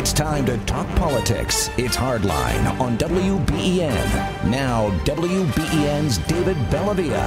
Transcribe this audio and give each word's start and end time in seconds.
It's 0.00 0.14
time 0.14 0.46
to 0.46 0.56
talk 0.64 0.86
politics. 0.96 1.68
It's 1.76 1.94
Hardline 1.94 2.80
on 2.80 2.96
WBEN. 2.96 4.48
Now, 4.48 4.88
WBEN's 5.04 6.16
David 6.26 6.56
Bellavia. 6.70 7.20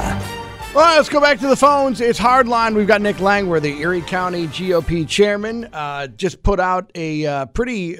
Right, 0.73 0.95
let's 0.95 1.07
go 1.07 1.21
back 1.21 1.37
to 1.41 1.47
the 1.47 1.55
phones. 1.55 2.01
It's 2.01 2.17
Hardline. 2.17 2.73
We've 2.73 2.87
got 2.87 2.99
Nick 2.99 3.19
Langworthy, 3.19 3.79
Erie 3.79 4.01
County 4.01 4.47
GOP 4.47 5.07
chairman, 5.07 5.69
uh, 5.71 6.07
just 6.07 6.41
put 6.41 6.59
out 6.59 6.89
a 6.95 7.27
uh, 7.27 7.45
pretty 7.45 7.99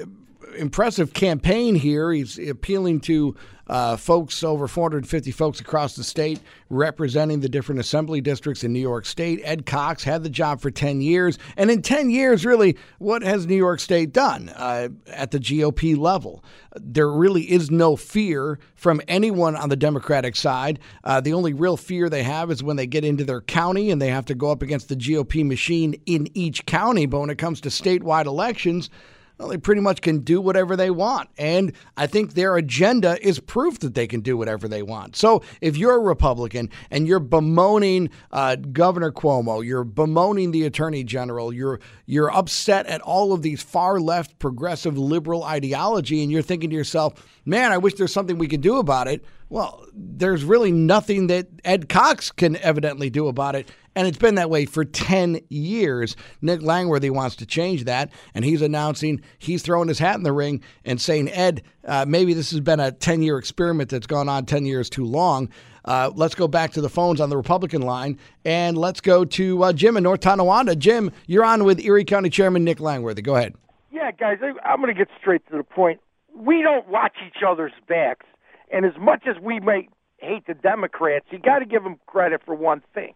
impressive 0.54 1.12
campaign 1.12 1.74
here. 1.74 2.12
He's 2.12 2.38
appealing 2.38 3.00
to 3.02 3.34
uh, 3.66 3.96
folks, 3.96 4.42
over 4.42 4.68
450 4.68 5.30
folks 5.30 5.60
across 5.60 5.96
the 5.96 6.04
state, 6.04 6.40
representing 6.68 7.40
the 7.40 7.48
different 7.48 7.80
assembly 7.80 8.20
districts 8.20 8.62
in 8.62 8.72
New 8.72 8.80
York 8.80 9.06
State. 9.06 9.40
Ed 9.42 9.64
Cox 9.64 10.04
had 10.04 10.22
the 10.22 10.28
job 10.28 10.60
for 10.60 10.70
10 10.70 11.00
years. 11.00 11.38
And 11.56 11.70
in 11.70 11.82
10 11.82 12.10
years, 12.10 12.44
really, 12.44 12.76
what 12.98 13.22
has 13.22 13.46
New 13.46 13.56
York 13.56 13.80
State 13.80 14.12
done 14.12 14.50
uh, 14.50 14.88
at 15.08 15.30
the 15.30 15.38
GOP 15.38 15.96
level? 15.96 16.44
There 16.76 17.10
really 17.10 17.50
is 17.50 17.70
no 17.70 17.96
fear 17.96 18.58
from 18.74 19.00
anyone 19.08 19.56
on 19.56 19.68
the 19.68 19.76
Democratic 19.76 20.36
side. 20.36 20.78
Uh, 21.02 21.20
the 21.20 21.32
only 21.32 21.54
real 21.54 21.76
fear 21.76 22.10
they 22.10 22.22
have 22.22 22.50
is 22.50 22.62
when 22.62 22.76
they 22.76 22.86
get 22.86 23.04
into 23.04 23.24
their 23.24 23.40
county 23.40 23.90
and 23.90 24.02
they 24.02 24.08
have 24.08 24.26
to 24.26 24.34
go 24.34 24.50
up 24.50 24.62
against 24.62 24.88
the 24.88 24.96
GOP 24.96 25.46
machine 25.46 25.94
in 26.06 26.28
each 26.34 26.66
county. 26.66 27.06
But 27.06 27.20
when 27.20 27.30
it 27.30 27.38
comes 27.38 27.60
to 27.62 27.70
statewide 27.70 28.26
elections, 28.26 28.90
well, 29.38 29.48
they 29.48 29.58
pretty 29.58 29.80
much 29.80 30.00
can 30.00 30.20
do 30.20 30.40
whatever 30.40 30.76
they 30.76 30.90
want. 30.90 31.28
And 31.36 31.72
I 31.96 32.06
think 32.06 32.34
their 32.34 32.56
agenda 32.56 33.18
is 33.26 33.40
proof 33.40 33.80
that 33.80 33.94
they 33.94 34.06
can 34.06 34.20
do 34.20 34.36
whatever 34.36 34.68
they 34.68 34.82
want. 34.82 35.16
So 35.16 35.42
if 35.60 35.76
you're 35.76 35.96
a 35.96 36.00
Republican 36.00 36.70
and 36.90 37.08
you're 37.08 37.18
bemoaning 37.18 38.10
uh, 38.30 38.56
Governor 38.56 39.10
Cuomo, 39.10 39.64
you're 39.64 39.84
bemoaning 39.84 40.52
the 40.52 40.64
Attorney 40.64 41.02
General, 41.02 41.52
you're 41.52 41.80
you're 42.06 42.32
upset 42.32 42.86
at 42.86 43.00
all 43.00 43.32
of 43.32 43.42
these 43.42 43.62
far 43.62 43.98
left 43.98 44.38
progressive 44.38 44.96
liberal 44.96 45.42
ideology, 45.42 46.22
and 46.22 46.30
you're 46.30 46.42
thinking 46.42 46.70
to 46.70 46.76
yourself, 46.76 47.14
man, 47.44 47.72
I 47.72 47.78
wish 47.78 47.94
there's 47.94 48.12
something 48.12 48.38
we 48.38 48.48
could 48.48 48.60
do 48.60 48.78
about 48.78 49.08
it. 49.08 49.24
Well, 49.48 49.84
there's 49.94 50.44
really 50.44 50.72
nothing 50.72 51.28
that 51.28 51.46
Ed 51.64 51.88
Cox 51.88 52.30
can 52.30 52.56
evidently 52.56 53.10
do 53.10 53.28
about 53.28 53.54
it. 53.54 53.70
And 53.96 54.08
it's 54.08 54.18
been 54.18 54.34
that 54.36 54.50
way 54.50 54.64
for 54.64 54.84
10 54.84 55.40
years. 55.50 56.16
Nick 56.42 56.62
Langworthy 56.62 57.10
wants 57.10 57.36
to 57.36 57.46
change 57.46 57.84
that, 57.84 58.10
and 58.34 58.44
he's 58.44 58.60
announcing 58.60 59.22
he's 59.38 59.62
throwing 59.62 59.86
his 59.86 60.00
hat 60.00 60.16
in 60.16 60.24
the 60.24 60.32
ring 60.32 60.62
and 60.84 61.00
saying, 61.00 61.28
Ed, 61.30 61.62
uh, 61.86 62.04
maybe 62.08 62.34
this 62.34 62.50
has 62.50 62.60
been 62.60 62.80
a 62.80 62.90
10 62.90 63.22
year 63.22 63.38
experiment 63.38 63.90
that's 63.90 64.08
gone 64.08 64.28
on 64.28 64.46
10 64.46 64.66
years 64.66 64.90
too 64.90 65.04
long. 65.04 65.48
Uh, 65.84 66.10
let's 66.14 66.34
go 66.34 66.48
back 66.48 66.72
to 66.72 66.80
the 66.80 66.88
phones 66.88 67.20
on 67.20 67.30
the 67.30 67.36
Republican 67.36 67.82
line, 67.82 68.18
and 68.44 68.76
let's 68.76 69.00
go 69.00 69.24
to 69.24 69.62
uh, 69.62 69.72
Jim 69.72 69.96
in 69.96 70.02
North 70.02 70.20
Tonawanda. 70.20 70.74
Jim, 70.74 71.12
you're 71.26 71.44
on 71.44 71.64
with 71.64 71.78
Erie 71.78 72.04
County 72.04 72.30
Chairman 72.30 72.64
Nick 72.64 72.80
Langworthy. 72.80 73.22
Go 73.22 73.36
ahead. 73.36 73.54
Yeah, 73.92 74.10
guys, 74.10 74.38
I, 74.42 74.52
I'm 74.66 74.80
going 74.80 74.92
to 74.92 74.98
get 74.98 75.08
straight 75.20 75.46
to 75.50 75.58
the 75.58 75.62
point. 75.62 76.00
We 76.34 76.62
don't 76.62 76.88
watch 76.88 77.16
each 77.24 77.42
other's 77.46 77.72
backs, 77.86 78.26
and 78.74 78.84
as 78.84 78.98
much 79.00 79.24
as 79.26 79.40
we 79.40 79.60
may 79.60 79.88
hate 80.18 80.46
the 80.46 80.54
Democrats, 80.54 81.26
you 81.30 81.38
got 81.38 81.60
to 81.60 81.66
give 81.66 81.84
them 81.84 81.96
credit 82.06 82.42
for 82.44 82.54
one 82.54 82.82
thing 82.94 83.14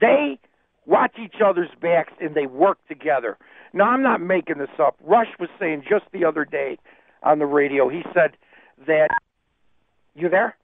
they 0.00 0.38
watch 0.86 1.12
each 1.22 1.36
other's 1.44 1.70
backs 1.80 2.12
and 2.20 2.34
they 2.34 2.46
work 2.46 2.78
together. 2.88 3.36
Now, 3.72 3.90
I'm 3.90 4.02
not 4.02 4.20
making 4.20 4.58
this 4.58 4.70
up. 4.78 4.96
Rush 5.04 5.28
was 5.38 5.48
saying 5.58 5.84
just 5.88 6.04
the 6.12 6.24
other 6.24 6.44
day 6.44 6.78
on 7.22 7.38
the 7.38 7.46
radio, 7.46 7.88
he 7.88 8.02
said 8.14 8.36
that. 8.86 9.08
You 10.16 10.28
there? 10.28 10.56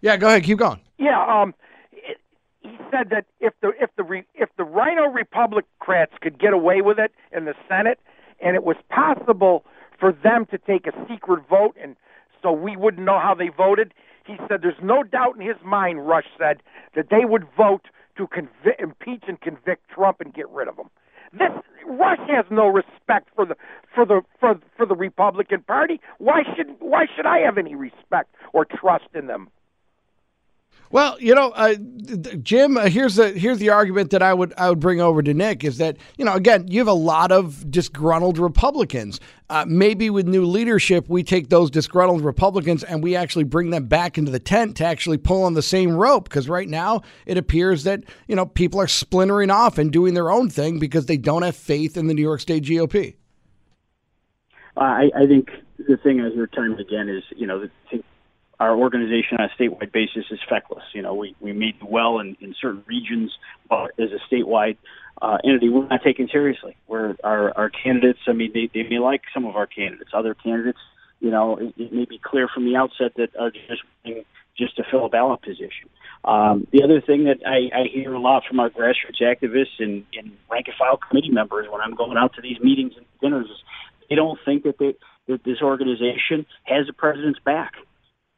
Yeah, 0.00 0.16
go 0.16 0.28
ahead. 0.28 0.42
Keep 0.44 0.58
going. 0.58 0.80
Yeah, 0.96 1.20
um, 1.20 1.54
it, 1.92 2.16
he 2.62 2.78
said 2.90 3.10
that 3.10 3.26
if 3.40 3.52
the 3.60 3.72
if 3.78 3.90
the 3.96 4.02
re, 4.02 4.24
if 4.34 4.48
the 4.56 4.64
RINO 4.64 5.08
Republicans 5.12 6.08
could 6.22 6.38
get 6.38 6.54
away 6.54 6.80
with 6.80 6.98
it 6.98 7.12
in 7.30 7.44
the 7.44 7.54
Senate, 7.68 8.00
and 8.40 8.56
it 8.56 8.64
was 8.64 8.76
possible 8.88 9.66
for 10.00 10.12
them 10.12 10.46
to 10.46 10.56
take 10.56 10.86
a 10.86 10.92
secret 11.08 11.44
vote, 11.48 11.76
and 11.80 11.94
so 12.42 12.52
we 12.52 12.76
wouldn't 12.76 13.04
know 13.04 13.18
how 13.18 13.34
they 13.34 13.48
voted. 13.48 13.92
He 14.26 14.36
said 14.48 14.60
there's 14.62 14.82
no 14.82 15.02
doubt 15.02 15.36
in 15.36 15.46
his 15.46 15.56
mind. 15.64 16.06
Rush 16.06 16.26
said 16.38 16.62
that 16.94 17.08
they 17.10 17.24
would 17.24 17.46
vote 17.56 17.86
to 18.16 18.26
convict, 18.26 18.80
impeach 18.80 19.24
and 19.26 19.40
convict 19.40 19.88
Trump 19.88 20.20
and 20.20 20.34
get 20.34 20.48
rid 20.50 20.68
of 20.68 20.76
him. 20.76 20.90
This 21.32 21.50
Rush 21.86 22.20
has 22.28 22.44
no 22.50 22.68
respect 22.68 23.28
for 23.34 23.46
the 23.46 23.56
for 23.94 24.04
the 24.04 24.22
for 24.40 24.54
for 24.76 24.86
the 24.86 24.94
Republican 24.94 25.62
Party. 25.62 26.00
Why 26.18 26.42
should 26.56 26.76
why 26.80 27.06
should 27.14 27.26
I 27.26 27.38
have 27.38 27.58
any 27.58 27.74
respect 27.74 28.34
or 28.52 28.64
trust 28.64 29.08
in 29.14 29.26
them? 29.26 29.48
Well, 30.90 31.20
you 31.20 31.34
know, 31.34 31.50
uh, 31.50 31.74
Jim, 32.42 32.78
uh, 32.78 32.88
here's 32.88 33.16
the 33.16 33.30
here's 33.30 33.58
the 33.58 33.68
argument 33.68 34.10
that 34.10 34.22
I 34.22 34.32
would 34.32 34.54
I 34.56 34.70
would 34.70 34.80
bring 34.80 35.00
over 35.00 35.22
to 35.22 35.34
Nick 35.34 35.62
is 35.62 35.76
that 35.78 35.98
you 36.16 36.24
know 36.24 36.32
again 36.32 36.66
you 36.68 36.80
have 36.80 36.88
a 36.88 36.94
lot 36.94 37.30
of 37.30 37.70
disgruntled 37.70 38.38
Republicans. 38.38 39.20
Uh, 39.50 39.64
maybe 39.66 40.10
with 40.10 40.26
new 40.26 40.44
leadership, 40.44 41.06
we 41.08 41.22
take 41.22 41.48
those 41.48 41.70
disgruntled 41.70 42.22
Republicans 42.22 42.84
and 42.84 43.02
we 43.02 43.16
actually 43.16 43.44
bring 43.44 43.70
them 43.70 43.86
back 43.86 44.18
into 44.18 44.30
the 44.30 44.38
tent 44.38 44.76
to 44.76 44.84
actually 44.84 45.18
pull 45.18 45.42
on 45.42 45.54
the 45.54 45.62
same 45.62 45.92
rope. 45.92 46.24
Because 46.24 46.48
right 46.48 46.68
now 46.68 47.02
it 47.26 47.36
appears 47.36 47.84
that 47.84 48.04
you 48.26 48.36
know 48.36 48.46
people 48.46 48.80
are 48.80 48.88
splintering 48.88 49.50
off 49.50 49.76
and 49.76 49.92
doing 49.92 50.14
their 50.14 50.30
own 50.30 50.48
thing 50.48 50.78
because 50.78 51.04
they 51.04 51.18
don't 51.18 51.42
have 51.42 51.56
faith 51.56 51.98
in 51.98 52.06
the 52.06 52.14
New 52.14 52.22
York 52.22 52.40
State 52.40 52.64
GOP. 52.64 53.16
I, 54.76 55.10
I 55.14 55.26
think 55.26 55.50
the 55.86 55.96
thing 55.96 56.20
I 56.20 56.30
hear 56.30 56.46
time 56.46 56.72
and 56.72 56.80
again 56.80 57.08
is 57.08 57.24
you 57.36 57.46
know 57.46 57.60
the, 57.60 58.02
our 58.60 58.76
organization 58.76 59.38
on 59.38 59.48
a 59.48 59.62
statewide 59.62 59.92
basis 59.92 60.24
is 60.30 60.40
feckless. 60.48 60.84
You 60.92 61.02
know, 61.02 61.14
we, 61.14 61.34
we 61.40 61.52
meet 61.52 61.76
well 61.82 62.18
in, 62.18 62.36
in 62.40 62.54
certain 62.60 62.84
regions, 62.86 63.32
but 63.68 63.92
as 63.98 64.10
a 64.10 64.34
statewide 64.34 64.76
uh, 65.22 65.38
entity, 65.44 65.68
we're 65.68 65.86
not 65.86 66.02
taken 66.02 66.28
seriously. 66.28 66.76
We're 66.86 67.16
our, 67.22 67.56
our 67.56 67.70
candidates. 67.70 68.20
I 68.26 68.32
mean, 68.32 68.52
they, 68.52 68.70
they 68.72 68.88
may 68.88 68.98
like 68.98 69.22
some 69.32 69.44
of 69.44 69.56
our 69.56 69.66
candidates. 69.66 70.10
Other 70.12 70.34
candidates, 70.34 70.78
you 71.20 71.30
know, 71.30 71.56
it, 71.56 71.74
it 71.76 71.92
may 71.92 72.04
be 72.04 72.18
clear 72.18 72.48
from 72.52 72.64
the 72.64 72.76
outset 72.76 73.12
that 73.16 73.30
are 73.38 73.50
just 73.50 73.82
just 74.56 74.76
to 74.76 74.82
fill 74.90 75.06
a 75.06 75.08
ballot 75.08 75.40
position. 75.40 75.88
Um, 76.24 76.66
the 76.72 76.82
other 76.82 77.00
thing 77.00 77.24
that 77.24 77.38
I, 77.46 77.70
I 77.72 77.84
hear 77.92 78.12
a 78.12 78.20
lot 78.20 78.42
from 78.48 78.58
our 78.58 78.70
grassroots 78.70 79.22
activists 79.22 79.78
and, 79.78 80.04
and 80.14 80.32
rank 80.50 80.66
and 80.66 80.74
file 80.76 80.96
committee 80.96 81.30
members 81.30 81.66
when 81.70 81.80
I'm 81.80 81.94
going 81.94 82.16
out 82.16 82.34
to 82.34 82.42
these 82.42 82.58
meetings 82.60 82.94
and 82.96 83.06
dinners 83.20 83.46
is 83.46 83.56
they 84.10 84.16
don't 84.16 84.38
think 84.44 84.64
that 84.64 84.78
they, 84.78 84.96
that 85.28 85.44
this 85.44 85.62
organization 85.62 86.44
has 86.64 86.88
the 86.88 86.92
president's 86.92 87.38
back. 87.38 87.74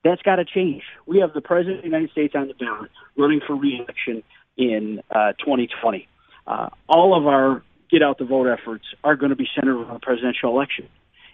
That's 0.02 0.22
got 0.22 0.36
to 0.36 0.44
change. 0.44 0.82
We 1.06 1.18
have 1.18 1.34
the 1.34 1.40
President 1.40 1.78
of 1.78 1.82
the 1.82 1.88
United 1.88 2.10
States 2.10 2.34
on 2.34 2.48
the 2.48 2.54
ballot 2.54 2.90
running 3.16 3.40
for 3.46 3.54
reelection 3.54 4.22
in 4.56 5.02
uh, 5.10 5.32
2020. 5.32 6.08
Uh, 6.46 6.68
all 6.88 7.16
of 7.16 7.26
our 7.26 7.62
get 7.90 8.02
out 8.02 8.18
the 8.18 8.24
vote 8.24 8.46
efforts 8.46 8.84
are 9.04 9.16
going 9.16 9.30
to 9.30 9.36
be 9.36 9.48
centered 9.54 9.76
on 9.76 9.92
the 9.92 10.00
presidential 10.00 10.50
election. 10.50 10.88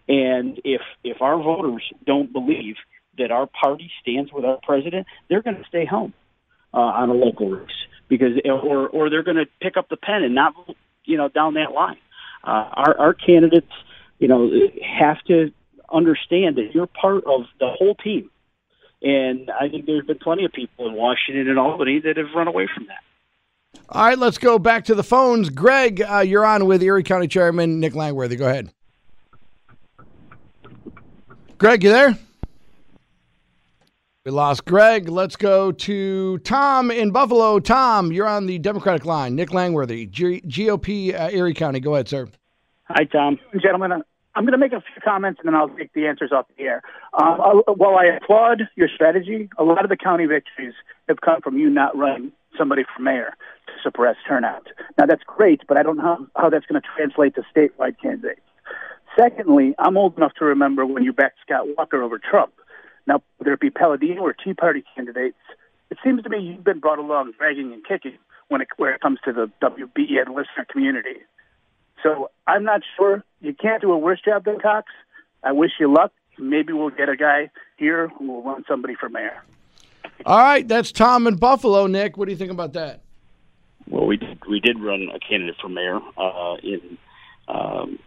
And 0.08 0.60
if 0.64 0.80
if 1.04 1.20
our 1.20 1.36
voters 1.36 1.82
don't 2.06 2.32
believe 2.32 2.76
that 3.18 3.30
our 3.30 3.46
party 3.46 3.90
stands 4.00 4.32
with 4.32 4.44
our 4.44 4.58
president, 4.62 5.06
they're 5.28 5.42
going 5.42 5.56
to 5.56 5.64
stay 5.68 5.84
home 5.84 6.12
uh, 6.72 6.78
on 6.78 7.08
a 7.10 7.14
local 7.14 7.50
race 7.50 7.70
because 8.08 8.32
or 8.44 8.88
or 8.88 9.10
they're 9.10 9.22
going 9.22 9.36
to 9.36 9.46
pick 9.60 9.76
up 9.76 9.88
the 9.88 9.96
pen 9.96 10.22
and 10.22 10.34
not 10.34 10.54
you 11.04 11.16
know 11.16 11.28
down 11.28 11.54
that 11.54 11.72
line. 11.72 11.98
Uh, 12.44 12.68
our 12.72 12.98
our 12.98 13.14
candidates, 13.14 13.72
you 14.18 14.28
know, 14.28 14.50
have 14.82 15.22
to 15.24 15.52
understand 15.92 16.56
that 16.56 16.74
you're 16.74 16.86
part 16.86 17.24
of 17.24 17.42
the 17.58 17.68
whole 17.68 17.94
team. 17.94 18.30
And 19.02 19.50
I 19.50 19.68
think 19.68 19.86
there's 19.86 20.04
been 20.06 20.18
plenty 20.18 20.44
of 20.44 20.52
people 20.52 20.88
in 20.88 20.94
Washington 20.94 21.48
and 21.48 21.58
Albany 21.58 22.00
that 22.00 22.16
have 22.16 22.28
run 22.34 22.48
away 22.48 22.68
from 22.72 22.86
that. 22.86 23.00
All 23.90 24.04
right, 24.06 24.18
let's 24.18 24.38
go 24.38 24.58
back 24.58 24.86
to 24.86 24.94
the 24.94 25.04
phones. 25.04 25.50
Greg, 25.50 26.02
uh, 26.02 26.20
you're 26.20 26.46
on 26.46 26.66
with 26.66 26.82
Erie 26.82 27.02
County 27.02 27.28
Chairman 27.28 27.78
Nick 27.78 27.94
Langworthy. 27.94 28.36
Go 28.36 28.46
ahead. 28.48 28.70
Greg, 31.58 31.84
you 31.84 31.90
there? 31.90 32.18
We 34.24 34.32
lost 34.32 34.64
Greg. 34.64 35.08
Let's 35.08 35.36
go 35.36 35.70
to 35.70 36.38
Tom 36.38 36.90
in 36.90 37.12
Buffalo. 37.12 37.60
Tom, 37.60 38.10
you're 38.12 38.26
on 38.26 38.46
the 38.46 38.58
Democratic 38.58 39.04
line. 39.04 39.36
Nick 39.36 39.52
Langworthy, 39.54 40.06
G- 40.06 40.40
GOP 40.40 41.14
uh, 41.14 41.30
Erie 41.30 41.54
County. 41.54 41.78
Go 41.78 41.94
ahead, 41.94 42.08
sir. 42.08 42.26
Hi, 42.88 43.04
Tom. 43.04 43.38
Gentlemen, 43.62 44.02
I'm 44.36 44.44
going 44.44 44.52
to 44.52 44.58
make 44.58 44.74
a 44.74 44.82
few 44.82 45.00
comments 45.02 45.40
and 45.40 45.48
then 45.48 45.54
I'll 45.54 45.70
take 45.70 45.94
the 45.94 46.06
answers 46.06 46.30
off 46.30 46.44
the 46.58 46.64
air. 46.64 46.82
Um, 47.14 47.62
while 47.66 47.96
I 47.96 48.04
applaud 48.04 48.68
your 48.76 48.88
strategy, 48.94 49.48
a 49.56 49.64
lot 49.64 49.82
of 49.82 49.88
the 49.88 49.96
county 49.96 50.26
victories 50.26 50.74
have 51.08 51.22
come 51.22 51.40
from 51.40 51.56
you 51.56 51.70
not 51.70 51.96
running 51.96 52.32
somebody 52.56 52.82
for 52.84 53.02
mayor 53.02 53.34
to 53.66 53.72
suppress 53.82 54.16
turnout. 54.28 54.68
Now 54.98 55.06
that's 55.06 55.22
great, 55.26 55.62
but 55.66 55.78
I 55.78 55.82
don't 55.82 55.96
know 55.96 56.26
how, 56.36 56.50
that's 56.50 56.66
going 56.66 56.80
to 56.80 56.86
translate 56.94 57.34
to 57.36 57.42
statewide 57.54 57.96
candidates. 58.00 58.42
Secondly, 59.18 59.74
I'm 59.78 59.96
old 59.96 60.18
enough 60.18 60.34
to 60.38 60.44
remember 60.44 60.84
when 60.84 61.02
you 61.02 61.14
backed 61.14 61.38
Scott 61.40 61.66
Walker 61.74 62.02
over 62.02 62.18
Trump. 62.18 62.52
Now, 63.06 63.22
whether 63.38 63.54
it 63.54 63.60
be 63.60 63.70
Paladino 63.70 64.20
or 64.20 64.34
Tea 64.34 64.52
Party 64.52 64.84
candidates, 64.94 65.38
it 65.90 65.96
seems 66.04 66.22
to 66.24 66.28
me 66.28 66.40
you've 66.40 66.64
been 66.64 66.80
brought 66.80 66.98
along 66.98 67.32
dragging 67.38 67.72
and 67.72 67.82
kicking 67.86 68.18
when 68.48 68.60
it, 68.60 68.68
when 68.76 68.92
it 68.92 69.00
comes 69.00 69.18
to 69.24 69.32
the 69.32 69.50
WBEN 69.62 70.28
listener 70.28 70.66
community. 70.70 71.20
So 72.02 72.30
I'm 72.46 72.64
not 72.64 72.82
sure. 72.96 73.24
You 73.40 73.54
can't 73.54 73.80
do 73.80 73.92
a 73.92 73.98
worse 73.98 74.20
job 74.24 74.44
than 74.44 74.60
Cox. 74.60 74.92
I 75.42 75.52
wish 75.52 75.72
you 75.78 75.92
luck. 75.92 76.12
Maybe 76.38 76.72
we'll 76.72 76.90
get 76.90 77.08
a 77.08 77.16
guy 77.16 77.50
here 77.76 78.08
who 78.08 78.26
will 78.26 78.42
run 78.42 78.64
somebody 78.68 78.94
for 78.94 79.08
mayor. 79.08 79.42
All 80.24 80.38
right, 80.38 80.66
that's 80.66 80.92
Tom 80.92 81.26
in 81.26 81.36
Buffalo. 81.36 81.86
Nick, 81.86 82.16
what 82.16 82.26
do 82.26 82.32
you 82.32 82.38
think 82.38 82.50
about 82.50 82.72
that? 82.74 83.00
Well, 83.88 84.06
we 84.06 84.16
did, 84.16 84.38
we 84.48 84.60
did 84.60 84.80
run 84.80 85.08
a 85.14 85.18
candidate 85.18 85.56
for 85.60 85.68
mayor 85.68 86.00
uh, 86.16 86.56
in 86.62 86.98
um, 87.48 87.98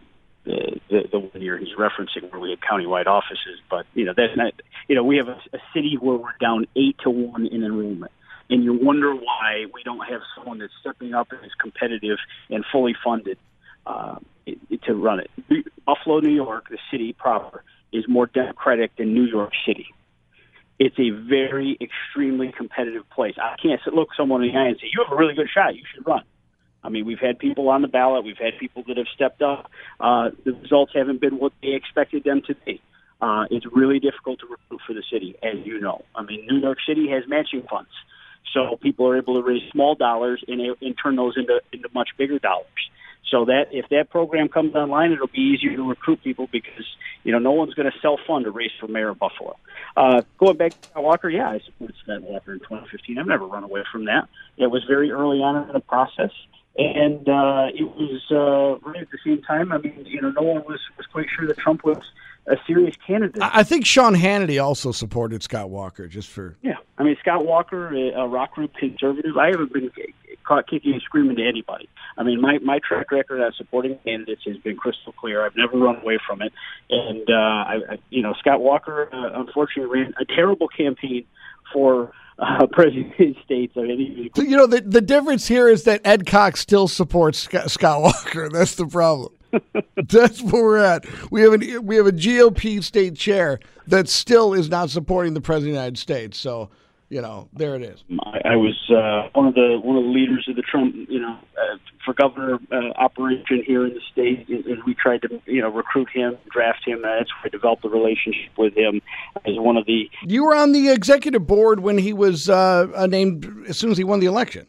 the 0.44 0.80
the, 0.90 1.08
the 1.10 1.18
one 1.18 1.40
year 1.40 1.56
he's 1.56 1.74
referencing 1.78 2.30
where 2.30 2.40
we 2.40 2.50
had 2.50 2.60
countywide 2.60 3.06
offices. 3.06 3.60
But 3.70 3.86
you 3.94 4.04
know 4.04 4.12
that's 4.16 4.36
not 4.36 4.52
you 4.88 4.94
know 4.94 5.04
we 5.04 5.16
have 5.16 5.28
a, 5.28 5.40
a 5.52 5.58
city 5.72 5.96
where 5.98 6.16
we're 6.16 6.36
down 6.40 6.66
eight 6.76 6.96
to 7.04 7.10
one 7.10 7.46
in 7.46 7.64
enrollment, 7.64 8.12
and 8.50 8.62
you 8.62 8.74
wonder 8.74 9.14
why 9.14 9.66
we 9.72 9.82
don't 9.82 10.06
have 10.06 10.20
someone 10.36 10.58
that's 10.58 10.72
stepping 10.80 11.14
up 11.14 11.32
and 11.32 11.44
is 11.44 11.52
competitive 11.58 12.18
and 12.50 12.64
fully 12.70 12.94
funded 13.02 13.38
uh, 13.86 14.16
to 14.84 14.94
run 14.94 15.20
it. 15.20 15.30
Buffalo, 15.86 16.20
New 16.20 16.34
York, 16.34 16.68
the 16.70 16.78
city 16.90 17.12
proper, 17.12 17.64
is 17.92 18.04
more 18.08 18.26
democratic 18.26 18.96
than 18.96 19.14
New 19.14 19.24
York 19.24 19.52
City. 19.66 19.86
It's 20.78 20.98
a 20.98 21.10
very 21.10 21.76
extremely 21.80 22.52
competitive 22.56 23.08
place. 23.10 23.34
I 23.36 23.56
can't 23.60 23.80
sit, 23.84 23.92
look 23.92 24.08
someone 24.16 24.42
in 24.42 24.52
the 24.52 24.58
eye 24.58 24.68
and 24.68 24.76
say 24.76 24.88
you 24.92 25.04
have 25.04 25.12
a 25.12 25.16
really 25.16 25.34
good 25.34 25.48
shot. 25.52 25.74
You 25.74 25.82
should 25.94 26.06
run. 26.06 26.22
I 26.82 26.88
mean, 26.88 27.04
we've 27.04 27.18
had 27.18 27.38
people 27.38 27.68
on 27.68 27.82
the 27.82 27.88
ballot. 27.88 28.24
We've 28.24 28.38
had 28.38 28.58
people 28.58 28.84
that 28.88 28.96
have 28.96 29.06
stepped 29.14 29.42
up. 29.42 29.70
Uh, 29.98 30.30
the 30.44 30.52
results 30.52 30.92
haven't 30.94 31.20
been 31.20 31.38
what 31.38 31.52
they 31.62 31.74
expected 31.74 32.24
them 32.24 32.40
to 32.46 32.54
be. 32.64 32.80
Uh, 33.20 33.44
it's 33.50 33.66
really 33.70 33.98
difficult 33.98 34.40
to 34.40 34.46
recruit 34.46 34.80
for 34.86 34.94
the 34.94 35.02
city, 35.12 35.36
as 35.42 35.64
you 35.66 35.78
know. 35.78 36.02
I 36.14 36.22
mean, 36.22 36.46
New 36.46 36.58
York 36.58 36.78
City 36.86 37.10
has 37.10 37.24
matching 37.28 37.62
funds, 37.70 37.90
so 38.52 38.76
people 38.76 39.06
are 39.08 39.16
able 39.16 39.34
to 39.34 39.42
raise 39.42 39.62
small 39.70 39.94
dollars 39.94 40.42
and, 40.48 40.60
and 40.80 40.94
turn 41.00 41.16
those 41.16 41.36
into 41.36 41.60
into 41.72 41.88
much 41.94 42.10
bigger 42.18 42.38
dollars. 42.38 42.66
So 43.30 43.44
that 43.44 43.66
if 43.70 43.88
that 43.90 44.10
program 44.10 44.48
comes 44.48 44.74
online, 44.74 45.12
it'll 45.12 45.28
be 45.28 45.54
easier 45.54 45.76
to 45.76 45.88
recruit 45.88 46.22
people 46.22 46.48
because 46.50 46.84
you 47.22 47.32
know 47.32 47.38
no 47.38 47.52
one's 47.52 47.74
going 47.74 47.90
to 47.90 47.96
self 48.00 48.20
fund 48.26 48.46
a 48.46 48.50
race 48.50 48.72
for 48.80 48.88
mayor 48.88 49.10
of 49.10 49.18
Buffalo. 49.18 49.56
Uh, 49.96 50.22
going 50.38 50.56
back 50.56 50.72
to 50.80 51.00
Walker, 51.00 51.28
yeah, 51.28 51.48
I 51.48 51.60
supported 51.64 51.94
Scott 52.02 52.22
Walker 52.22 52.52
in 52.52 52.58
2015. 52.60 53.18
I've 53.18 53.26
never 53.26 53.46
run 53.46 53.62
away 53.62 53.82
from 53.92 54.06
that. 54.06 54.28
It 54.56 54.68
was 54.68 54.82
very 54.84 55.12
early 55.12 55.38
on 55.38 55.68
in 55.68 55.72
the 55.72 55.80
process 55.80 56.32
and 56.76 57.28
uh, 57.28 57.68
it 57.74 57.84
was 57.84 58.22
uh, 58.30 58.88
right 58.88 59.02
at 59.02 59.10
the 59.10 59.18
same 59.24 59.42
time. 59.42 59.72
I 59.72 59.78
mean, 59.78 60.04
you 60.06 60.20
know, 60.20 60.30
no 60.30 60.42
one 60.42 60.64
was 60.64 60.80
was 60.96 61.06
quite 61.12 61.26
sure 61.36 61.46
that 61.46 61.58
Trump 61.58 61.84
was 61.84 61.98
a 62.46 62.56
serious 62.66 62.96
candidate. 63.06 63.42
I 63.42 63.62
think 63.62 63.86
Sean 63.86 64.14
Hannity 64.14 64.62
also 64.62 64.92
supported 64.92 65.42
Scott 65.42 65.70
Walker, 65.70 66.06
just 66.06 66.28
for 66.28 66.56
yeah. 66.62 66.76
I 66.98 67.02
mean, 67.02 67.16
Scott 67.20 67.46
Walker, 67.46 67.94
a, 67.94 68.26
rock 68.26 68.54
group 68.54 68.74
conservative. 68.74 69.36
I 69.36 69.48
haven't 69.48 69.72
been 69.72 69.90
caught 70.44 70.68
kicking 70.68 70.92
and 70.92 71.02
screaming 71.02 71.36
to 71.36 71.46
anybody. 71.46 71.88
I 72.16 72.22
mean, 72.22 72.40
my 72.40 72.58
my 72.58 72.78
track 72.86 73.10
record 73.10 73.40
on 73.40 73.52
supporting 73.56 73.98
candidates 74.04 74.42
has 74.46 74.56
been 74.58 74.76
crystal 74.76 75.12
clear. 75.12 75.44
I've 75.44 75.56
never 75.56 75.76
run 75.76 75.96
away 75.96 76.18
from 76.26 76.42
it, 76.42 76.52
and 76.88 77.28
uh, 77.28 77.32
I, 77.32 77.80
I 77.90 77.98
you 78.10 78.22
know, 78.22 78.34
Scott 78.38 78.60
Walker 78.60 79.08
uh, 79.12 79.40
unfortunately 79.40 80.00
ran 80.00 80.14
a 80.20 80.24
terrible 80.24 80.68
campaign 80.68 81.24
for 81.72 82.12
uh, 82.40 82.66
president 82.72 83.12
of 83.12 83.18
the 83.18 83.36
States. 83.44 83.72
I 83.76 83.82
mean, 83.82 84.30
you 84.36 84.56
know, 84.56 84.66
the 84.66 84.80
the 84.80 85.00
difference 85.00 85.46
here 85.46 85.68
is 85.68 85.84
that 85.84 86.00
Ed 86.04 86.26
Cox 86.26 86.60
still 86.60 86.88
supports 86.88 87.38
Scott, 87.38 87.70
Scott 87.70 88.02
Walker. 88.02 88.48
That's 88.52 88.74
the 88.74 88.86
problem. 88.86 89.32
That's 90.08 90.40
where 90.42 90.62
we're 90.62 90.76
at. 90.78 91.04
We 91.30 91.42
have 91.42 91.52
an 91.52 91.86
we 91.86 91.96
have 91.96 92.06
a 92.06 92.12
GOP 92.12 92.82
state 92.82 93.16
chair 93.16 93.60
that 93.86 94.08
still 94.08 94.54
is 94.54 94.68
not 94.68 94.90
supporting 94.90 95.34
the 95.34 95.40
president 95.40 95.70
of 95.70 95.74
the 95.74 95.80
United 95.80 95.98
States. 95.98 96.38
So 96.38 96.70
you 97.10 97.20
know, 97.20 97.48
there 97.52 97.74
it 97.74 97.82
is. 97.82 98.02
I, 98.24 98.52
I 98.52 98.56
was 98.56 98.78
uh, 98.88 99.28
one 99.34 99.48
of 99.48 99.54
the 99.54 99.80
one 99.82 99.96
of 99.96 100.04
the 100.04 100.10
leaders 100.10 100.46
of 100.48 100.54
the 100.54 100.62
Trump, 100.62 100.94
you 100.94 101.20
know, 101.20 101.36
uh, 101.58 101.76
for 102.04 102.14
governor 102.14 102.58
uh, 102.70 102.92
operation 102.96 103.64
here 103.66 103.84
in 103.84 103.94
the 103.94 104.00
state, 104.12 104.48
and 104.48 104.82
we 104.84 104.94
tried 104.94 105.22
to, 105.22 105.42
you 105.44 105.60
know, 105.60 105.68
recruit 105.68 106.08
him, 106.08 106.38
draft 106.50 106.86
him. 106.86 107.02
That's 107.02 107.28
where 107.34 107.46
I 107.46 107.48
developed 107.48 107.84
a 107.84 107.88
relationship 107.88 108.56
with 108.56 108.76
him 108.76 109.02
as 109.44 109.58
one 109.58 109.76
of 109.76 109.86
the. 109.86 110.08
You 110.22 110.44
were 110.44 110.54
on 110.54 110.70
the 110.70 110.88
executive 110.88 111.46
board 111.48 111.80
when 111.80 111.98
he 111.98 112.12
was 112.12 112.48
uh, 112.48 113.06
named 113.08 113.66
as 113.68 113.76
soon 113.76 113.90
as 113.90 113.98
he 113.98 114.04
won 114.04 114.20
the 114.20 114.26
election. 114.26 114.68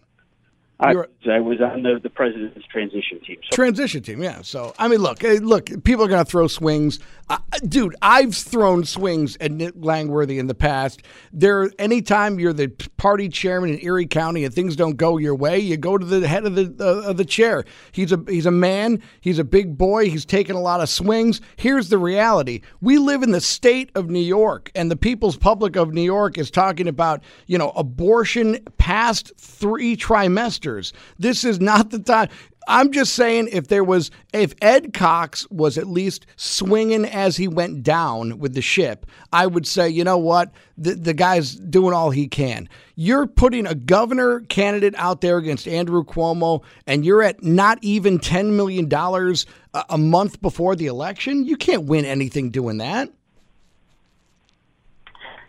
I, 0.81 0.95
I, 1.29 1.39
was 1.39 1.61
on 1.61 1.83
the, 1.83 1.99
the 2.01 2.09
president's 2.09 2.65
transition 2.65 3.19
team. 3.19 3.37
So. 3.43 3.55
Transition 3.55 4.01
team, 4.01 4.23
yeah. 4.23 4.41
So 4.41 4.73
I 4.79 4.87
mean, 4.87 4.99
look, 4.99 5.21
look, 5.21 5.83
people 5.83 6.03
are 6.05 6.07
going 6.07 6.23
to 6.23 6.29
throw 6.29 6.47
swings, 6.47 6.99
uh, 7.29 7.37
dude. 7.67 7.95
I've 8.01 8.33
thrown 8.35 8.83
swings 8.85 9.37
at 9.39 9.51
Nick 9.51 9.75
Langworthy 9.77 10.39
in 10.39 10.47
the 10.47 10.55
past. 10.55 11.03
There, 11.31 11.69
anytime 11.77 12.39
you're 12.39 12.51
the 12.51 12.69
party 12.97 13.29
chairman 13.29 13.69
in 13.69 13.85
Erie 13.85 14.07
County 14.07 14.43
and 14.43 14.53
things 14.53 14.75
don't 14.75 14.97
go 14.97 15.17
your 15.17 15.35
way, 15.35 15.59
you 15.59 15.77
go 15.77 15.99
to 15.99 16.05
the 16.05 16.27
head 16.27 16.45
of 16.45 16.55
the 16.55 16.75
uh, 16.79 17.09
of 17.09 17.17
the 17.17 17.25
chair. 17.25 17.63
He's 17.91 18.11
a 18.11 18.23
he's 18.27 18.47
a 18.47 18.51
man. 18.51 19.03
He's 19.21 19.37
a 19.37 19.43
big 19.43 19.77
boy. 19.77 20.09
He's 20.09 20.25
taken 20.25 20.55
a 20.55 20.61
lot 20.61 20.81
of 20.81 20.89
swings. 20.89 21.41
Here's 21.57 21.89
the 21.89 21.99
reality: 21.99 22.61
we 22.81 22.97
live 22.97 23.21
in 23.21 23.31
the 23.31 23.41
state 23.41 23.91
of 23.93 24.09
New 24.09 24.19
York, 24.19 24.71
and 24.73 24.89
the 24.89 24.97
People's 24.97 25.37
Public 25.37 25.75
of 25.75 25.93
New 25.93 26.01
York 26.01 26.39
is 26.39 26.49
talking 26.49 26.87
about 26.87 27.21
you 27.45 27.59
know 27.59 27.69
abortion 27.75 28.57
past 28.79 29.31
three 29.37 29.95
trimesters 29.95 30.70
this 31.19 31.43
is 31.43 31.59
not 31.59 31.89
the 31.89 31.99
time. 31.99 32.29
I'm 32.67 32.91
just 32.91 33.15
saying 33.15 33.49
if 33.51 33.67
there 33.67 33.83
was 33.83 34.11
if 34.33 34.53
Ed 34.61 34.93
Cox 34.93 35.49
was 35.49 35.77
at 35.77 35.87
least 35.87 36.25
swinging 36.35 37.05
as 37.05 37.35
he 37.35 37.47
went 37.47 37.83
down 37.83 38.37
with 38.37 38.53
the 38.53 38.61
ship, 38.61 39.05
I 39.33 39.47
would 39.47 39.65
say, 39.65 39.89
you 39.89 40.03
know 40.03 40.17
what? 40.17 40.51
The 40.77 40.93
the 40.93 41.13
guy's 41.13 41.55
doing 41.55 41.93
all 41.93 42.11
he 42.11 42.27
can. 42.27 42.69
You're 42.95 43.25
putting 43.25 43.65
a 43.65 43.73
governor 43.73 44.41
candidate 44.41 44.93
out 44.97 45.21
there 45.21 45.37
against 45.37 45.67
Andrew 45.67 46.03
Cuomo 46.03 46.63
and 46.85 47.03
you're 47.03 47.23
at 47.23 47.43
not 47.43 47.79
even 47.81 48.19
10 48.19 48.55
million 48.55 48.87
dollars 48.87 49.45
a 49.89 49.97
month 49.97 50.41
before 50.41 50.75
the 50.75 50.85
election. 50.85 51.45
You 51.45 51.57
can't 51.57 51.83
win 51.85 52.05
anything 52.05 52.51
doing 52.51 52.77
that. 52.77 53.09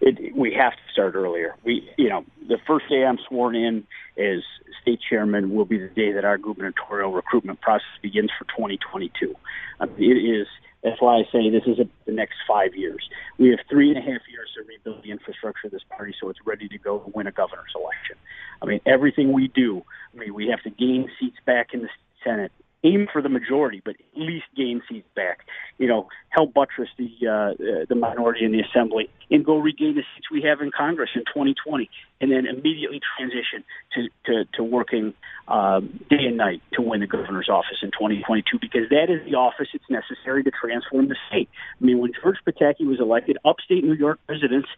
It, 0.01 0.35
we 0.35 0.53
have 0.55 0.73
to 0.73 0.93
start 0.93 1.15
earlier. 1.15 1.55
We, 1.65 1.89
you 1.97 2.09
know, 2.09 2.25
the 2.49 2.59
first 2.67 2.89
day 2.89 3.05
I'm 3.05 3.19
sworn 3.29 3.55
in 3.55 3.87
as 4.17 4.43
state 4.83 5.01
chairman 5.09 5.55
will 5.55 5.65
be 5.65 5.79
the 5.79 5.89
day 5.89 6.13
that 6.13 6.25
our 6.25 6.39
gubernatorial 6.39 7.13
recruitment 7.13 7.61
process 7.61 7.87
begins 8.03 8.31
for 8.39 8.45
2022. 8.57 9.35
Um, 9.81 9.91
it 9.97 10.03
is. 10.03 10.47
That's 10.83 11.01
why 11.01 11.19
I 11.19 11.23
say 11.31 11.49
this 11.49 11.63
is 11.67 11.79
a, 11.79 11.89
the 12.07 12.13
next 12.13 12.35
five 12.47 12.75
years. 12.75 13.09
We 13.39 13.51
have 13.51 13.61
three 13.71 13.89
and 13.89 13.99
a 13.99 14.01
half 14.01 14.23
years 14.29 14.51
to 14.57 14.65
rebuild 14.67 15.05
the 15.05 15.13
infrastructure 15.13 15.69
of 15.69 15.73
this 15.73 15.83
party 15.89 16.13
so 16.21 16.29
it's 16.29 16.41
ready 16.45 16.69
to 16.69 16.79
go 16.79 16.99
to 16.99 17.11
win 17.15 17.29
a 17.29 17.33
governor's 17.33 17.73
election. 17.75 18.17
I 18.61 18.67
mean, 18.67 18.81
everything 18.85 19.33
we 19.33 19.49
do, 19.49 19.83
I 20.13 20.19
mean, 20.19 20.35
we 20.35 20.49
have 20.49 20.63
to 20.65 20.71
gain 20.71 21.09
seats 21.21 21.37
back 21.47 21.69
in 21.73 21.83
the 21.83 21.89
Senate 22.25 22.53
aim 22.85 23.07
for 23.13 23.23
the 23.23 23.29
majority, 23.29 23.81
but 23.85 23.95
at 23.95 24.21
least 24.21 24.47
gain 24.57 24.83
seats 24.89 25.09
back. 25.15 25.41
You 25.79 25.87
know, 25.87 26.09
help 26.31 26.53
buttress 26.53 26.89
the 26.99 27.09
uh, 27.27 27.85
the 27.89 27.95
minority 27.95 28.45
in 28.45 28.53
the 28.53 28.61
assembly, 28.61 29.09
and 29.31 29.45
go 29.45 29.59
regain 29.59 29.95
the 29.95 30.03
seats 30.15 30.31
we 30.31 30.43
have 30.43 30.61
in 30.61 30.71
Congress 30.71 31.11
in 31.15 31.23
2020, 31.23 31.89
and 32.21 32.31
then 32.31 32.47
immediately 32.47 33.01
transition 33.17 33.65
to 33.95 34.09
to, 34.27 34.45
to 34.55 34.65
working 34.65 35.15
um, 35.49 36.01
day 36.11 36.25
and 36.27 36.37
night 36.37 36.63
to 36.75 36.83
win 36.83 37.01
the 37.01 37.07
governor's 37.07 37.49
office 37.49 37.79
in 37.83 37.91
2022, 37.91 38.59
because 38.61 38.89
that 38.91 39.11
is 39.11 39.25
the 39.25 39.37
office 39.37 39.69
that's 39.73 39.91
necessary 39.91 40.43
to 40.45 40.51
transform 40.51 41.09
the 41.09 41.17
state. 41.29 41.49
I 41.81 41.85
mean, 41.85 41.99
when 41.99 42.13
George 42.21 42.39
Pataki 42.47 42.87
was 42.87 43.01
elected, 43.01 43.39
upstate 43.45 43.85
New 43.85 43.95
York 43.95 44.19
residents 44.29 44.69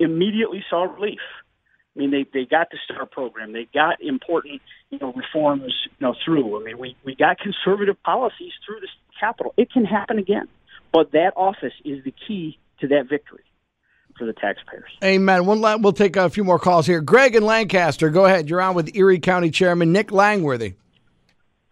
immediately 0.00 0.64
saw 0.68 0.84
relief. 0.84 1.20
I 1.98 2.00
mean, 2.00 2.10
they 2.12 2.26
they 2.32 2.44
got 2.44 2.68
the 2.70 2.78
STAR 2.84 3.06
program. 3.06 3.52
They 3.52 3.66
got 3.74 4.00
important 4.00 4.62
you 4.90 4.98
know 5.00 5.12
reforms 5.12 5.74
you 5.84 6.06
know 6.06 6.14
through. 6.24 6.60
I 6.60 6.64
mean, 6.64 6.78
we 6.78 6.96
we 7.04 7.16
got 7.16 7.38
conservative 7.38 8.00
policies 8.04 8.52
through 8.64 8.80
the 8.80 8.88
Capitol. 9.18 9.52
It 9.56 9.72
can 9.72 9.84
happen 9.84 10.18
again, 10.18 10.46
but 10.92 11.10
that 11.10 11.32
office 11.34 11.72
is 11.84 12.04
the 12.04 12.14
key 12.26 12.56
to 12.80 12.86
that 12.88 13.08
victory 13.10 13.42
for 14.16 14.26
the 14.26 14.32
taxpayers. 14.32 14.90
Amen. 15.02 15.44
One 15.44 15.60
la- 15.60 15.76
we'll 15.76 15.92
take 15.92 16.14
a 16.14 16.30
few 16.30 16.44
more 16.44 16.60
calls 16.60 16.86
here. 16.86 17.00
Greg 17.00 17.34
in 17.34 17.44
Lancaster, 17.44 18.10
go 18.10 18.26
ahead. 18.26 18.48
You're 18.48 18.60
on 18.60 18.76
with 18.76 18.94
Erie 18.94 19.18
County 19.18 19.50
Chairman 19.50 19.92
Nick 19.92 20.12
Langworthy. 20.12 20.74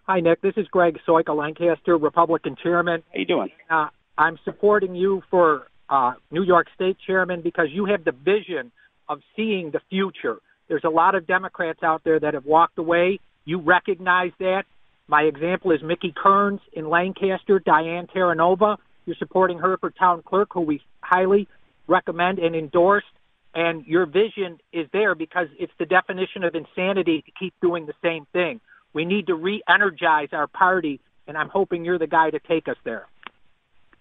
Hi, 0.08 0.18
Nick. 0.18 0.40
This 0.40 0.54
is 0.56 0.66
Greg 0.68 0.98
Soika, 1.06 1.36
Lancaster 1.36 1.96
Republican 1.96 2.56
Chairman. 2.60 3.04
How 3.12 3.18
you 3.18 3.26
doing? 3.26 3.50
Uh, 3.70 3.88
I'm 4.18 4.38
supporting 4.44 4.96
you 4.96 5.22
for 5.30 5.68
uh, 5.88 6.14
New 6.32 6.42
York 6.42 6.66
State 6.74 6.96
Chairman 7.06 7.42
because 7.42 7.68
you 7.70 7.86
have 7.86 8.04
the 8.04 8.12
vision 8.12 8.72
of 9.08 9.20
seeing 9.34 9.70
the 9.70 9.80
future. 9.88 10.38
There's 10.68 10.84
a 10.84 10.90
lot 10.90 11.14
of 11.14 11.26
Democrats 11.26 11.82
out 11.82 12.02
there 12.04 12.18
that 12.18 12.34
have 12.34 12.44
walked 12.44 12.78
away. 12.78 13.20
You 13.44 13.60
recognize 13.60 14.32
that. 14.40 14.64
My 15.08 15.22
example 15.22 15.70
is 15.70 15.82
Mickey 15.82 16.12
Kearns 16.16 16.60
in 16.72 16.88
Lancaster, 16.88 17.60
Diane 17.60 18.08
Terranova. 18.14 18.76
You're 19.04 19.16
supporting 19.16 19.58
her 19.58 19.76
for 19.78 19.90
town 19.90 20.22
clerk, 20.22 20.48
who 20.52 20.62
we 20.62 20.82
highly 21.00 21.46
recommend 21.86 22.40
and 22.40 22.56
endorse. 22.56 23.04
And 23.54 23.86
your 23.86 24.04
vision 24.04 24.58
is 24.72 24.88
there 24.92 25.14
because 25.14 25.46
it's 25.58 25.72
the 25.78 25.86
definition 25.86 26.42
of 26.42 26.54
insanity 26.54 27.22
to 27.22 27.32
keep 27.38 27.54
doing 27.62 27.86
the 27.86 27.94
same 28.02 28.26
thing. 28.32 28.60
We 28.92 29.04
need 29.04 29.28
to 29.28 29.34
re-energize 29.34 30.30
our 30.32 30.46
party, 30.46 31.00
and 31.28 31.38
I'm 31.38 31.48
hoping 31.48 31.84
you're 31.84 31.98
the 31.98 32.06
guy 32.06 32.30
to 32.30 32.40
take 32.40 32.66
us 32.66 32.76
there. 32.84 33.06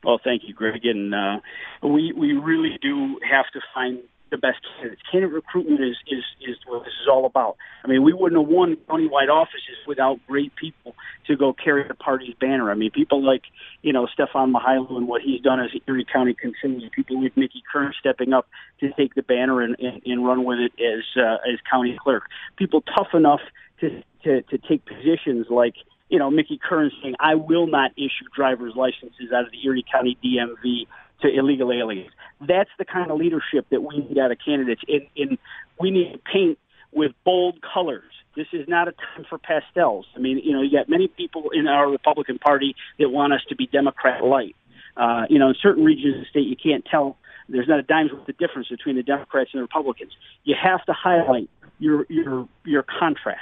Well, 0.04 0.20
thank 0.24 0.44
you, 0.46 0.54
Greg. 0.54 0.86
And 0.86 1.14
uh, 1.14 1.38
we 1.84 2.14
we 2.14 2.34
really 2.34 2.78
do 2.82 3.20
have 3.30 3.46
to 3.54 3.62
find 3.74 4.00
the 4.36 4.42
best 4.42 4.60
candidates. 4.76 5.02
Candidate 5.10 5.34
recruitment 5.34 5.82
is, 5.82 5.96
is, 6.08 6.24
is 6.42 6.58
what 6.68 6.84
this 6.84 6.94
is 7.02 7.08
all 7.10 7.26
about. 7.26 7.56
I 7.84 7.88
mean, 7.88 8.04
we 8.04 8.14
wouldn't 8.14 8.42
have 8.42 8.50
won 8.50 8.76
countywide 8.90 9.30
offices 9.30 9.78
without 9.88 10.20
great 10.28 10.56
people 10.56 10.96
to 11.28 11.36
go 11.36 11.54
carry 11.54 11.88
the 11.88 11.94
party's 11.94 12.36
banner. 12.40 12.70
I 12.70 12.76
mean, 12.76 12.92
people 12.92 13.24
like, 13.24 13.44
you 13.82 13.94
know, 13.94 14.08
Stefan 14.08 14.54
Mychajliw 14.54 14.98
and 14.98 15.08
what 15.08 15.22
he's 15.22 15.42
done 15.42 15.60
as 15.60 15.70
Erie 15.88 16.06
County 16.12 16.36
Consigliere, 16.36 16.92
people 16.92 17.22
like 17.22 17.38
Mickey 17.38 17.64
Kearns 17.72 17.96
stepping 18.00 18.34
up 18.34 18.48
to 18.82 18.92
take 18.94 19.16
the 19.16 19.24
banner 19.24 19.62
and, 19.62 19.76
and, 19.80 20.02
and 20.06 20.26
run 20.26 20.44
with 20.44 20.60
it 20.60 20.74
as, 20.84 21.04
uh, 21.16 21.38
as 21.52 21.60
county 21.70 21.98
clerk. 22.02 22.24
People 22.58 22.82
tough 22.82 23.14
enough 23.14 23.42
to, 23.80 24.04
to, 24.24 24.42
to 24.42 24.58
take 24.58 24.86
positions 24.86 25.48
like 25.50 25.76
you 26.08 26.20
know, 26.20 26.30
Mickey 26.30 26.60
Curran 26.64 26.92
saying, 27.02 27.16
I 27.20 27.34
will 27.34 27.66
not 27.66 27.92
issue 27.98 28.30
driver's 28.36 28.74
licenses 28.76 29.32
out 29.34 29.46
of 29.46 29.52
the 29.52 29.66
Erie 29.66 29.84
County 29.92 30.16
DMV 30.24 30.86
to 31.22 31.28
illegal 31.28 31.72
aliens. 31.72 32.12
That's 32.42 32.70
the 32.78 32.86
kind 32.86 33.12
of 33.12 33.18
leadership 33.18 33.68
that 33.72 33.82
we 33.82 34.00
need 34.00 34.18
out 34.18 34.32
of 34.32 34.38
candidates. 34.44 34.82
And, 34.88 35.08
and 35.16 35.38
we 35.80 35.92
need 35.92 36.14
to 36.14 36.20
paint 36.20 36.60
with 36.92 37.12
bold 37.24 37.60
colors. 37.62 38.12
This 38.36 38.48
is 38.52 38.68
not 38.68 38.88
a 38.88 38.92
time 38.92 39.26
for 39.30 39.38
pastels. 39.38 40.06
I 40.16 40.20
mean, 40.20 40.40
you 40.44 40.52
know, 40.54 40.62
you 40.62 40.72
got 40.72 40.90
many 40.90 41.08
people 41.08 41.52
in 41.54 41.68
our 41.68 41.90
Republican 41.90 42.38
Party 42.38 42.76
that 43.00 43.10
want 43.10 43.34
us 43.34 43.42
to 43.50 43.56
be 43.56 43.68
Democrat 43.68 44.24
light. 44.24 44.56
Uh, 44.98 45.24
you 45.30 45.40
know, 45.40 45.50
in 45.50 45.56
certain 45.62 45.84
regions 45.84 46.16
of 46.16 46.22
the 46.22 46.28
state, 46.30 46.48
you 46.48 46.56
can't 46.56 46.86
tell. 46.86 47.18
There's 47.48 47.68
not 47.68 47.80
a 47.80 47.84
dime's 47.84 48.12
worth 48.12 48.28
of 48.28 48.38
difference 48.38 48.70
between 48.70 48.96
the 48.96 49.04
Democrats 49.04 49.52
and 49.54 49.60
the 49.60 49.64
Republicans. 49.64 50.12
You 50.44 50.56
have 50.62 50.84
to 50.86 50.94
highlight 50.94 51.50
your 51.80 52.06
your 52.10 52.48
your 52.64 52.84
contrast 52.84 53.42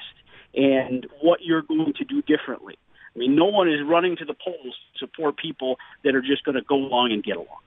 and 0.56 1.08
what 1.22 1.40
you're 1.42 1.62
going 1.62 1.94
to 1.94 2.04
do 2.04 2.22
differently. 2.22 2.76
I 3.16 3.20
mean, 3.20 3.36
no 3.36 3.46
one 3.46 3.70
is 3.70 3.80
running 3.86 4.16
to 4.18 4.26
the 4.26 4.34
polls 4.34 4.76
to 4.94 5.00
support 5.00 5.38
people 5.38 5.78
that 6.04 6.16
are 6.16 6.22
just 6.22 6.44
going 6.44 6.56
to 6.56 6.62
go 6.62 6.76
along 6.76 7.12
and 7.12 7.24
get 7.24 7.38
along. 7.38 7.60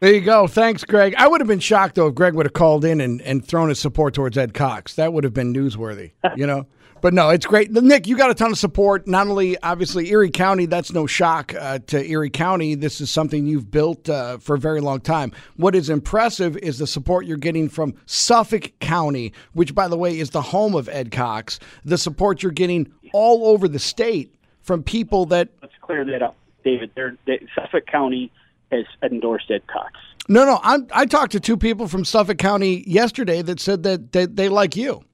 There 0.00 0.12
you 0.12 0.20
go. 0.20 0.48
Thanks, 0.48 0.82
Greg. 0.82 1.14
I 1.16 1.28
would 1.28 1.40
have 1.40 1.46
been 1.46 1.60
shocked 1.60 1.94
though 1.94 2.08
if 2.08 2.16
Greg 2.16 2.34
would 2.34 2.44
have 2.46 2.52
called 2.52 2.84
in 2.84 3.00
and, 3.00 3.22
and 3.22 3.46
thrown 3.46 3.68
his 3.68 3.78
support 3.78 4.14
towards 4.14 4.36
Ed 4.36 4.52
Cox. 4.52 4.94
That 4.96 5.12
would 5.12 5.22
have 5.22 5.32
been 5.32 5.54
newsworthy, 5.54 6.10
you 6.36 6.46
know. 6.46 6.66
But 7.00 7.14
no, 7.14 7.30
it's 7.30 7.46
great. 7.46 7.72
Nick, 7.72 8.06
you 8.06 8.16
got 8.16 8.30
a 8.30 8.34
ton 8.34 8.52
of 8.52 8.58
support. 8.58 9.08
Not 9.08 9.26
only 9.26 9.60
obviously 9.60 10.10
Erie 10.10 10.30
County, 10.30 10.66
that's 10.66 10.92
no 10.92 11.06
shock 11.06 11.52
uh, 11.52 11.80
to 11.88 12.04
Erie 12.04 12.30
County. 12.30 12.76
This 12.76 13.00
is 13.00 13.10
something 13.10 13.44
you've 13.44 13.72
built 13.72 14.08
uh, 14.08 14.38
for 14.38 14.54
a 14.54 14.58
very 14.58 14.80
long 14.80 15.00
time. 15.00 15.32
What 15.56 15.74
is 15.74 15.90
impressive 15.90 16.56
is 16.58 16.78
the 16.78 16.86
support 16.86 17.26
you're 17.26 17.36
getting 17.36 17.68
from 17.68 17.94
Suffolk 18.06 18.72
County, 18.78 19.32
which, 19.52 19.74
by 19.74 19.88
the 19.88 19.96
way, 19.96 20.16
is 20.16 20.30
the 20.30 20.42
home 20.42 20.76
of 20.76 20.88
Ed 20.88 21.10
Cox. 21.10 21.58
The 21.84 21.98
support 21.98 22.42
you're 22.42 22.52
getting 22.52 22.92
all 23.12 23.48
over 23.48 23.66
the 23.66 23.80
state 23.80 24.32
from 24.62 24.82
people 24.82 25.26
that. 25.26 25.48
Let's 25.60 25.74
clear 25.80 26.04
that 26.04 26.22
up, 26.22 26.36
David. 26.64 26.90
They're, 26.94 27.16
they, 27.26 27.46
Suffolk 27.54 27.86
County 27.86 28.30
has 28.70 28.84
endorsed 29.02 29.50
Ed 29.50 29.66
Cox. 29.66 29.92
No, 30.28 30.44
no. 30.44 30.60
I'm, 30.62 30.86
I 30.92 31.06
talked 31.06 31.32
to 31.32 31.40
two 31.40 31.56
people 31.56 31.88
from 31.88 32.04
Suffolk 32.04 32.38
County 32.38 32.84
yesterday 32.88 33.42
that 33.42 33.60
said 33.60 33.82
that 33.82 34.12
they, 34.12 34.26
they 34.26 34.48
like 34.48 34.76
you. 34.76 35.04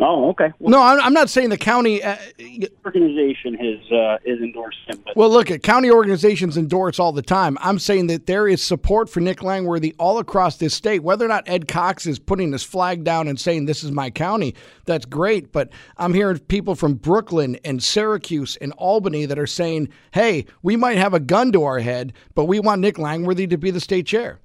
Oh, 0.00 0.30
okay. 0.30 0.52
Well, 0.58 0.70
no, 0.70 0.82
I'm, 0.82 1.00
I'm 1.00 1.12
not 1.12 1.30
saying 1.30 1.50
the 1.50 1.56
county 1.56 2.02
uh, 2.02 2.16
organization 2.84 3.54
has 3.54 3.92
uh, 3.92 4.18
is 4.24 4.40
endorsed 4.40 4.78
him. 4.88 5.00
But. 5.04 5.16
Well, 5.16 5.30
look, 5.30 5.50
at 5.50 5.62
county 5.62 5.90
organizations 5.90 6.56
endorse 6.56 6.98
all 6.98 7.12
the 7.12 7.22
time. 7.22 7.56
I'm 7.60 7.78
saying 7.78 8.08
that 8.08 8.26
there 8.26 8.48
is 8.48 8.62
support 8.62 9.08
for 9.08 9.20
Nick 9.20 9.42
Langworthy 9.42 9.94
all 9.98 10.18
across 10.18 10.56
this 10.56 10.74
state. 10.74 11.02
Whether 11.02 11.24
or 11.24 11.28
not 11.28 11.48
Ed 11.48 11.68
Cox 11.68 12.06
is 12.06 12.18
putting 12.18 12.50
his 12.50 12.64
flag 12.64 13.04
down 13.04 13.28
and 13.28 13.38
saying 13.38 13.66
this 13.66 13.84
is 13.84 13.92
my 13.92 14.10
county, 14.10 14.54
that's 14.84 15.04
great. 15.06 15.52
But 15.52 15.70
I'm 15.96 16.12
hearing 16.12 16.38
people 16.40 16.74
from 16.74 16.94
Brooklyn 16.94 17.56
and 17.64 17.82
Syracuse 17.82 18.56
and 18.56 18.72
Albany 18.72 19.26
that 19.26 19.38
are 19.38 19.46
saying, 19.46 19.88
"Hey, 20.12 20.46
we 20.62 20.76
might 20.76 20.98
have 20.98 21.14
a 21.14 21.20
gun 21.20 21.52
to 21.52 21.62
our 21.62 21.78
head, 21.78 22.12
but 22.34 22.46
we 22.46 22.58
want 22.58 22.80
Nick 22.80 22.98
Langworthy 22.98 23.46
to 23.46 23.56
be 23.56 23.70
the 23.70 23.80
state 23.80 24.06
chair." 24.06 24.40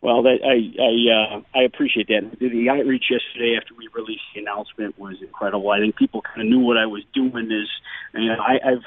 Well, 0.00 0.22
that, 0.22 0.38
I 0.44 0.56
I 0.80 1.36
uh, 1.36 1.42
I 1.58 1.62
appreciate 1.64 2.06
that. 2.08 2.38
The 2.38 2.68
outreach 2.70 3.06
yesterday 3.10 3.56
after 3.60 3.74
we 3.74 3.88
released 3.92 4.22
the 4.32 4.40
announcement 4.40 4.98
was 4.98 5.16
incredible. 5.20 5.70
I 5.70 5.80
think 5.80 5.96
people 5.96 6.22
kind 6.22 6.40
of 6.40 6.46
knew 6.46 6.60
what 6.60 6.76
I 6.76 6.86
was 6.86 7.02
doing. 7.12 7.50
Is 7.50 7.68
you 8.14 8.28
know, 8.28 8.36
I, 8.38 8.58
I've 8.64 8.84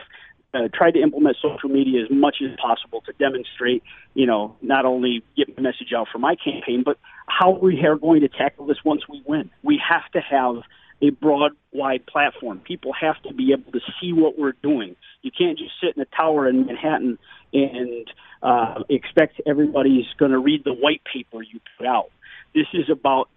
uh, 0.54 0.68
tried 0.74 0.92
to 0.92 1.02
implement 1.02 1.38
social 1.42 1.70
media 1.70 2.04
as 2.04 2.10
much 2.10 2.38
as 2.44 2.56
possible 2.62 3.02
to 3.02 3.14
demonstrate, 3.14 3.84
you 4.14 4.26
know, 4.26 4.56
not 4.62 4.86
only 4.86 5.24
get 5.36 5.54
the 5.56 5.62
message 5.62 5.94
out 5.96 6.08
for 6.12 6.18
my 6.18 6.36
campaign, 6.36 6.84
but 6.84 6.98
how 7.28 7.52
we 7.52 7.80
are 7.86 7.96
going 7.96 8.22
to 8.22 8.30
tackle 8.30 8.66
this 8.66 8.78
once 8.84 9.02
we 9.10 9.24
win. 9.26 9.50
We 9.64 9.82
have 9.88 10.10
to 10.12 10.22
have 10.22 10.64
a 11.02 11.10
broad, 11.10 11.52
wide 11.72 12.06
platform. 12.06 12.60
People 12.60 12.94
have 13.00 13.22
to 13.24 13.34
be 13.34 13.54
able 13.54 13.72
to 13.72 13.80
see 14.00 14.14
what 14.14 14.38
we're 14.38 14.54
doing. 14.64 14.96
You 15.22 15.32
can't 15.36 15.58
just 15.58 15.72
sit 15.82 15.96
in 15.96 16.02
a 16.02 16.16
tower 16.16 16.48
in 16.48 16.66
Manhattan 16.66 17.18
and 17.54 18.08
uh, 18.44 18.84
expect 18.90 19.42
everybody's 19.46 20.06
going 20.18 20.32
to 20.32 20.40
read 20.40 20.64
the 20.64 20.74
white 20.74 21.02
paper 21.12 21.42
you 21.42 21.60
put 21.78 21.88
out. 21.88 22.12
This 22.54 22.68
is 22.74 22.90
about 22.90 23.30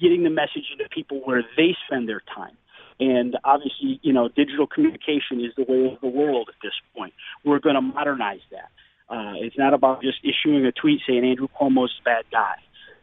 getting 0.00 0.24
the 0.24 0.30
message 0.30 0.64
into 0.72 0.88
people 0.90 1.20
where 1.24 1.42
they 1.56 1.74
spend 1.86 2.08
their 2.08 2.22
time. 2.34 2.56
And 2.98 3.36
obviously, 3.44 4.00
you 4.02 4.12
know, 4.12 4.28
digital 4.28 4.66
communication 4.66 5.40
is 5.40 5.52
the 5.56 5.64
way 5.68 5.92
of 5.92 6.00
the 6.00 6.08
world 6.08 6.48
at 6.48 6.54
this 6.62 6.72
point. 6.96 7.12
We're 7.44 7.58
going 7.58 7.74
to 7.74 7.82
modernize 7.82 8.40
that. 8.50 8.70
Uh, 9.08 9.34
it's 9.36 9.56
not 9.56 9.74
about 9.74 10.02
just 10.02 10.18
issuing 10.24 10.64
a 10.66 10.72
tweet 10.72 11.00
saying 11.06 11.24
Andrew 11.24 11.48
Cuomo's 11.60 11.94
a 12.00 12.04
bad 12.04 12.24
guy. 12.32 12.56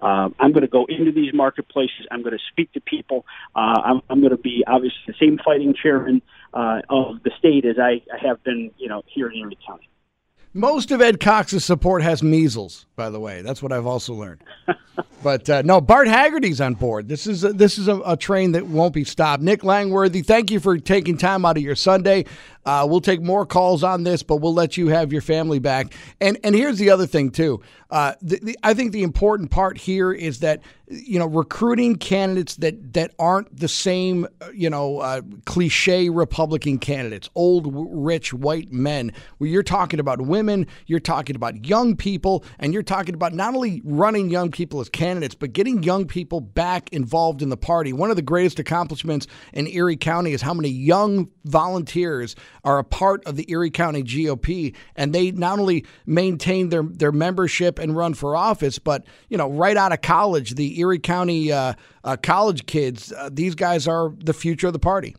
Uh, 0.03 0.29
I'm 0.39 0.51
going 0.51 0.63
to 0.63 0.67
go 0.67 0.85
into 0.89 1.11
these 1.11 1.33
marketplaces. 1.33 2.05
I'm 2.11 2.21
going 2.21 2.37
to 2.37 2.43
speak 2.51 2.73
to 2.73 2.81
people. 2.81 3.25
Uh, 3.55 3.81
I'm, 3.85 4.01
I'm 4.09 4.19
going 4.19 4.31
to 4.31 4.37
be 4.37 4.63
obviously 4.67 4.99
the 5.07 5.13
same 5.19 5.39
fighting 5.43 5.73
chairman 5.73 6.21
uh, 6.53 6.81
of 6.89 7.23
the 7.23 7.31
state 7.39 7.65
as 7.65 7.77
I, 7.79 8.01
I 8.13 8.27
have 8.27 8.43
been, 8.43 8.71
you 8.77 8.89
know, 8.89 9.03
here 9.07 9.29
in 9.29 9.37
Erie 9.37 9.57
County. 9.65 9.89
Most 10.55 10.91
of 10.91 11.01
Ed 11.01 11.19
Cox's 11.19 11.65
support 11.65 12.03
has 12.03 12.21
measles, 12.21 12.85
by 12.95 13.09
the 13.09 13.19
way. 13.19 13.41
That's 13.41 13.63
what 13.63 13.71
I've 13.71 13.87
also 13.87 14.13
learned. 14.13 14.43
but 15.23 15.49
uh, 15.49 15.63
no, 15.63 15.81
Bart 15.81 16.07
Haggerty's 16.07 16.61
on 16.61 16.75
board. 16.75 17.07
This 17.07 17.25
is 17.25 17.43
a, 17.43 17.51
this 17.51 17.79
is 17.79 17.87
a, 17.87 17.99
a, 18.01 18.15
train 18.15 18.51
that 18.51 18.67
won't 18.67 18.93
be 18.93 19.03
stopped. 19.03 19.41
Nick 19.41 19.63
Langworthy, 19.63 20.21
thank 20.21 20.51
you 20.51 20.59
for 20.59 20.77
taking 20.77 21.17
time 21.17 21.43
out 21.43 21.57
of 21.57 21.63
your 21.63 21.75
Sunday. 21.75 22.25
Uh, 22.65 22.85
we'll 22.87 23.01
take 23.01 23.19
more 23.19 23.47
calls 23.47 23.83
on 23.83 24.03
this, 24.03 24.21
but 24.21 24.37
we'll 24.37 24.53
let 24.53 24.77
you 24.77 24.89
have 24.89 25.11
your 25.11 25.23
family 25.23 25.57
back. 25.57 25.91
And 26.21 26.37
and 26.43 26.53
here's 26.53 26.77
the 26.77 26.91
other 26.91 27.07
thing 27.07 27.31
too. 27.31 27.59
Uh, 27.93 28.15
the, 28.23 28.39
the, 28.41 28.59
I 28.63 28.73
think 28.73 28.91
the 28.91 29.03
important 29.03 29.51
part 29.51 29.77
here 29.77 30.11
is 30.11 30.39
that 30.39 30.63
you 30.87 31.19
know 31.19 31.27
recruiting 31.27 31.95
candidates 31.95 32.55
that 32.55 32.93
that 32.93 33.13
aren't 33.19 33.55
the 33.55 33.67
same 33.67 34.27
uh, 34.41 34.49
you 34.51 34.67
know 34.67 34.97
uh, 34.97 35.21
cliche 35.45 36.09
Republican 36.09 36.79
candidates, 36.79 37.29
old 37.35 37.67
rich 37.71 38.33
white 38.33 38.71
men. 38.71 39.11
Where 39.37 39.47
you're 39.47 39.61
talking 39.61 39.99
about 39.99 40.21
women, 40.21 40.65
you're 40.87 40.99
talking 40.99 41.35
about 41.35 41.65
young 41.65 41.95
people, 41.95 42.43
and 42.57 42.73
you're 42.73 42.81
talking 42.81 43.13
about 43.13 43.31
not 43.33 43.53
only 43.53 43.83
running 43.85 44.31
young 44.31 44.49
people 44.49 44.81
as 44.81 44.89
candidates, 44.89 45.35
but 45.35 45.53
getting 45.53 45.83
young 45.83 46.07
people 46.07 46.41
back 46.41 46.91
involved 46.91 47.43
in 47.43 47.49
the 47.49 47.57
party. 47.57 47.93
One 47.93 48.09
of 48.09 48.15
the 48.15 48.23
greatest 48.23 48.57
accomplishments 48.57 49.27
in 49.53 49.67
Erie 49.67 49.97
County 49.97 50.33
is 50.33 50.41
how 50.41 50.55
many 50.55 50.69
young 50.69 51.29
volunteers 51.45 52.35
are 52.63 52.79
a 52.79 52.83
part 52.83 53.23
of 53.25 53.35
the 53.35 53.45
Erie 53.51 53.69
County 53.69 54.01
GOP, 54.01 54.73
and 54.95 55.13
they 55.13 55.29
not 55.29 55.59
only 55.59 55.85
maintain 56.07 56.69
their 56.69 56.81
their 56.81 57.11
membership 57.11 57.77
and 57.83 57.95
run 57.95 58.13
for 58.13 58.35
office, 58.35 58.79
but 58.79 59.05
you 59.29 59.37
know, 59.37 59.49
right 59.49 59.77
out 59.77 59.91
of 59.91 60.01
college, 60.01 60.55
the 60.55 60.79
Erie 60.79 60.99
County 60.99 61.51
uh, 61.51 61.73
uh, 62.03 62.17
college 62.17 62.65
kids, 62.65 63.11
uh, 63.13 63.29
these 63.31 63.55
guys 63.55 63.87
are 63.87 64.13
the 64.23 64.33
future 64.33 64.67
of 64.67 64.73
the 64.73 64.79
party. 64.79 65.15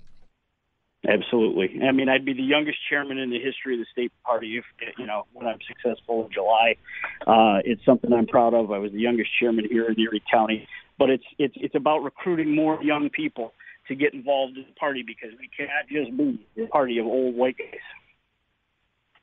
Absolutely. 1.06 1.83
I 1.87 1.92
mean, 1.92 2.09
I'd 2.09 2.25
be 2.25 2.33
the 2.33 2.42
youngest 2.42 2.78
chairman 2.88 3.18
in 3.18 3.28
the 3.28 3.38
history 3.38 3.75
of 3.75 3.80
the 3.80 3.87
state 3.92 4.12
party 4.25 4.56
if, 4.56 4.64
you 4.99 5.06
know, 5.06 5.25
when 5.35 5.47
I'm 5.47 5.59
successful 5.66 6.25
in 6.25 6.33
July. 6.33 6.76
Uh, 7.26 7.61
it's 7.64 7.85
something 7.85 8.11
I'm 8.12 8.26
proud 8.26 8.54
of. 8.54 8.73
I 8.73 8.78
was 8.78 8.90
the 8.92 9.00
youngest 9.00 9.30
chairman 9.38 9.66
here 9.71 9.87
in 9.87 10.00
Erie 10.00 10.23
County, 10.33 10.66
but 10.99 11.11
it's 11.11 11.25
it's 11.38 11.54
it's 11.56 11.75
about 11.75 11.99
recruiting 11.99 12.54
more 12.54 12.83
young 12.83 13.11
people 13.11 13.52
to 13.88 13.94
get 13.94 14.14
involved 14.14 14.56
in 14.56 14.64
the 14.64 14.75
party 14.80 15.04
because 15.06 15.30
we 15.38 15.50
cannot 15.54 15.88
just 15.90 16.16
be 16.16 16.40
the 16.56 16.66
party 16.68 16.99
of 16.99 17.06
old 17.06 17.35
white 17.35 17.59
guys. 17.59 17.80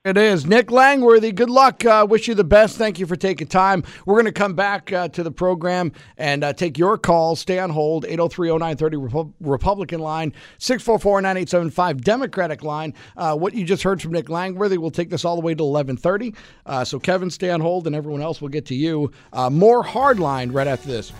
It 0.04 0.18
is. 0.18 0.48
Nick 0.48 0.72
Langworthy, 0.72 1.32
good 1.32 1.52
luck. 1.52 1.86
Uh, 1.86 2.08
wish 2.10 2.28
you 2.28 2.34
the 2.34 2.44
best. 2.44 2.76
Thank 2.76 2.98
you 2.98 3.06
for 3.06 3.16
taking 3.16 3.46
time. 3.46 3.84
We're 4.08 4.16
going 4.16 4.26
to 4.26 4.32
come 4.32 4.56
back 4.56 4.92
uh, 4.92 5.10
to 5.10 5.22
the 5.22 5.30
program 5.30 5.92
and 6.18 6.44
uh, 6.44 6.54
take 6.54 6.80
your 6.80 6.98
calls. 6.98 7.40
Stay 7.40 7.60
on 7.60 7.70
hold. 7.70 8.06
803 8.06 8.50
0930 8.50 9.32
Republican 9.42 10.00
line, 10.00 10.34
644 10.58 11.22
9875 11.22 12.02
Democratic 12.02 12.64
line. 12.64 12.96
Uh, 13.16 13.36
what 13.36 13.54
you 13.54 13.64
just 13.64 13.84
heard 13.84 14.02
from 14.02 14.14
Nick 14.14 14.28
Langworthy, 14.28 14.80
we'll 14.80 14.90
take 14.90 15.12
this 15.12 15.24
all 15.24 15.36
the 15.36 15.42
way 15.46 15.54
to 15.54 15.64
1130. 15.64 16.34
Uh, 16.66 16.84
so, 16.84 17.00
Kevin, 17.00 17.30
stay 17.30 17.52
on 17.52 17.62
hold, 17.62 17.86
and 17.86 17.96
everyone 17.96 18.24
else 18.24 18.42
will 18.42 18.50
get 18.50 18.66
to 18.66 18.76
you. 18.76 19.12
Uh, 19.32 19.52
more 19.52 19.84
hardline 19.84 20.52
right 20.52 20.66
after 20.66 20.88
this. 20.88 21.14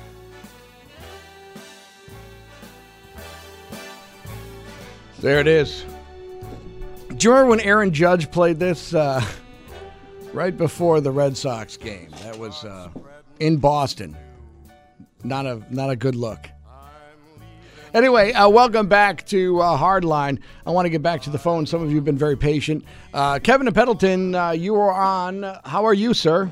There 5.20 5.40
it 5.40 5.46
is. 5.46 5.86
Do 7.22 7.28
you 7.28 7.34
remember 7.36 7.52
when 7.52 7.60
Aaron 7.60 7.94
Judge 7.94 8.32
played 8.32 8.58
this 8.58 8.96
uh, 8.96 9.24
right 10.34 10.58
before 10.58 11.02
the 11.02 11.12
Red 11.12 11.38
Sox 11.38 11.78
game? 11.78 12.10
That 12.24 12.40
was 12.40 12.66
uh, 12.66 12.90
in 13.40 13.58
Boston. 13.58 14.18
Not 15.24 15.46
a 15.46 15.62
not 15.70 15.92
a 15.92 15.96
good 15.96 16.16
look. 16.16 16.50
Anyway, 17.94 18.34
uh, 18.34 18.50
welcome 18.50 18.88
back 18.88 19.24
to 19.28 19.60
uh, 19.60 19.78
Hardline. 19.78 20.40
I 20.66 20.72
want 20.72 20.88
to 20.88 20.90
get 20.90 21.04
back 21.04 21.22
to 21.22 21.30
the 21.30 21.38
phone. 21.38 21.68
Some 21.68 21.84
of 21.84 21.92
you 21.92 21.98
have 21.98 22.06
been 22.06 22.18
very 22.18 22.36
patient. 22.36 22.84
Uh, 23.14 23.38
Kevin 23.38 23.68
and 23.68 23.76
Pendleton, 23.76 24.34
uh, 24.34 24.50
you 24.50 24.74
are 24.78 24.92
on. 24.92 25.44
How 25.64 25.86
are 25.86 25.94
you, 25.94 26.16
sir? 26.16 26.50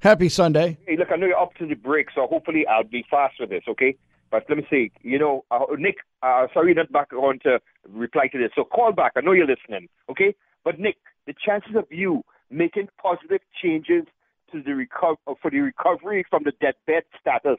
Happy 0.00 0.28
Sunday. 0.28 0.76
Hey, 0.86 0.98
look, 0.98 1.12
I 1.12 1.16
know 1.16 1.28
you're 1.28 1.40
up 1.40 1.54
to 1.54 1.66
the 1.66 1.76
break, 1.76 2.08
so 2.14 2.26
hopefully 2.26 2.66
I'll 2.66 2.84
be 2.84 3.06
fast 3.10 3.36
with 3.40 3.48
this, 3.48 3.64
okay? 3.66 3.96
But 4.34 4.46
let 4.48 4.58
me 4.58 4.66
see. 4.68 4.90
You 5.02 5.20
know, 5.20 5.44
uh, 5.52 5.60
Nick, 5.78 5.98
uh, 6.24 6.48
sorry 6.52 6.74
not 6.74 6.90
back 6.90 7.12
on 7.12 7.38
to 7.44 7.60
reply 7.88 8.26
to 8.32 8.36
this. 8.38 8.50
So 8.56 8.64
call 8.64 8.90
back. 8.90 9.12
I 9.14 9.20
know 9.20 9.30
you're 9.30 9.46
listening, 9.46 9.86
okay? 10.10 10.34
But 10.64 10.80
Nick, 10.80 10.96
the 11.28 11.34
chances 11.46 11.76
of 11.76 11.84
you 11.88 12.24
making 12.50 12.88
positive 13.00 13.42
changes 13.62 14.02
to 14.50 14.60
the 14.60 14.72
reco- 14.72 15.18
uh, 15.28 15.34
for 15.40 15.52
the 15.52 15.60
recovery 15.60 16.24
from 16.28 16.42
the 16.42 16.50
deathbed 16.60 17.04
status 17.20 17.58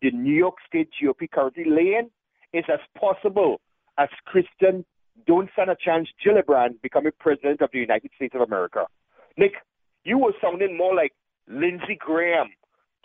the 0.00 0.12
New 0.12 0.32
York 0.34 0.54
State 0.66 0.88
GOP 0.96 1.30
currently 1.30 1.64
laying 1.66 2.08
is 2.54 2.64
as 2.72 2.80
possible 2.98 3.60
as 3.98 4.08
Kirsten 4.26 4.86
don't 5.26 5.50
stand 5.52 5.68
a 5.68 5.76
chance 5.76 6.08
Gillibrand 6.24 6.80
becoming 6.80 7.12
president 7.20 7.60
of 7.60 7.68
the 7.70 7.80
United 7.80 8.10
States 8.16 8.34
of 8.34 8.40
America. 8.40 8.86
Nick, 9.36 9.52
you 10.04 10.16
were 10.16 10.32
sounding 10.40 10.74
more 10.74 10.94
like 10.94 11.12
Lindsey 11.48 11.98
Graham, 12.00 12.48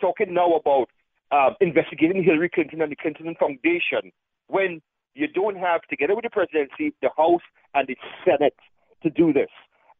talking 0.00 0.32
now 0.32 0.54
about 0.54 0.88
uh, 1.30 1.50
investigating 1.60 2.22
Hillary 2.22 2.50
Clinton 2.50 2.82
and 2.82 2.90
the 2.90 2.96
Clinton 2.96 3.34
Foundation 3.38 4.12
when 4.48 4.80
you 5.14 5.26
don't 5.28 5.56
have, 5.56 5.82
together 5.88 6.14
with 6.14 6.24
the 6.24 6.30
presidency, 6.30 6.94
the 7.02 7.10
House 7.16 7.42
and 7.74 7.88
the 7.88 7.96
Senate 8.24 8.54
to 9.02 9.10
do 9.10 9.32
this. 9.32 9.50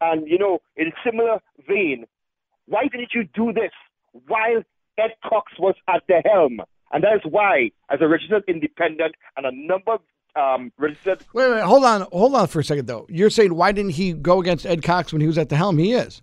And, 0.01 0.27
you 0.27 0.39
know, 0.39 0.61
in 0.77 0.89
a 0.89 0.93
similar 1.05 1.41
vein, 1.67 2.07
why 2.67 2.89
didn't 2.91 3.11
you 3.15 3.25
do 3.35 3.53
this 3.53 3.73
while 4.27 4.63
Ed 4.99 5.11
Cox 5.29 5.53
was 5.59 5.75
at 5.89 6.03
the 6.09 6.23
helm? 6.25 6.61
And 6.93 7.05
that 7.05 7.15
is 7.15 7.23
why, 7.25 7.71
as 7.91 8.01
a 8.01 8.09
registered 8.09 8.45
independent 8.49 9.15
and 9.37 9.47
a 9.47 9.51
number 9.53 9.95
of 9.95 10.01
um, 10.37 10.73
registered. 10.79 11.25
Wait, 11.33 11.51
wait, 11.51 11.63
hold 11.63 11.85
on, 11.85 12.03
hold 12.13 12.35
on 12.35 12.47
for 12.47 12.61
a 12.61 12.65
second, 12.65 12.87
though. 12.87 13.07
You're 13.09 13.31
saying 13.31 13.55
why 13.55 13.73
didn't 13.73 13.93
he 13.93 14.13
go 14.13 14.41
against 14.41 14.65
Ed 14.67 14.83
Cox 14.83 15.13
when 15.13 15.21
he 15.21 15.27
was 15.27 15.39
at 15.39 15.49
the 15.49 15.57
helm? 15.57 15.79
He 15.79 15.93
is. 15.93 16.23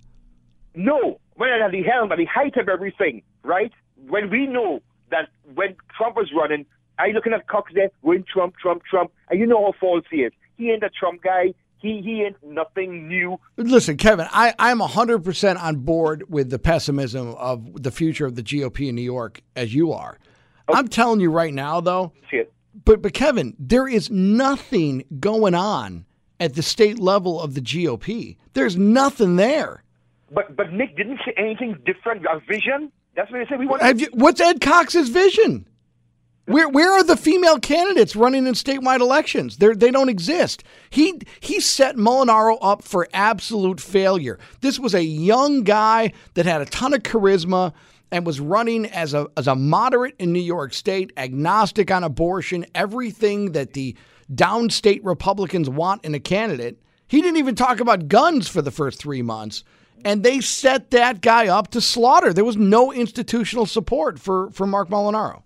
No, 0.75 1.19
when 1.35 1.49
at 1.49 1.71
the 1.71 1.83
helm, 1.83 2.11
at 2.11 2.17
the 2.17 2.25
height 2.25 2.55
of 2.57 2.69
everything, 2.69 3.21
right? 3.43 3.71
When 4.07 4.29
we 4.29 4.47
know 4.47 4.81
that 5.11 5.29
when 5.55 5.75
Trump 5.97 6.15
was 6.15 6.31
running, 6.35 6.65
I 6.99 7.07
looking 7.09 7.33
at 7.33 7.47
Cox 7.47 7.71
there, 7.73 7.89
going 8.03 8.25
Trump, 8.31 8.55
Trump, 8.57 8.83
Trump, 8.89 9.11
and 9.29 9.39
you 9.39 9.45
know 9.45 9.65
how 9.65 9.73
false 9.79 10.05
he 10.09 10.17
is. 10.17 10.33
He 10.57 10.71
ain't 10.71 10.83
a 10.83 10.89
Trump 10.89 11.21
guy. 11.21 11.53
He 11.79 12.01
he 12.01 12.23
ain't 12.23 12.37
nothing 12.43 13.07
new. 13.07 13.39
Listen, 13.55 13.97
Kevin, 13.97 14.27
I, 14.31 14.53
I'm 14.57 14.79
100% 14.79 15.61
on 15.61 15.75
board 15.77 16.23
with 16.27 16.49
the 16.49 16.57
pessimism 16.57 17.35
of 17.35 17.83
the 17.83 17.91
future 17.91 18.25
of 18.25 18.35
the 18.35 18.41
GOP 18.41 18.89
in 18.89 18.95
New 18.95 19.03
York 19.03 19.41
as 19.55 19.75
you 19.75 19.93
are. 19.93 20.17
Okay. 20.69 20.77
I'm 20.77 20.87
telling 20.87 21.19
you 21.19 21.29
right 21.29 21.53
now, 21.53 21.79
though. 21.79 22.13
See 22.31 22.37
it. 22.37 22.51
But, 22.83 23.01
but 23.01 23.13
Kevin, 23.13 23.55
there 23.59 23.87
is 23.87 24.09
nothing 24.09 25.05
going 25.19 25.53
on 25.53 26.05
at 26.39 26.55
the 26.55 26.63
state 26.63 26.99
level 26.99 27.39
of 27.39 27.53
the 27.53 27.61
GOP. 27.61 28.37
There's 28.53 28.75
nothing 28.75 29.35
there. 29.35 29.83
But 30.31 30.55
but 30.55 30.73
Nick 30.73 30.97
didn't 30.97 31.19
say 31.25 31.33
anything 31.37 31.77
different. 31.85 32.25
A 32.25 32.39
vision. 32.39 32.91
That's 33.17 33.31
what 33.31 33.39
they 33.39 33.45
said. 33.49 33.59
We 33.59 33.65
want. 33.65 33.99
You, 33.99 34.07
what's 34.13 34.39
Ed 34.39 34.61
Cox's 34.61 35.09
vision? 35.09 35.67
Where 36.45 36.69
where 36.69 36.93
are 36.93 37.03
the 37.03 37.17
female 37.17 37.59
candidates 37.59 38.15
running 38.15 38.47
in 38.47 38.53
statewide 38.53 39.01
elections? 39.01 39.57
They 39.57 39.73
they 39.73 39.91
don't 39.91 40.07
exist. 40.07 40.63
He 40.91 41.19
he 41.41 41.59
set 41.59 41.97
Molinaro 41.97 42.57
up 42.61 42.83
for 42.83 43.09
absolute 43.11 43.81
failure. 43.81 44.39
This 44.61 44.79
was 44.79 44.93
a 44.93 45.03
young 45.03 45.63
guy 45.63 46.13
that 46.35 46.45
had 46.45 46.61
a 46.61 46.65
ton 46.65 46.93
of 46.93 47.03
charisma 47.03 47.73
and 48.11 48.25
was 48.25 48.39
running 48.39 48.85
as 48.85 49.13
a 49.13 49.27
as 49.35 49.47
a 49.47 49.55
moderate 49.55 50.15
in 50.19 50.31
New 50.31 50.39
York 50.39 50.73
State, 50.73 51.11
agnostic 51.17 51.91
on 51.91 52.03
abortion, 52.03 52.65
everything 52.75 53.51
that 53.53 53.73
the 53.73 53.97
downstate 54.31 55.01
Republicans 55.03 55.69
want 55.69 56.05
in 56.05 56.13
a 56.15 56.19
candidate. 56.19 56.79
He 57.07 57.21
didn't 57.21 57.37
even 57.37 57.55
talk 57.55 57.79
about 57.79 58.07
guns 58.07 58.47
for 58.47 58.61
the 58.61 58.71
first 58.71 58.99
3 58.99 59.21
months. 59.21 59.63
And 60.05 60.23
they 60.23 60.39
set 60.41 60.91
that 60.91 61.21
guy 61.21 61.47
up 61.47 61.69
to 61.71 61.81
slaughter. 61.81 62.33
There 62.33 62.45
was 62.45 62.57
no 62.57 62.91
institutional 62.91 63.65
support 63.65 64.19
for, 64.19 64.49
for 64.51 64.67
Marc 64.67 64.89
Molinaro. 64.89 65.43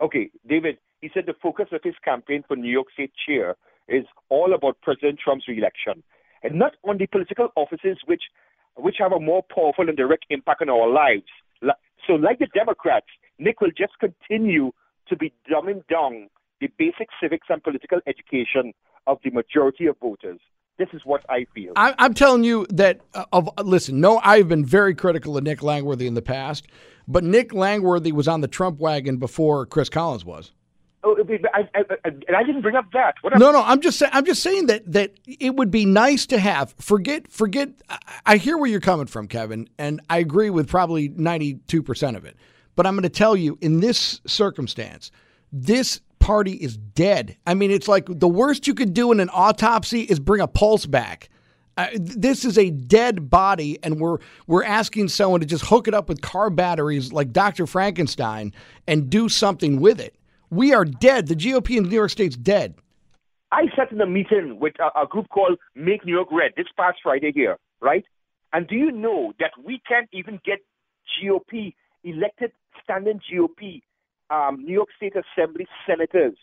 Okay, 0.00 0.30
David, 0.46 0.78
he 1.00 1.10
said 1.12 1.24
the 1.26 1.34
focus 1.42 1.66
of 1.72 1.80
his 1.82 1.94
campaign 2.04 2.44
for 2.46 2.56
New 2.56 2.70
York 2.70 2.88
State 2.92 3.12
chair 3.26 3.56
is 3.88 4.04
all 4.28 4.54
about 4.54 4.80
President 4.82 5.18
Trump's 5.22 5.46
reelection 5.48 6.02
and 6.42 6.58
not 6.58 6.72
on 6.84 6.98
the 6.98 7.06
political 7.06 7.48
offices 7.56 7.98
which 8.06 8.22
which 8.76 8.96
have 8.98 9.12
a 9.12 9.20
more 9.20 9.42
powerful 9.42 9.88
and 9.88 9.96
direct 9.96 10.26
impact 10.28 10.60
on 10.60 10.68
our 10.68 10.88
lives. 10.88 11.24
So, 12.06 12.12
like 12.12 12.38
the 12.38 12.46
Democrats, 12.54 13.06
Nick 13.38 13.60
will 13.60 13.70
just 13.70 13.94
continue 13.98 14.72
to 15.08 15.16
be 15.16 15.32
dumbing 15.50 15.86
down 15.88 16.28
the 16.60 16.68
basic 16.78 17.08
civics 17.20 17.46
and 17.48 17.62
political 17.62 18.00
education 18.06 18.74
of 19.06 19.18
the 19.24 19.30
majority 19.30 19.86
of 19.86 19.96
voters. 19.98 20.40
This 20.78 20.88
is 20.92 21.02
what 21.04 21.24
I 21.28 21.46
feel. 21.54 21.72
I, 21.74 21.94
am 21.98 22.12
telling 22.12 22.44
you 22.44 22.66
that. 22.70 23.00
Uh, 23.14 23.24
of 23.32 23.48
listen, 23.64 24.00
no, 24.00 24.20
I've 24.22 24.48
been 24.48 24.64
very 24.64 24.94
critical 24.94 25.36
of 25.36 25.44
Nick 25.44 25.62
Langworthy 25.62 26.06
in 26.06 26.14
the 26.14 26.22
past. 26.22 26.66
But 27.08 27.24
Nick 27.24 27.54
Langworthy 27.54 28.12
was 28.12 28.28
on 28.28 28.40
the 28.40 28.48
Trump 28.48 28.78
wagon 28.78 29.16
before 29.16 29.64
Chris 29.66 29.88
Collins 29.88 30.24
was. 30.24 30.52
Oh, 31.04 31.16
I, 31.54 31.60
I, 31.72 31.84
I, 32.04 32.08
and 32.08 32.36
I 32.36 32.42
didn't 32.42 32.62
bring 32.62 32.74
up 32.74 32.86
that. 32.92 33.14
no, 33.38 33.52
no, 33.52 33.62
I'm 33.62 33.80
just 33.80 33.98
saying. 33.98 34.10
I'm 34.12 34.24
just 34.24 34.42
saying 34.42 34.66
that 34.66 34.90
that 34.92 35.12
it 35.24 35.54
would 35.54 35.70
be 35.70 35.86
nice 35.86 36.26
to 36.26 36.38
have. 36.38 36.74
Forget, 36.78 37.30
forget. 37.30 37.68
I 38.26 38.38
hear 38.38 38.58
where 38.58 38.68
you're 38.68 38.80
coming 38.80 39.06
from, 39.06 39.28
Kevin, 39.28 39.68
and 39.78 40.00
I 40.10 40.18
agree 40.18 40.50
with 40.50 40.68
probably 40.68 41.08
92 41.08 41.82
percent 41.82 42.16
of 42.16 42.24
it. 42.24 42.36
But 42.74 42.86
I'm 42.86 42.94
going 42.94 43.04
to 43.04 43.08
tell 43.08 43.36
you, 43.36 43.56
in 43.60 43.80
this 43.80 44.20
circumstance, 44.26 45.12
this 45.52 46.00
party 46.26 46.54
is 46.54 46.76
dead. 46.76 47.36
I 47.46 47.54
mean, 47.54 47.70
it's 47.70 47.86
like 47.86 48.06
the 48.08 48.26
worst 48.26 48.66
you 48.66 48.74
could 48.74 48.92
do 48.92 49.12
in 49.12 49.20
an 49.20 49.30
autopsy 49.32 50.00
is 50.00 50.18
bring 50.18 50.40
a 50.40 50.48
pulse 50.48 50.84
back. 50.84 51.28
Uh, 51.76 51.86
this 51.94 52.44
is 52.44 52.58
a 52.58 52.70
dead 52.70 53.30
body, 53.30 53.78
and 53.84 54.00
we're 54.00 54.18
we're 54.48 54.64
asking 54.64 55.06
someone 55.06 55.38
to 55.38 55.46
just 55.46 55.64
hook 55.64 55.86
it 55.86 55.94
up 55.94 56.08
with 56.08 56.22
car 56.22 56.50
batteries 56.50 57.12
like 57.12 57.32
Dr. 57.32 57.64
Frankenstein 57.64 58.52
and 58.88 59.08
do 59.08 59.28
something 59.28 59.78
with 59.80 60.00
it. 60.00 60.16
We 60.50 60.74
are 60.74 60.84
dead. 60.84 61.28
The 61.28 61.36
GOP 61.36 61.76
in 61.76 61.84
New 61.84 61.94
York 61.94 62.10
State's 62.10 62.36
dead. 62.36 62.74
I 63.52 63.66
sat 63.76 63.92
in 63.92 64.00
a 64.00 64.06
meeting 64.06 64.58
with 64.58 64.74
a, 64.80 65.02
a 65.02 65.06
group 65.06 65.28
called 65.28 65.58
Make 65.76 66.04
New 66.04 66.12
York 66.12 66.32
Red 66.32 66.54
this 66.56 66.66
past 66.76 66.98
Friday 67.04 67.30
here, 67.32 67.56
right? 67.80 68.04
And 68.52 68.66
do 68.66 68.74
you 68.74 68.90
know 68.90 69.32
that 69.38 69.52
we 69.64 69.80
can't 69.86 70.08
even 70.12 70.40
get 70.44 70.58
GOP 71.22 71.74
elected 72.02 72.50
standing 72.82 73.20
GOP 73.30 73.82
um, 74.30 74.64
New 74.64 74.72
York 74.72 74.88
State 74.96 75.14
Assembly 75.16 75.66
senators 75.86 76.36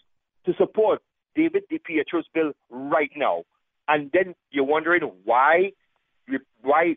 to 0.46 0.54
support 0.58 1.02
David 1.36 1.64
DiPietro's 1.72 2.28
bill 2.34 2.54
right 2.70 3.12
now? 3.16 3.44
and 3.88 4.12
then 4.14 4.36
you're 4.52 4.64
wondering 4.64 5.02
why, 5.24 5.72
why, 6.62 6.96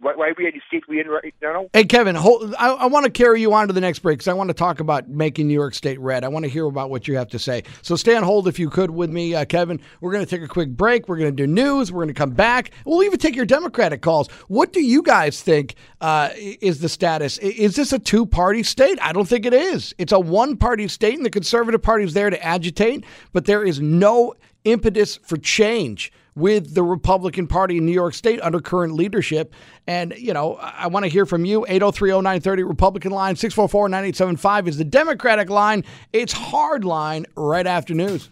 why, 0.00 0.32
we 0.36 0.50
the 0.50 0.60
state 0.68 0.88
we 0.88 1.00
in 1.00 1.08
right 1.08 1.34
now? 1.42 1.68
Hey, 1.72 1.84
Kevin, 1.84 2.14
hold, 2.14 2.54
I, 2.58 2.70
I 2.70 2.86
want 2.86 3.04
to 3.04 3.10
carry 3.10 3.40
you 3.40 3.52
on 3.54 3.68
to 3.68 3.72
the 3.72 3.80
next 3.80 4.00
break 4.00 4.18
because 4.18 4.28
I 4.28 4.32
want 4.32 4.48
to 4.48 4.54
talk 4.54 4.80
about 4.80 5.08
making 5.08 5.48
New 5.48 5.54
York 5.54 5.74
State 5.74 6.00
red. 6.00 6.24
I 6.24 6.28
want 6.28 6.44
to 6.44 6.50
hear 6.50 6.66
about 6.66 6.90
what 6.90 7.08
you 7.08 7.16
have 7.16 7.28
to 7.28 7.38
say. 7.38 7.62
So 7.82 7.96
stay 7.96 8.16
on 8.16 8.22
hold 8.22 8.48
if 8.48 8.58
you 8.58 8.70
could 8.70 8.90
with 8.90 9.10
me, 9.10 9.34
uh, 9.34 9.44
Kevin. 9.44 9.80
We're 10.00 10.12
going 10.12 10.24
to 10.24 10.30
take 10.30 10.44
a 10.44 10.48
quick 10.48 10.70
break. 10.70 11.08
We're 11.08 11.18
going 11.18 11.34
to 11.34 11.46
do 11.46 11.46
news. 11.46 11.92
We're 11.92 12.02
going 12.02 12.14
to 12.14 12.18
come 12.18 12.30
back. 12.30 12.72
We'll 12.84 13.02
even 13.02 13.18
take 13.18 13.36
your 13.36 13.46
Democratic 13.46 14.02
calls. 14.02 14.28
What 14.48 14.72
do 14.72 14.82
you 14.82 15.02
guys 15.02 15.42
think 15.42 15.74
uh, 16.00 16.30
is 16.34 16.80
the 16.80 16.88
status? 16.88 17.38
Is 17.38 17.76
this 17.76 17.92
a 17.92 17.98
two 17.98 18.26
party 18.26 18.62
state? 18.62 18.98
I 19.02 19.12
don't 19.12 19.28
think 19.28 19.46
it 19.46 19.54
is. 19.54 19.94
It's 19.98 20.12
a 20.12 20.20
one 20.20 20.56
party 20.56 20.88
state, 20.88 21.16
and 21.16 21.24
the 21.24 21.30
Conservative 21.30 21.82
Party 21.82 22.04
is 22.04 22.14
there 22.14 22.30
to 22.30 22.44
agitate, 22.44 23.04
but 23.32 23.44
there 23.44 23.64
is 23.64 23.80
no 23.80 24.34
impetus 24.64 25.16
for 25.22 25.36
change 25.36 26.12
with 26.38 26.74
the 26.74 26.82
Republican 26.82 27.46
Party 27.46 27.78
in 27.78 27.86
New 27.86 27.92
York 27.92 28.14
State 28.14 28.40
under 28.40 28.60
current 28.60 28.94
leadership. 28.94 29.54
And, 29.86 30.14
you 30.16 30.32
know, 30.32 30.54
I 30.54 30.86
want 30.86 31.04
to 31.04 31.10
hear 31.10 31.26
from 31.26 31.44
you. 31.44 31.66
8030930 31.68 32.68
Republican 32.68 33.12
line, 33.12 33.34
644-9875 33.34 34.68
is 34.68 34.78
the 34.78 34.84
Democratic 34.84 35.50
line. 35.50 35.84
It's 36.12 36.32
hard 36.32 36.84
line 36.84 37.26
right 37.36 37.66
after 37.66 37.94
news. 37.94 38.30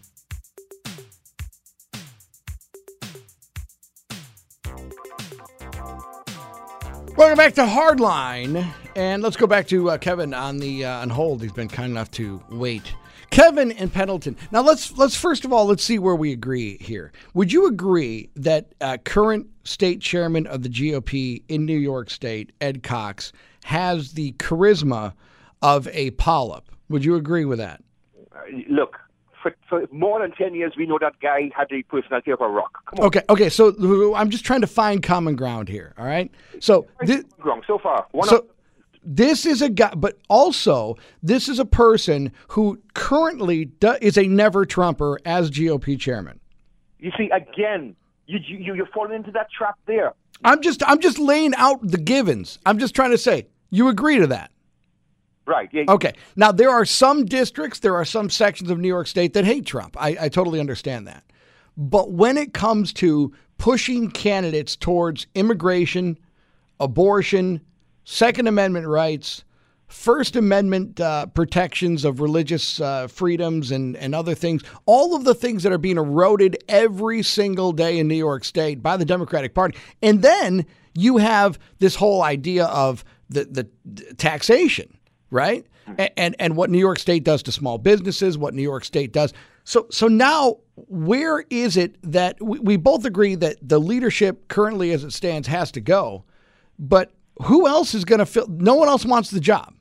Welcome 7.17 7.37
back 7.37 7.55
to 7.55 7.63
Hardline, 7.63 8.71
and 8.95 9.23
let's 9.23 9.35
go 9.35 9.47
back 9.47 9.67
to 9.69 9.89
uh, 9.89 9.97
Kevin 9.97 10.35
on 10.35 10.59
the 10.59 10.85
uh, 10.85 10.99
on 10.99 11.09
hold. 11.09 11.41
He's 11.41 11.51
been 11.51 11.67
kind 11.67 11.91
enough 11.91 12.11
to 12.11 12.39
wait. 12.51 12.93
Kevin 13.29 13.71
and 13.71 13.91
Pendleton. 13.91 14.35
Now 14.51 14.61
let's 14.61 14.97
let's 14.97 15.15
first 15.15 15.45
of 15.45 15.53
all 15.53 15.65
let's 15.65 15.83
see 15.83 15.99
where 15.99 16.15
we 16.15 16.31
agree 16.31 16.77
here. 16.79 17.11
Would 17.33 17.51
you 17.51 17.67
agree 17.67 18.29
that 18.35 18.73
uh, 18.81 18.97
current 19.03 19.47
state 19.63 20.01
chairman 20.01 20.47
of 20.47 20.63
the 20.63 20.69
GOP 20.69 21.43
in 21.47 21.65
New 21.65 21.77
York 21.77 22.09
State, 22.09 22.51
Ed 22.61 22.83
Cox, 22.83 23.31
has 23.65 24.13
the 24.13 24.31
charisma 24.33 25.13
of 25.61 25.87
a 25.89 26.11
polyp? 26.11 26.69
Would 26.89 27.03
you 27.03 27.15
agree 27.15 27.45
with 27.45 27.59
that? 27.59 27.83
Uh, 28.33 28.39
look, 28.69 28.97
for, 29.41 29.55
for, 29.67 29.85
more 29.91 30.21
than 30.21 30.31
10 30.31 30.55
years, 30.55 30.73
we 30.77 30.85
know 30.85 30.97
that 30.99 31.19
guy 31.19 31.51
had 31.55 31.67
the 31.69 31.83
personality 31.83 32.31
of 32.31 32.41
a 32.41 32.47
rock. 32.47 32.81
Okay, 32.99 33.21
okay. 33.29 33.49
So 33.49 34.15
I'm 34.15 34.29
just 34.29 34.45
trying 34.45 34.61
to 34.61 34.67
find 34.67 35.03
common 35.03 35.35
ground 35.35 35.69
here. 35.69 35.93
All 35.97 36.05
right. 36.05 36.31
So 36.59 36.87
this, 37.01 37.23
wrong 37.43 37.61
so 37.67 37.77
far. 37.77 38.07
One 38.11 38.27
so, 38.27 38.37
of, 38.37 38.45
this 39.07 39.45
is 39.45 39.61
a 39.61 39.69
guy, 39.69 39.93
but 39.95 40.17
also 40.29 40.97
this 41.23 41.47
is 41.47 41.59
a 41.59 41.65
person 41.65 42.33
who 42.49 42.79
currently 42.93 43.65
do, 43.65 43.95
is 44.01 44.17
a 44.17 44.27
never 44.27 44.65
Trumper 44.65 45.17
as 45.25 45.49
GOP 45.49 45.97
chairman. 45.97 46.39
You 46.99 47.11
see, 47.17 47.29
again, 47.29 47.95
you, 48.25 48.39
you 48.45 48.75
you're 48.75 48.87
falling 48.87 49.13
into 49.13 49.31
that 49.31 49.49
trap 49.49 49.79
there. 49.85 50.13
I'm 50.43 50.61
just 50.61 50.83
I'm 50.87 50.99
just 50.99 51.19
laying 51.19 51.55
out 51.55 51.79
the 51.81 51.97
givens. 51.97 52.59
I'm 52.65 52.79
just 52.79 52.93
trying 52.93 53.11
to 53.11 53.17
say 53.17 53.47
you 53.69 53.87
agree 53.87 54.19
to 54.19 54.27
that. 54.27 54.51
Right. 55.45 55.69
Yeah. 55.71 55.85
Okay. 55.87 56.13
Now 56.35 56.51
there 56.51 56.69
are 56.69 56.83
some 56.83 57.23
districts, 57.23 57.79
there 57.79 57.95
are 57.95 58.03
some 58.03 58.29
sections 58.29 58.69
of 58.69 58.77
New 58.77 58.89
York 58.89 59.07
State 59.07 59.33
that 59.33 59.45
hate 59.45 59.65
Trump. 59.65 59.95
I, 59.97 60.17
I 60.19 60.29
totally 60.29 60.59
understand 60.59 61.07
that. 61.07 61.23
But 61.77 62.11
when 62.11 62.35
it 62.37 62.53
comes 62.53 62.91
to 62.93 63.33
pushing 63.57 64.11
candidates 64.11 64.75
towards 64.75 65.27
immigration, 65.33 66.17
abortion, 66.81 67.61
Second 68.09 68.47
Amendment 68.47 68.87
rights, 68.87 69.43
First 69.87 70.37
Amendment 70.37 70.97
uh, 71.01 71.25
protections 71.25 72.05
of 72.05 72.21
religious 72.21 72.79
uh, 72.79 73.07
freedoms 73.07 73.71
and, 73.71 73.97
and 73.97 74.15
other 74.15 74.33
things, 74.33 74.63
all 74.85 75.13
of 75.13 75.25
the 75.25 75.35
things 75.35 75.61
that 75.63 75.73
are 75.73 75.77
being 75.77 75.97
eroded 75.97 76.57
every 76.69 77.21
single 77.21 77.73
day 77.73 77.99
in 77.99 78.07
New 78.07 78.15
York 78.15 78.45
State 78.45 78.81
by 78.81 78.95
the 78.95 79.03
Democratic 79.03 79.53
Party. 79.53 79.77
And 80.01 80.21
then 80.21 80.65
you 80.93 81.17
have 81.17 81.59
this 81.79 81.95
whole 81.95 82.23
idea 82.23 82.67
of 82.67 83.03
the, 83.27 83.43
the 83.43 84.13
taxation, 84.13 84.97
right? 85.29 85.67
And, 85.85 86.09
and, 86.15 86.35
and 86.39 86.55
what 86.55 86.69
New 86.69 86.79
York 86.79 86.99
State 86.99 87.25
does 87.25 87.43
to 87.43 87.51
small 87.51 87.77
businesses, 87.77 88.37
what 88.37 88.53
New 88.53 88.63
York 88.63 88.85
State 88.85 89.11
does. 89.11 89.33
So 89.65 89.85
so 89.91 90.07
now 90.07 90.59
where 90.75 91.43
is 91.49 91.75
it 91.75 91.97
that 92.09 92.41
we, 92.41 92.57
we 92.59 92.77
both 92.77 93.03
agree 93.03 93.35
that 93.35 93.57
the 93.61 93.81
leadership 93.81 94.47
currently 94.47 94.91
as 94.91 95.03
it 95.03 95.11
stands 95.11 95.49
has 95.49 95.71
to 95.71 95.81
go, 95.81 96.23
but 96.79 97.11
who 97.43 97.67
else 97.67 97.93
is 97.93 98.05
going 98.05 98.19
to 98.19 98.25
fill? 98.25 98.47
No 98.47 98.75
one 98.75 98.87
else 98.87 99.05
wants 99.05 99.29
the 99.29 99.39
job. 99.39 99.73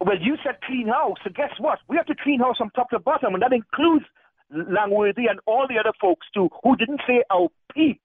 Well, 0.00 0.18
you 0.20 0.36
said 0.44 0.60
clean 0.64 0.88
house, 0.88 1.16
so 1.24 1.30
guess 1.34 1.50
what? 1.58 1.80
We 1.88 1.96
have 1.96 2.06
to 2.06 2.14
clean 2.22 2.40
house 2.40 2.56
from 2.58 2.70
top 2.70 2.90
to 2.90 2.98
bottom, 2.98 3.34
and 3.34 3.42
that 3.42 3.52
includes 3.52 4.04
Langworthy 4.50 5.26
and 5.26 5.40
all 5.46 5.66
the 5.68 5.78
other 5.78 5.92
folks 6.00 6.26
too, 6.32 6.48
who 6.62 6.76
didn't 6.76 7.00
say 7.06 7.22
a 7.30 7.46
peep 7.74 8.00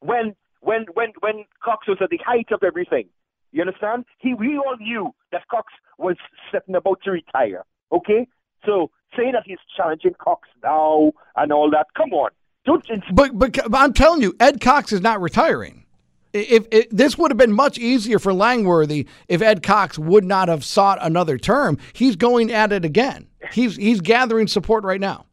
when 0.00 0.34
when 0.60 0.86
when 0.94 1.12
when 1.20 1.44
Cox 1.62 1.86
was 1.86 1.98
at 2.02 2.10
the 2.10 2.18
height 2.26 2.48
of 2.52 2.62
everything. 2.62 3.08
You 3.52 3.62
understand? 3.62 4.04
He 4.18 4.34
we 4.34 4.58
all 4.58 4.76
knew 4.78 5.14
that 5.32 5.48
Cox 5.48 5.72
was 5.96 6.16
sitting 6.52 6.74
about 6.74 7.00
to 7.04 7.12
retire. 7.12 7.64
Okay, 7.92 8.26
so 8.66 8.90
saying 9.16 9.32
that 9.32 9.44
he's 9.46 9.58
challenging 9.76 10.14
Cox 10.18 10.48
now 10.62 11.12
and 11.36 11.52
all 11.52 11.70
that, 11.70 11.86
come 11.96 12.12
on, 12.12 12.30
don't. 12.66 12.84
But 13.14 13.38
but 13.38 13.74
I'm 13.74 13.94
telling 13.94 14.20
you, 14.20 14.34
Ed 14.40 14.60
Cox 14.60 14.92
is 14.92 15.00
not 15.00 15.20
retiring. 15.20 15.84
If, 16.32 16.66
if, 16.70 16.90
this 16.90 17.16
would 17.16 17.30
have 17.30 17.38
been 17.38 17.52
much 17.52 17.78
easier 17.78 18.18
for 18.18 18.34
Langworthy 18.34 19.06
if 19.28 19.40
Ed 19.40 19.62
Cox 19.62 19.98
would 19.98 20.24
not 20.24 20.48
have 20.48 20.64
sought 20.64 20.98
another 21.00 21.38
term, 21.38 21.78
he's 21.92 22.16
going 22.16 22.52
at 22.52 22.72
it 22.72 22.84
again. 22.84 23.28
He's 23.52 23.76
he's 23.76 24.00
gathering 24.00 24.46
support 24.46 24.84
right 24.84 25.00
now. 25.00 25.24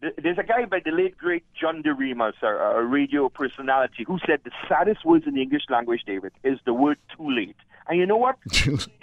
There's 0.00 0.38
a 0.38 0.42
guy 0.42 0.64
by 0.64 0.80
the 0.84 0.90
late 0.90 1.16
great 1.16 1.44
John 1.54 1.80
DeRemus, 1.82 2.42
a 2.42 2.82
radio 2.82 3.28
personality, 3.28 4.02
who 4.04 4.18
said 4.26 4.40
the 4.42 4.50
saddest 4.68 5.04
words 5.04 5.28
in 5.28 5.34
the 5.34 5.42
English 5.42 5.62
language, 5.70 6.02
David, 6.04 6.32
is 6.42 6.58
the 6.64 6.74
word 6.74 6.98
"too 7.16 7.30
late." 7.30 7.56
And 7.88 7.98
you 7.98 8.06
know 8.06 8.16
what? 8.16 8.36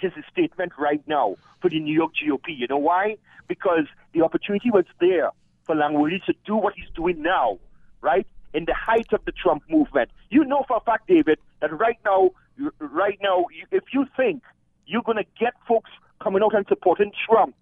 It's 0.02 0.16
a 0.16 0.24
statement 0.30 0.72
right 0.78 1.02
now 1.06 1.36
for 1.60 1.70
the 1.70 1.80
New 1.80 1.94
York 1.94 2.12
GOP. 2.14 2.48
You 2.48 2.66
know 2.66 2.78
why? 2.78 3.16
Because 3.48 3.86
the 4.12 4.22
opportunity 4.22 4.70
was 4.70 4.84
there 5.00 5.30
for 5.64 5.74
Langworthy 5.74 6.20
to 6.26 6.34
do 6.44 6.56
what 6.56 6.74
he's 6.74 6.90
doing 6.94 7.22
now, 7.22 7.58
right? 8.00 8.26
In 8.54 8.64
the 8.64 8.74
height 8.74 9.12
of 9.12 9.24
the 9.24 9.32
Trump 9.32 9.62
movement. 9.68 10.10
You 10.30 10.44
know 10.44 10.64
for 10.66 10.76
a 10.76 10.80
fact, 10.80 11.08
David, 11.08 11.38
that 11.60 11.76
right 11.78 11.98
now, 12.04 12.30
right 12.78 13.18
now, 13.22 13.46
if 13.70 13.84
you 13.92 14.06
think 14.16 14.42
you're 14.86 15.02
going 15.02 15.18
to 15.18 15.26
get 15.38 15.54
folks 15.66 15.90
coming 16.22 16.42
out 16.42 16.54
and 16.54 16.66
supporting 16.68 17.12
Trump, 17.28 17.54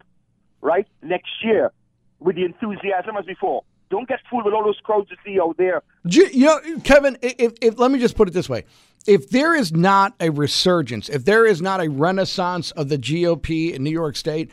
right, 0.61 0.87
next 1.03 1.31
year 1.43 1.73
with 2.21 2.37
the 2.37 2.45
enthusiasm 2.45 3.17
as 3.17 3.27
before, 3.27 3.63
don't 3.91 4.09
get 4.09 4.21
fooled 4.31 4.45
with 4.45 4.55
all 4.55 4.65
those 4.65 4.79
crowds 4.83 5.11
you 5.11 5.17
see 5.25 5.41
out 5.41 5.57
there. 5.57 5.83
You 6.05 6.47
know, 6.47 6.61
Kevin, 6.85 7.17
if, 7.23 7.55
if, 7.61 7.79
let 7.79 7.91
me 7.91 7.99
just 7.99 8.17
put 8.17 8.29
it 8.29 8.33
this 8.33 8.49
way. 8.49 8.65
If 9.07 9.31
there 9.31 9.55
is 9.55 9.73
not 9.73 10.15
a 10.21 10.31
resurgence, 10.31 11.09
if 11.09 11.25
there 11.25 11.47
is 11.47 11.63
not 11.63 11.81
a 11.81 11.89
renaissance 11.89 12.71
of 12.73 12.89
the 12.89 12.99
GOP 12.99 13.73
in 13.73 13.83
New 13.83 13.91
York 13.91 14.17
State, 14.17 14.51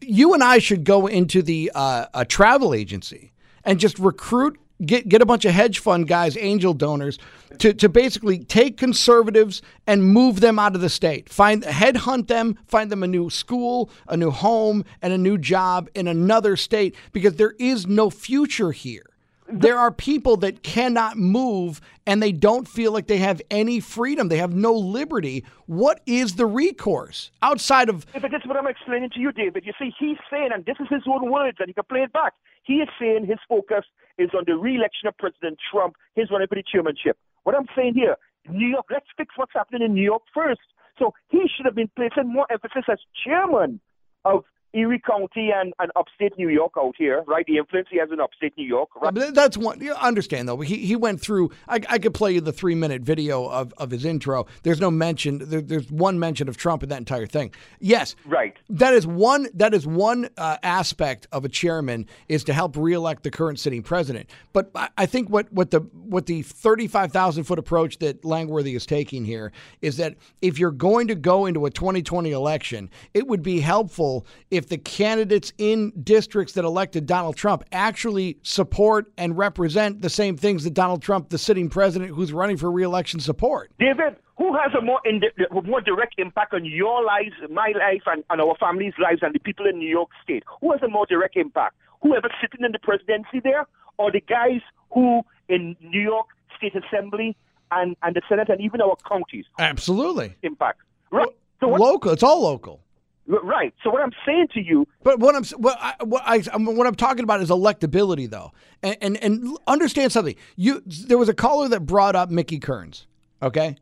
you 0.00 0.34
and 0.34 0.42
I 0.42 0.58
should 0.58 0.84
go 0.84 1.06
into 1.06 1.42
the 1.42 1.70
uh, 1.74 2.24
travel 2.24 2.74
agency 2.74 3.32
and 3.64 3.78
just 3.78 3.98
recruit 3.98 4.58
get 4.84 5.08
get 5.08 5.22
a 5.22 5.26
bunch 5.26 5.44
of 5.44 5.52
hedge 5.52 5.78
fund 5.78 6.06
guys, 6.08 6.36
angel 6.36 6.74
donors, 6.74 7.18
to, 7.58 7.72
to 7.74 7.88
basically 7.88 8.38
take 8.38 8.76
conservatives 8.76 9.62
and 9.86 10.04
move 10.04 10.40
them 10.40 10.58
out 10.58 10.74
of 10.74 10.80
the 10.80 10.88
state. 10.88 11.28
Find 11.28 11.62
headhunt 11.62 12.28
them, 12.28 12.58
find 12.66 12.90
them 12.90 13.02
a 13.02 13.06
new 13.06 13.30
school, 13.30 13.90
a 14.06 14.16
new 14.16 14.30
home, 14.30 14.84
and 15.02 15.12
a 15.12 15.18
new 15.18 15.38
job 15.38 15.88
in 15.94 16.06
another 16.06 16.56
state 16.56 16.94
because 17.12 17.36
there 17.36 17.54
is 17.58 17.86
no 17.86 18.10
future 18.10 18.72
here. 18.72 19.07
There 19.50 19.78
are 19.78 19.90
people 19.90 20.36
that 20.38 20.62
cannot 20.62 21.16
move 21.16 21.80
and 22.06 22.22
they 22.22 22.32
don't 22.32 22.68
feel 22.68 22.92
like 22.92 23.06
they 23.06 23.18
have 23.18 23.40
any 23.50 23.80
freedom. 23.80 24.28
They 24.28 24.36
have 24.36 24.54
no 24.54 24.74
liberty. 24.74 25.44
What 25.66 26.00
is 26.06 26.34
the 26.34 26.46
recourse 26.46 27.30
outside 27.40 27.88
of. 27.88 28.06
Yeah, 28.12 28.20
but 28.20 28.30
that's 28.30 28.46
what 28.46 28.56
I'm 28.56 28.66
explaining 28.66 29.10
to 29.10 29.20
you, 29.20 29.32
David. 29.32 29.64
You 29.64 29.72
see, 29.78 29.90
he's 29.98 30.18
saying, 30.30 30.50
and 30.52 30.64
this 30.66 30.76
is 30.80 30.86
his 30.90 31.02
own 31.06 31.30
words, 31.30 31.56
and 31.60 31.68
he 31.68 31.72
can 31.72 31.84
play 31.88 32.00
it 32.00 32.12
back. 32.12 32.34
He 32.64 32.74
is 32.74 32.88
saying 33.00 33.26
his 33.26 33.38
focus 33.48 33.84
is 34.18 34.30
on 34.36 34.44
the 34.46 34.56
re-election 34.56 35.08
of 35.08 35.16
President 35.16 35.58
Trump, 35.70 35.96
his 36.14 36.30
running 36.30 36.48
for 36.48 36.56
the 36.56 36.64
chairmanship. 36.70 37.16
What 37.44 37.56
I'm 37.56 37.68
saying 37.74 37.94
here, 37.94 38.16
New 38.50 38.66
York, 38.66 38.86
let's 38.90 39.06
fix 39.16 39.34
what's 39.36 39.52
happening 39.54 39.82
in 39.82 39.94
New 39.94 40.02
York 40.04 40.22
first. 40.34 40.60
So 40.98 41.14
he 41.28 41.48
should 41.48 41.64
have 41.64 41.74
been 41.74 41.90
placing 41.96 42.30
more 42.30 42.46
emphasis 42.50 42.84
as 42.90 42.98
chairman 43.24 43.80
of 44.24 44.44
Erie 44.74 45.00
County 45.00 45.50
and, 45.54 45.72
and 45.78 45.90
upstate 45.96 46.36
New 46.36 46.48
York 46.48 46.72
out 46.78 46.94
here, 46.98 47.24
right? 47.26 47.44
The 47.46 47.56
influence 47.56 47.88
he 47.90 47.98
has 47.98 48.10
in 48.12 48.20
upstate 48.20 48.52
New 48.58 48.66
York. 48.66 48.90
Right? 49.00 49.34
That's 49.34 49.56
one. 49.56 49.80
You 49.80 49.94
understand 49.94 50.48
though. 50.48 50.60
He 50.60 50.76
he 50.76 50.94
went 50.94 51.20
through. 51.20 51.50
I, 51.66 51.80
I 51.88 51.98
could 51.98 52.12
play 52.12 52.32
you 52.32 52.40
the 52.40 52.52
three 52.52 52.74
minute 52.74 53.02
video 53.02 53.46
of, 53.46 53.72
of 53.78 53.90
his 53.90 54.04
intro. 54.04 54.46
There's 54.62 54.80
no 54.80 54.90
mention. 54.90 55.38
There, 55.38 55.62
there's 55.62 55.90
one 55.90 56.18
mention 56.18 56.48
of 56.48 56.56
Trump 56.56 56.82
in 56.82 56.90
that 56.90 56.98
entire 56.98 57.26
thing. 57.26 57.52
Yes, 57.80 58.14
right. 58.26 58.56
That 58.68 58.92
is 58.94 59.06
one. 59.06 59.48
That 59.54 59.72
is 59.72 59.86
one 59.86 60.28
uh, 60.36 60.58
aspect 60.62 61.26
of 61.32 61.44
a 61.44 61.48
chairman 61.48 62.06
is 62.28 62.44
to 62.44 62.52
help 62.52 62.76
reelect 62.76 63.22
the 63.22 63.30
current 63.30 63.58
sitting 63.58 63.82
president. 63.82 64.28
But 64.52 64.70
I, 64.74 64.88
I 64.98 65.06
think 65.06 65.30
what 65.30 65.50
what 65.52 65.70
the 65.70 65.80
what 65.80 66.26
the 66.26 66.42
thirty 66.42 66.88
five 66.88 67.10
thousand 67.10 67.44
foot 67.44 67.58
approach 67.58 67.98
that 67.98 68.24
Langworthy 68.24 68.74
is 68.74 68.84
taking 68.84 69.24
here 69.24 69.52
is 69.80 69.96
that 69.96 70.16
if 70.42 70.58
you're 70.58 70.70
going 70.70 71.08
to 71.08 71.14
go 71.14 71.46
into 71.46 71.66
a 71.66 71.70
2020 71.70 72.32
election, 72.32 72.90
it 73.14 73.26
would 73.26 73.42
be 73.42 73.60
helpful 73.60 74.26
if 74.50 74.57
the 74.66 74.78
candidates 74.78 75.52
in 75.58 75.92
districts 76.02 76.54
that 76.54 76.64
elected 76.64 77.06
Donald 77.06 77.36
Trump 77.36 77.62
actually 77.70 78.38
support 78.42 79.12
and 79.16 79.38
represent 79.38 80.02
the 80.02 80.10
same 80.10 80.36
things 80.36 80.64
that 80.64 80.74
Donald 80.74 81.00
Trump, 81.00 81.28
the 81.28 81.38
sitting 81.38 81.68
president 81.68 82.10
who's 82.10 82.32
running 82.32 82.56
for 82.56 82.70
reelection, 82.70 83.20
support. 83.20 83.70
David, 83.78 84.16
who 84.36 84.54
has 84.54 84.72
a 84.76 84.80
more 84.80 85.00
in, 85.04 85.20
more 85.64 85.80
direct 85.80 86.14
impact 86.18 86.54
on 86.54 86.64
your 86.64 87.04
lives, 87.04 87.34
my 87.50 87.72
life, 87.78 88.02
and, 88.06 88.24
and 88.30 88.40
our 88.40 88.56
families' 88.58 88.94
lives, 88.98 89.20
and 89.22 89.34
the 89.34 89.38
people 89.38 89.66
in 89.66 89.78
New 89.78 89.88
York 89.88 90.10
State? 90.22 90.42
Who 90.60 90.72
has 90.72 90.82
a 90.82 90.88
more 90.88 91.06
direct 91.06 91.36
impact? 91.36 91.76
Whoever's 92.02 92.32
sitting 92.40 92.64
in 92.64 92.72
the 92.72 92.78
presidency 92.78 93.40
there, 93.42 93.66
or 93.98 94.10
the 94.10 94.20
guys 94.20 94.60
who 94.92 95.22
in 95.48 95.76
New 95.80 96.00
York 96.00 96.26
State 96.56 96.74
Assembly 96.74 97.36
and, 97.70 97.96
and 98.02 98.14
the 98.14 98.22
Senate 98.28 98.48
and 98.48 98.60
even 98.60 98.80
our 98.80 98.96
counties? 99.08 99.44
Absolutely. 99.58 100.34
Impact. 100.42 100.80
Right. 101.10 101.28
So 101.60 101.68
what, 101.68 101.80
local. 101.80 102.12
It's 102.12 102.22
all 102.22 102.42
local. 102.42 102.80
Right. 103.28 103.74
So 103.84 103.90
what 103.90 104.00
I'm 104.00 104.12
saying 104.24 104.48
to 104.54 104.60
you, 104.60 104.88
but 105.02 105.18
what 105.20 105.34
I'm 105.34 105.44
what 105.60 105.76
I, 105.78 105.94
what, 106.02 106.22
I, 106.24 106.38
what 106.56 106.86
I'm 106.86 106.94
talking 106.94 107.24
about 107.24 107.42
is 107.42 107.50
electability, 107.50 108.28
though, 108.28 108.52
and, 108.82 108.96
and 109.02 109.16
and 109.22 109.58
understand 109.66 110.12
something. 110.12 110.34
You 110.56 110.82
there 110.86 111.18
was 111.18 111.28
a 111.28 111.34
caller 111.34 111.68
that 111.68 111.80
brought 111.84 112.16
up 112.16 112.30
Mickey 112.30 112.58
Kearns. 112.58 113.06
Okay. 113.42 113.76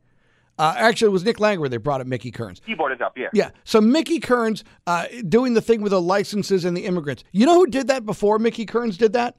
Uh, 0.59 0.75
actually, 0.77 1.09
it 1.09 1.13
was 1.13 1.23
Nick 1.23 1.39
Langworthy 1.39 1.77
that 1.77 1.81
brought 1.81 2.01
up 2.01 2.07
Mickey 2.07 2.31
Kearns. 2.31 2.63
He 2.65 2.75
brought 2.75 2.91
it 2.91 3.03
up, 3.03 3.17
yeah. 3.17 3.29
Yeah. 3.35 3.51
So 3.65 3.81
Mickey 3.81 4.19
Kearns 4.19 4.65
uh, 4.87 5.07
doing 5.29 5.53
the 5.53 5.61
thing 5.61 5.83
with 5.83 5.91
the 5.91 6.01
licenses 6.01 6.65
and 6.65 6.75
the 6.77 6.87
immigrants. 6.87 7.25
You 7.33 7.45
know 7.45 7.55
who 7.55 7.67
did 7.67 7.89
that 7.89 8.07
before 8.07 8.39
Mickey 8.39 8.65
Kearns 8.65 8.97
did 8.97 9.13
that? 9.13 9.37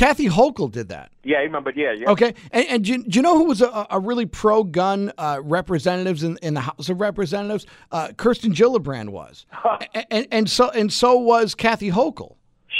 Kathy 0.00 0.28
Hochul 0.30 0.72
did 0.72 0.88
that. 0.88 1.12
Yeah, 1.24 1.40
I 1.40 1.42
remember. 1.42 1.74
Yeah, 1.76 1.92
yeah. 1.92 2.08
Okay, 2.08 2.32
and, 2.52 2.66
and 2.68 2.84
do, 2.86 2.92
you, 2.92 3.02
do, 3.02 3.18
you, 3.18 3.22
know 3.22 3.36
who 3.36 3.44
was 3.44 3.60
a, 3.60 3.86
a 3.90 4.00
really 4.00 4.24
pro-gun 4.24 5.12
uh, 5.18 5.40
representatives 5.44 6.22
in, 6.22 6.38
in 6.40 6.54
the 6.54 6.62
House 6.62 6.88
of 6.88 7.02
Representatives? 7.02 7.66
Uh, 7.92 8.08
Kirsten 8.16 8.54
Gillibrand 8.54 9.10
was, 9.10 9.44
and, 9.94 10.06
and, 10.10 10.26
and 10.30 10.50
so 10.50 10.70
and 10.70 10.90
so 10.90 11.18
was 11.18 11.54
Kathy 11.54 11.90
Hochul. 11.90 12.36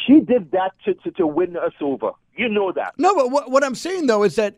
She 0.07 0.21
did 0.21 0.51
that 0.53 0.71
to, 0.87 0.95
to, 0.95 1.11
to 1.11 1.27
win 1.27 1.59
us 1.59 1.75
over. 1.83 2.13
You 2.37 2.49
know 2.49 2.73
that. 2.73 2.95
No, 2.97 3.15
but 3.15 3.31
what, 3.31 3.51
what 3.51 3.65
I'm 3.65 3.75
saying 3.75 4.07
though 4.07 4.23
is 4.23 4.37
that. 4.37 4.57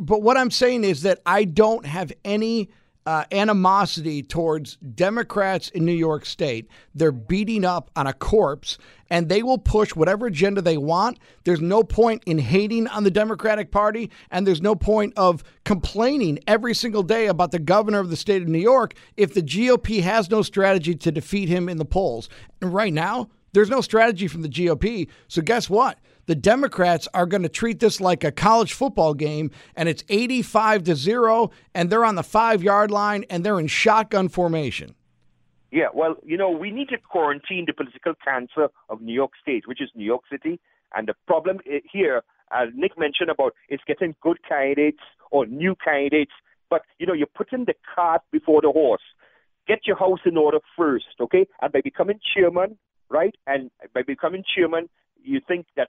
But 0.00 0.22
what 0.22 0.36
I'm 0.36 0.52
saying 0.52 0.84
is 0.84 1.02
that 1.02 1.20
I 1.26 1.42
don't 1.44 1.84
have 1.84 2.12
any 2.24 2.70
uh, 3.06 3.24
animosity 3.32 4.22
towards 4.22 4.76
Democrats 4.76 5.68
in 5.70 5.84
New 5.84 5.92
York 5.92 6.26
State. 6.26 6.68
They're 6.94 7.12
beating 7.12 7.64
up 7.64 7.90
on 7.96 8.06
a 8.06 8.12
corpse 8.12 8.78
and 9.08 9.28
they 9.28 9.42
will 9.42 9.58
push 9.58 9.94
whatever 9.94 10.26
agenda 10.26 10.62
they 10.62 10.76
want. 10.76 11.18
There's 11.44 11.60
no 11.60 11.82
point 11.82 12.22
in 12.26 12.38
hating 12.38 12.86
on 12.88 13.04
the 13.04 13.10
Democratic 13.10 13.70
Party 13.70 14.10
and 14.30 14.46
there's 14.46 14.62
no 14.62 14.74
point 14.74 15.14
of 15.16 15.42
complaining 15.64 16.38
every 16.46 16.74
single 16.74 17.02
day 17.02 17.26
about 17.26 17.50
the 17.50 17.58
governor 17.58 18.00
of 18.00 18.10
the 18.10 18.16
state 18.16 18.42
of 18.42 18.48
New 18.48 18.58
York 18.58 18.94
if 19.16 19.34
the 19.34 19.42
GOP 19.42 20.02
has 20.02 20.30
no 20.30 20.42
strategy 20.42 20.94
to 20.94 21.10
defeat 21.10 21.48
him 21.48 21.68
in 21.68 21.78
the 21.78 21.84
polls. 21.84 22.28
And 22.60 22.72
right 22.72 22.92
now, 22.92 23.30
there's 23.52 23.70
no 23.70 23.80
strategy 23.80 24.28
from 24.28 24.42
the 24.42 24.48
GOP. 24.48 25.08
So 25.28 25.42
guess 25.42 25.68
what? 25.68 25.98
The 26.30 26.36
Democrats 26.36 27.08
are 27.12 27.26
going 27.26 27.42
to 27.42 27.48
treat 27.48 27.80
this 27.80 28.00
like 28.00 28.22
a 28.22 28.30
college 28.30 28.72
football 28.72 29.14
game 29.14 29.50
and 29.74 29.88
it's 29.88 30.04
85 30.08 30.84
to 30.84 30.94
0 30.94 31.50
and 31.74 31.90
they're 31.90 32.04
on 32.04 32.14
the 32.14 32.22
5-yard 32.22 32.92
line 32.92 33.24
and 33.28 33.42
they're 33.42 33.58
in 33.58 33.66
shotgun 33.66 34.28
formation. 34.28 34.94
Yeah, 35.72 35.88
well, 35.92 36.14
you 36.24 36.36
know, 36.36 36.48
we 36.48 36.70
need 36.70 36.88
to 36.90 36.98
quarantine 36.98 37.64
the 37.66 37.72
political 37.72 38.14
cancer 38.24 38.68
of 38.88 39.00
New 39.00 39.12
York 39.12 39.32
State, 39.42 39.66
which 39.66 39.82
is 39.82 39.90
New 39.96 40.04
York 40.04 40.22
City. 40.30 40.60
And 40.94 41.08
the 41.08 41.14
problem 41.26 41.58
eh, 41.68 41.80
here, 41.92 42.22
as 42.52 42.68
Nick 42.76 42.96
mentioned 42.96 43.30
about, 43.30 43.54
is 43.68 43.80
getting 43.88 44.14
good 44.22 44.38
candidates 44.48 45.02
or 45.32 45.46
new 45.46 45.74
candidates. 45.84 46.32
But, 46.68 46.82
you 47.00 47.06
know, 47.08 47.12
you're 47.12 47.26
putting 47.26 47.64
the 47.64 47.74
cart 47.92 48.22
before 48.30 48.60
the 48.62 48.70
horse. 48.70 49.02
get 49.66 49.80
your 49.84 49.96
house 49.96 50.20
in 50.24 50.36
order 50.36 50.60
first, 50.76 51.06
okay? 51.20 51.48
And 51.60 51.72
by 51.72 51.80
becoming 51.80 52.20
chairman, 52.32 52.78
right, 53.08 53.34
and 53.48 53.72
by 53.92 54.02
becoming 54.02 54.44
chairman, 54.54 54.88
you 55.22 55.40
think 55.46 55.66
that 55.76 55.88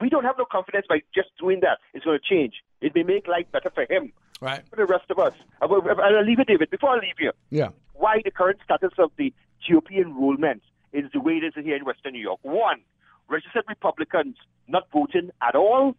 we 0.00 0.08
don't 0.08 0.24
have 0.24 0.36
no 0.38 0.44
confidence 0.44 0.86
by 0.88 1.00
just 1.14 1.28
doing 1.38 1.60
that. 1.60 1.78
It's 1.94 2.04
going 2.04 2.18
to 2.18 2.24
change. 2.34 2.54
It 2.80 2.94
may 2.94 3.02
make 3.02 3.26
life 3.28 3.46
better 3.52 3.70
for 3.70 3.86
him, 3.88 4.12
Right. 4.40 4.66
for 4.68 4.76
the 4.76 4.86
rest 4.86 5.10
of 5.10 5.18
us. 5.18 5.34
And 5.60 5.72
I'll 6.00 6.24
leave 6.24 6.38
it, 6.38 6.46
David. 6.48 6.70
Before 6.70 6.90
I 6.90 6.98
leave 6.98 7.18
you, 7.18 7.32
Yeah. 7.50 7.70
why 7.94 8.20
the 8.24 8.30
current 8.30 8.60
status 8.64 8.92
of 8.98 9.10
the 9.16 9.32
GOP 9.66 9.98
enrollment 9.98 10.62
is 10.92 11.10
the 11.12 11.20
way 11.20 11.36
it 11.38 11.44
is 11.44 11.54
here 11.64 11.76
in 11.76 11.84
Western 11.84 12.12
New 12.12 12.20
York. 12.20 12.40
One, 12.42 12.80
registered 13.28 13.64
Republicans 13.68 14.36
not 14.68 14.88
voting 14.90 15.30
at 15.42 15.54
all. 15.54 15.94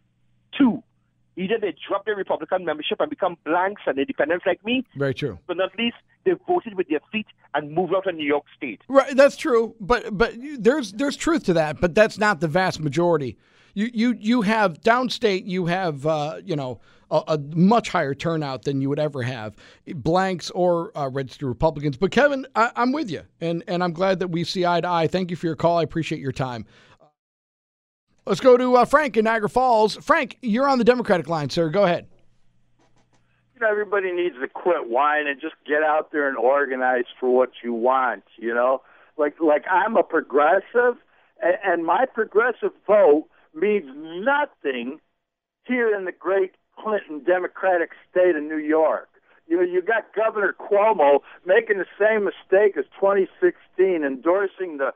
Two, 0.52 0.82
either 1.36 1.58
they 1.60 1.74
drop 1.88 2.04
their 2.04 2.16
Republican 2.16 2.64
membership 2.64 3.00
and 3.00 3.08
become 3.10 3.36
blanks 3.44 3.82
and 3.86 3.98
independents 3.98 4.44
like 4.46 4.64
me, 4.64 4.84
Very 4.96 5.14
true. 5.14 5.38
but 5.46 5.56
not 5.56 5.70
least 5.78 5.96
they 6.24 6.32
voted 6.46 6.74
with 6.74 6.88
their 6.88 7.00
feet 7.12 7.26
and 7.54 7.72
moved 7.72 7.94
out 7.94 8.06
of 8.06 8.14
New 8.14 8.26
York 8.26 8.44
State. 8.56 8.80
Right, 8.88 9.16
that's 9.16 9.36
true, 9.36 9.74
but 9.80 10.16
but 10.16 10.34
there's 10.58 10.92
there's 10.92 11.16
truth 11.16 11.44
to 11.44 11.52
that, 11.54 11.80
but 11.80 11.94
that's 11.94 12.18
not 12.18 12.40
the 12.40 12.48
vast 12.48 12.80
majority. 12.80 13.36
You 13.74 13.88
you 13.92 14.16
you 14.18 14.42
have 14.42 14.80
downstate, 14.80 15.46
you 15.46 15.66
have 15.66 16.04
uh, 16.04 16.40
you 16.44 16.56
know 16.56 16.80
a, 17.10 17.22
a 17.28 17.38
much 17.38 17.88
higher 17.88 18.14
turnout 18.14 18.64
than 18.64 18.80
you 18.80 18.88
would 18.88 18.98
ever 18.98 19.22
have, 19.22 19.54
blanks 19.94 20.50
or 20.50 20.96
uh, 20.98 21.08
registered 21.08 21.48
Republicans. 21.48 21.96
But 21.96 22.10
Kevin, 22.10 22.46
I, 22.56 22.70
I'm 22.76 22.92
with 22.92 23.10
you, 23.10 23.22
and 23.40 23.62
and 23.68 23.82
I'm 23.84 23.92
glad 23.92 24.18
that 24.18 24.28
we 24.28 24.44
see 24.44 24.66
eye 24.66 24.80
to 24.80 24.88
eye. 24.88 25.06
Thank 25.06 25.30
you 25.30 25.36
for 25.36 25.46
your 25.46 25.56
call. 25.56 25.78
I 25.78 25.82
appreciate 25.84 26.20
your 26.20 26.32
time. 26.32 26.66
Let's 28.30 28.38
go 28.38 28.56
to 28.56 28.76
uh, 28.76 28.84
Frank 28.84 29.16
in 29.16 29.24
Niagara 29.24 29.48
Falls. 29.48 29.96
Frank, 29.96 30.38
you're 30.40 30.68
on 30.68 30.78
the 30.78 30.84
Democratic 30.84 31.28
line, 31.28 31.50
sir. 31.50 31.68
Go 31.68 31.82
ahead. 31.82 32.06
you 33.56 33.60
know, 33.60 33.68
everybody 33.68 34.12
needs 34.12 34.36
to 34.40 34.46
quit 34.46 34.88
whining 34.88 35.26
and 35.26 35.40
just 35.40 35.56
get 35.66 35.82
out 35.82 36.12
there 36.12 36.28
and 36.28 36.36
organize 36.36 37.06
for 37.18 37.34
what 37.34 37.50
you 37.64 37.74
want. 37.74 38.22
You 38.38 38.54
know, 38.54 38.82
like 39.18 39.34
like 39.40 39.64
I'm 39.68 39.96
a 39.96 40.04
progressive, 40.04 40.94
and, 41.42 41.56
and 41.64 41.84
my 41.84 42.04
progressive 42.06 42.70
vote 42.86 43.26
means 43.52 43.86
nothing 43.96 45.00
here 45.64 45.92
in 45.92 46.04
the 46.04 46.12
great 46.12 46.52
Clinton 46.78 47.24
Democratic 47.26 47.90
state 48.12 48.36
of 48.36 48.44
New 48.44 48.58
York. 48.58 49.08
You 49.48 49.56
know, 49.56 49.64
you 49.64 49.82
got 49.82 50.14
Governor 50.14 50.54
Cuomo 50.56 51.18
making 51.44 51.78
the 51.78 51.86
same 51.98 52.26
mistake 52.26 52.76
as 52.78 52.84
2016, 53.00 54.04
endorsing 54.04 54.76
the 54.76 54.92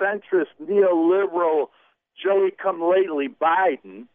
centrist 0.00 0.56
neoliberal 0.58 1.66
Joey 2.22 2.50
come 2.62 2.82
lately 2.82 3.28
Biden. 3.28 4.06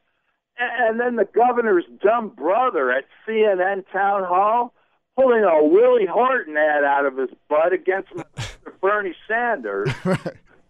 And 0.60 1.00
then 1.00 1.16
the 1.16 1.26
governor's 1.34 1.86
dumb 2.04 2.30
brother 2.30 2.92
at 2.92 3.06
CNN 3.28 3.84
town 3.92 4.24
hall 4.24 4.74
pulling 5.16 5.44
a 5.44 5.64
Willie 5.64 6.06
Horton 6.06 6.56
ad 6.58 6.84
out 6.84 7.06
of 7.06 7.18
his 7.18 7.30
butt 7.50 7.74
against 7.74 8.10
Bernie 8.82 9.16
Sanders. 9.28 9.90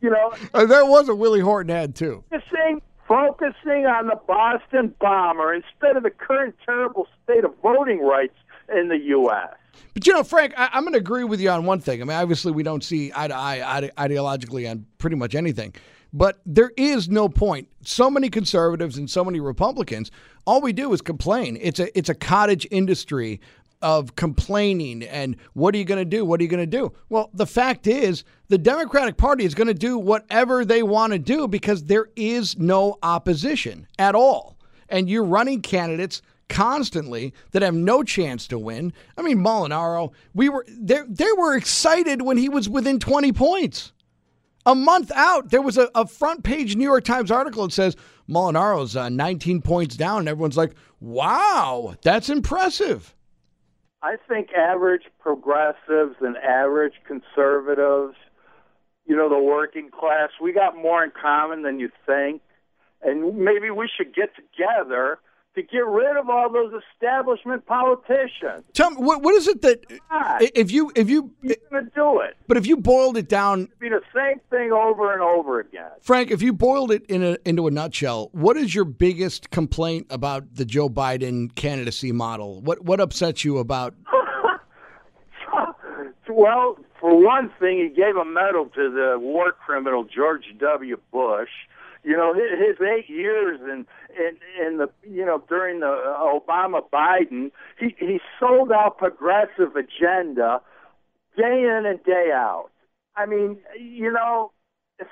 You 0.01 0.09
know, 0.09 0.33
Uh, 0.53 0.65
there 0.65 0.85
was 0.85 1.07
a 1.07 1.15
Willie 1.15 1.39
Horton 1.39 1.71
ad 1.73 1.95
too. 1.95 2.25
focusing, 2.29 2.81
focusing 3.07 3.85
on 3.85 4.07
the 4.07 4.19
Boston 4.27 4.93
bomber 4.99 5.53
instead 5.53 5.95
of 5.95 6.03
the 6.03 6.09
current 6.09 6.55
terrible 6.65 7.07
state 7.23 7.45
of 7.45 7.53
voting 7.63 8.01
rights 8.01 8.35
in 8.77 8.89
the 8.89 8.97
U.S. 8.97 9.53
But 9.93 10.05
you 10.05 10.11
know, 10.11 10.23
Frank, 10.23 10.55
I, 10.57 10.69
I'm 10.73 10.83
going 10.83 10.91
to 10.91 10.99
agree 10.99 11.23
with 11.23 11.39
you 11.39 11.49
on 11.49 11.63
one 11.65 11.79
thing. 11.79 12.01
I 12.01 12.03
mean, 12.03 12.17
obviously, 12.17 12.51
we 12.51 12.63
don't 12.63 12.83
see 12.83 13.13
eye 13.15 13.29
to 13.29 13.33
eye 13.33 13.77
ide- 13.77 13.91
ideologically 13.95 14.69
on 14.69 14.85
pretty 14.97 15.15
much 15.15 15.35
anything. 15.35 15.73
But 16.13 16.39
there 16.45 16.71
is 16.77 17.09
no 17.09 17.27
point. 17.27 17.67
So 17.81 18.09
many 18.09 18.29
conservatives 18.29 18.97
and 18.97 19.09
so 19.09 19.25
many 19.25 19.39
Republicans, 19.39 20.11
all 20.45 20.61
we 20.61 20.71
do 20.71 20.93
is 20.93 21.01
complain. 21.01 21.57
It's 21.59 21.79
a 21.79 21.97
it's 21.97 22.09
a 22.09 22.15
cottage 22.15 22.67
industry 22.69 23.41
of 23.81 24.15
complaining 24.15 25.03
and 25.03 25.35
what 25.53 25.75
are 25.75 25.77
you 25.77 25.83
going 25.83 25.99
to 25.99 26.05
do? 26.05 26.23
What 26.23 26.39
are 26.39 26.43
you 26.43 26.49
going 26.49 26.61
to 26.61 26.65
do? 26.65 26.93
Well, 27.09 27.29
the 27.33 27.45
fact 27.45 27.85
is, 27.85 28.23
the 28.47 28.57
Democratic 28.57 29.17
Party 29.17 29.43
is 29.43 29.53
going 29.53 29.67
to 29.67 29.73
do 29.73 29.97
whatever 29.97 30.63
they 30.63 30.83
want 30.83 31.11
to 31.11 31.19
do 31.19 31.49
because 31.49 31.83
there 31.83 32.07
is 32.15 32.57
no 32.57 32.97
opposition 33.03 33.87
at 33.99 34.15
all. 34.15 34.57
And 34.87 35.09
you're 35.09 35.25
running 35.25 35.61
candidates 35.61 36.21
constantly 36.47 37.33
that 37.51 37.61
have 37.61 37.73
no 37.73 38.03
chance 38.03 38.47
to 38.47 38.59
win. 38.59 38.93
I 39.17 39.21
mean, 39.21 39.39
Molinaro, 39.39 40.13
we 40.33 40.49
were 40.49 40.65
they 40.69 41.01
they 41.07 41.31
were 41.37 41.55
excited 41.55 42.21
when 42.21 42.37
he 42.37 42.49
was 42.49 42.69
within 42.69 42.99
20 42.99 43.33
points. 43.33 43.92
A 44.65 44.75
month 44.75 45.11
out, 45.13 45.49
there 45.49 45.61
was 45.61 45.77
a, 45.77 45.89
a 45.93 46.07
front 46.07 46.43
page 46.43 46.75
New 46.75 46.83
York 46.83 47.03
Times 47.03 47.31
article 47.31 47.63
that 47.65 47.73
says 47.73 47.95
Molinaro's 48.27 48.95
uh, 48.95 49.09
19 49.09 49.61
points 49.61 49.97
down, 49.97 50.19
and 50.19 50.29
everyone's 50.29 50.57
like, 50.57 50.73
"Wow, 51.01 51.95
that's 52.01 52.29
impressive." 52.29 53.13
I 54.01 54.15
think 54.27 54.51
average 54.53 55.03
progressives 55.19 56.15
and 56.19 56.37
average 56.37 56.95
conservatives, 57.07 58.15
you 59.05 59.15
know, 59.15 59.29
the 59.29 59.39
working 59.39 59.89
class, 59.91 60.29
we 60.41 60.51
got 60.51 60.75
more 60.75 61.03
in 61.03 61.11
common 61.11 61.61
than 61.61 61.79
you 61.79 61.89
think. 62.05 62.41
And 63.01 63.37
maybe 63.37 63.69
we 63.69 63.89
should 63.95 64.13
get 64.13 64.29
together 64.35 65.19
to 65.55 65.61
get 65.61 65.85
rid 65.85 66.17
of 66.17 66.29
all 66.29 66.51
those 66.51 66.73
establishment 66.93 67.65
politicians. 67.65 68.63
Tell 68.73 68.91
me, 68.91 68.97
what, 68.97 69.21
what 69.21 69.35
is 69.35 69.47
it 69.47 69.61
that 69.61 69.85
God. 70.09 70.41
if 70.55 70.71
you 70.71 70.91
if 70.95 71.09
you 71.09 71.31
going 71.43 71.85
to 71.85 71.91
do 71.93 72.19
it? 72.21 72.35
but 72.47 72.57
if 72.57 72.65
you 72.65 72.77
boiled 72.77 73.17
it 73.17 73.29
down 73.29 73.63
It'd 73.63 73.79
be 73.79 73.89
the 73.89 74.01
same 74.15 74.39
thing 74.49 74.71
over 74.71 75.13
and 75.13 75.21
over 75.21 75.59
again. 75.59 75.91
Frank, 76.01 76.31
if 76.31 76.41
you 76.41 76.53
boiled 76.53 76.91
it 76.91 77.05
in 77.07 77.23
a, 77.23 77.37
into 77.45 77.67
a 77.67 77.71
nutshell, 77.71 78.29
what 78.31 78.57
is 78.57 78.73
your 78.73 78.85
biggest 78.85 79.51
complaint 79.51 80.07
about 80.09 80.55
the 80.55 80.65
Joe 80.65 80.89
Biden 80.89 81.53
candidacy 81.55 82.11
model? 82.11 82.61
What 82.61 82.83
what 82.83 82.99
upsets 82.99 83.45
you 83.45 83.59
about? 83.59 83.93
well, 86.29 86.77
for 86.99 87.21
one 87.21 87.51
thing, 87.59 87.77
he 87.77 87.89
gave 87.89 88.15
a 88.15 88.25
medal 88.25 88.65
to 88.75 88.89
the 88.89 89.19
war 89.19 89.51
criminal 89.51 90.05
George 90.05 90.45
W. 90.57 90.97
Bush. 91.11 91.49
You 92.03 92.17
know, 92.17 92.33
his, 92.33 92.59
his 92.59 92.77
eight 92.85 93.09
years 93.09 93.59
in, 93.61 93.85
in 94.17 94.37
in 94.65 94.77
the 94.77 94.89
you 95.09 95.25
know 95.25 95.41
during 95.47 95.79
the 95.79 95.87
uh, 95.87 96.39
Obama 96.39 96.81
Biden, 96.91 97.51
he 97.79 97.95
he 97.97 98.19
sold 98.39 98.71
out 98.71 98.97
progressive 98.97 99.75
agenda 99.75 100.61
day 101.37 101.61
in 101.61 101.85
and 101.85 102.03
day 102.03 102.31
out. 102.33 102.69
I 103.15 103.25
mean, 103.25 103.57
you 103.79 104.11
know, 104.11 104.51
it's, 104.99 105.09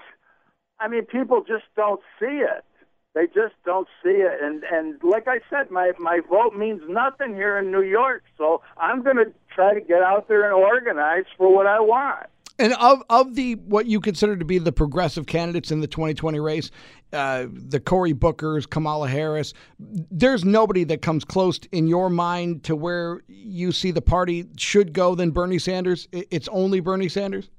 I 0.79 0.87
mean, 0.87 1.05
people 1.05 1.43
just 1.47 1.65
don't 1.75 2.01
see 2.19 2.43
it. 2.43 2.65
They 3.13 3.27
just 3.27 3.55
don't 3.65 3.87
see 4.01 4.09
it, 4.09 4.41
and 4.41 4.63
and 4.63 4.99
like 5.03 5.27
I 5.27 5.39
said, 5.49 5.69
my 5.69 5.91
my 5.99 6.21
vote 6.29 6.55
means 6.55 6.81
nothing 6.87 7.35
here 7.35 7.57
in 7.57 7.69
New 7.69 7.83
York. 7.83 8.23
So 8.37 8.61
I'm 8.77 9.03
going 9.03 9.17
to 9.17 9.33
try 9.53 9.73
to 9.73 9.81
get 9.81 10.01
out 10.01 10.29
there 10.29 10.45
and 10.45 10.53
organize 10.53 11.25
for 11.37 11.53
what 11.53 11.67
I 11.67 11.81
want. 11.81 12.27
And 12.61 12.73
of 12.73 13.01
of 13.09 13.33
the 13.33 13.55
what 13.55 13.87
you 13.87 13.99
consider 13.99 14.37
to 14.37 14.45
be 14.45 14.59
the 14.59 14.71
progressive 14.71 15.25
candidates 15.25 15.71
in 15.71 15.81
the 15.81 15.87
2020 15.87 16.39
race, 16.39 16.69
uh, 17.11 17.47
the 17.51 17.79
Cory 17.79 18.13
Booker's, 18.13 18.67
Kamala 18.67 19.07
Harris, 19.07 19.53
there's 19.79 20.45
nobody 20.45 20.83
that 20.83 21.01
comes 21.01 21.25
close 21.25 21.59
in 21.71 21.87
your 21.87 22.09
mind 22.11 22.63
to 22.65 22.75
where 22.75 23.21
you 23.27 23.71
see 23.71 23.89
the 23.89 24.01
party 24.01 24.45
should 24.57 24.93
go 24.93 25.15
than 25.15 25.31
Bernie 25.31 25.57
Sanders. 25.57 26.07
It's 26.11 26.47
only 26.49 26.81
Bernie 26.81 27.09
Sanders. 27.09 27.49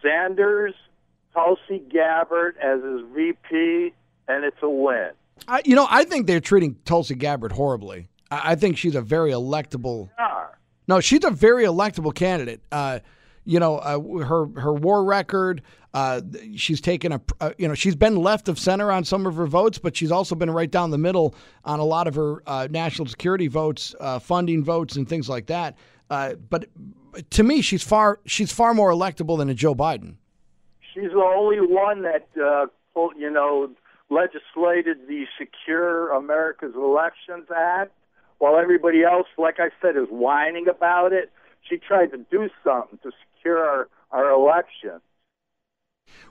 Sanders, 0.00 0.74
Tulsi 1.34 1.82
Gabbard 1.90 2.56
as 2.62 2.80
his 2.82 3.00
VP, 3.12 3.92
and 4.28 4.44
it's 4.44 4.62
a 4.62 4.70
win. 4.70 5.10
I, 5.48 5.62
you 5.64 5.74
know, 5.74 5.86
I 5.90 6.04
think 6.04 6.28
they're 6.28 6.40
treating 6.40 6.76
Tulsi 6.84 7.16
Gabbard 7.16 7.50
horribly. 7.50 8.08
I, 8.30 8.52
I 8.52 8.54
think 8.54 8.78
she's 8.78 8.94
a 8.94 9.02
very 9.02 9.32
electable. 9.32 10.10
No, 10.88 11.00
she's 11.00 11.24
a 11.24 11.30
very 11.30 11.64
electable 11.64 12.14
candidate. 12.14 12.60
Uh, 12.70 13.00
you 13.46 13.60
know, 13.60 13.78
uh, 13.78 14.24
her 14.24 14.46
her 14.60 14.74
war 14.74 15.04
record. 15.04 15.62
Uh, 15.94 16.20
she's 16.56 16.80
taken 16.80 17.12
a, 17.12 17.20
uh, 17.40 17.52
you 17.56 17.66
know, 17.66 17.74
she's 17.74 17.96
been 17.96 18.16
left 18.16 18.48
of 18.48 18.58
center 18.58 18.92
on 18.92 19.02
some 19.04 19.24
of 19.24 19.36
her 19.36 19.46
votes, 19.46 19.78
but 19.78 19.96
she's 19.96 20.10
also 20.10 20.34
been 20.34 20.50
right 20.50 20.70
down 20.70 20.90
the 20.90 20.98
middle 20.98 21.34
on 21.64 21.80
a 21.80 21.84
lot 21.84 22.06
of 22.06 22.14
her 22.16 22.42
uh, 22.46 22.68
national 22.70 23.08
security 23.08 23.46
votes, 23.46 23.94
uh, 24.00 24.18
funding 24.18 24.62
votes, 24.62 24.96
and 24.96 25.08
things 25.08 25.28
like 25.28 25.46
that. 25.46 25.78
Uh, 26.10 26.34
but 26.50 26.66
to 27.30 27.42
me, 27.42 27.62
she's 27.62 27.82
far 27.82 28.20
she's 28.26 28.52
far 28.52 28.74
more 28.74 28.90
electable 28.90 29.38
than 29.38 29.48
a 29.48 29.54
Joe 29.54 29.74
Biden. 29.74 30.16
She's 30.92 31.10
the 31.10 31.32
only 31.36 31.60
one 31.60 32.02
that 32.02 32.28
you 32.34 33.30
know 33.30 33.70
legislated 34.10 35.08
the 35.08 35.24
Secure 35.38 36.10
America's 36.12 36.74
Elections 36.74 37.48
Act, 37.54 37.92
while 38.38 38.58
everybody 38.58 39.02
else, 39.02 39.26
like 39.38 39.58
I 39.58 39.70
said, 39.80 39.96
is 39.96 40.08
whining 40.10 40.68
about 40.68 41.12
it. 41.12 41.32
She 41.68 41.78
tried 41.78 42.12
to 42.12 42.18
do 42.30 42.48
something 42.64 42.98
to 43.02 43.10
secure 43.34 43.58
our, 43.58 43.88
our 44.10 44.30
election. 44.30 45.00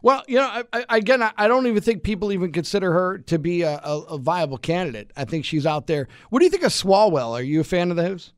Well, 0.02 0.24
you 0.28 0.38
know, 0.38 0.64
I, 0.74 0.86
I, 0.90 0.98
again, 0.98 1.22
I, 1.38 1.48
don't 1.48 1.68
even 1.68 1.82
think 1.82 2.04
people 2.04 2.32
even 2.32 2.52
consider 2.52 2.94
her 2.94 3.18
to 3.20 3.40
be 3.40 3.64
a, 3.64 3.80
a, 3.84 4.00
a 4.02 4.18
viable 4.18 4.58
candidate. 4.58 5.12
I 5.18 5.26
think 5.26 5.46
she's 5.46 5.66
out 5.66 5.88
there. 5.88 6.08
What 6.30 6.40
do 6.40 6.46
you 6.46 6.52
think 6.52 6.64
of 6.64 6.72
Swalwell? 6.72 7.32
Are 7.32 7.44
you 7.44 7.60
a 7.60 7.64
fan 7.64 7.92
of 7.92 7.98
those? 7.98 8.34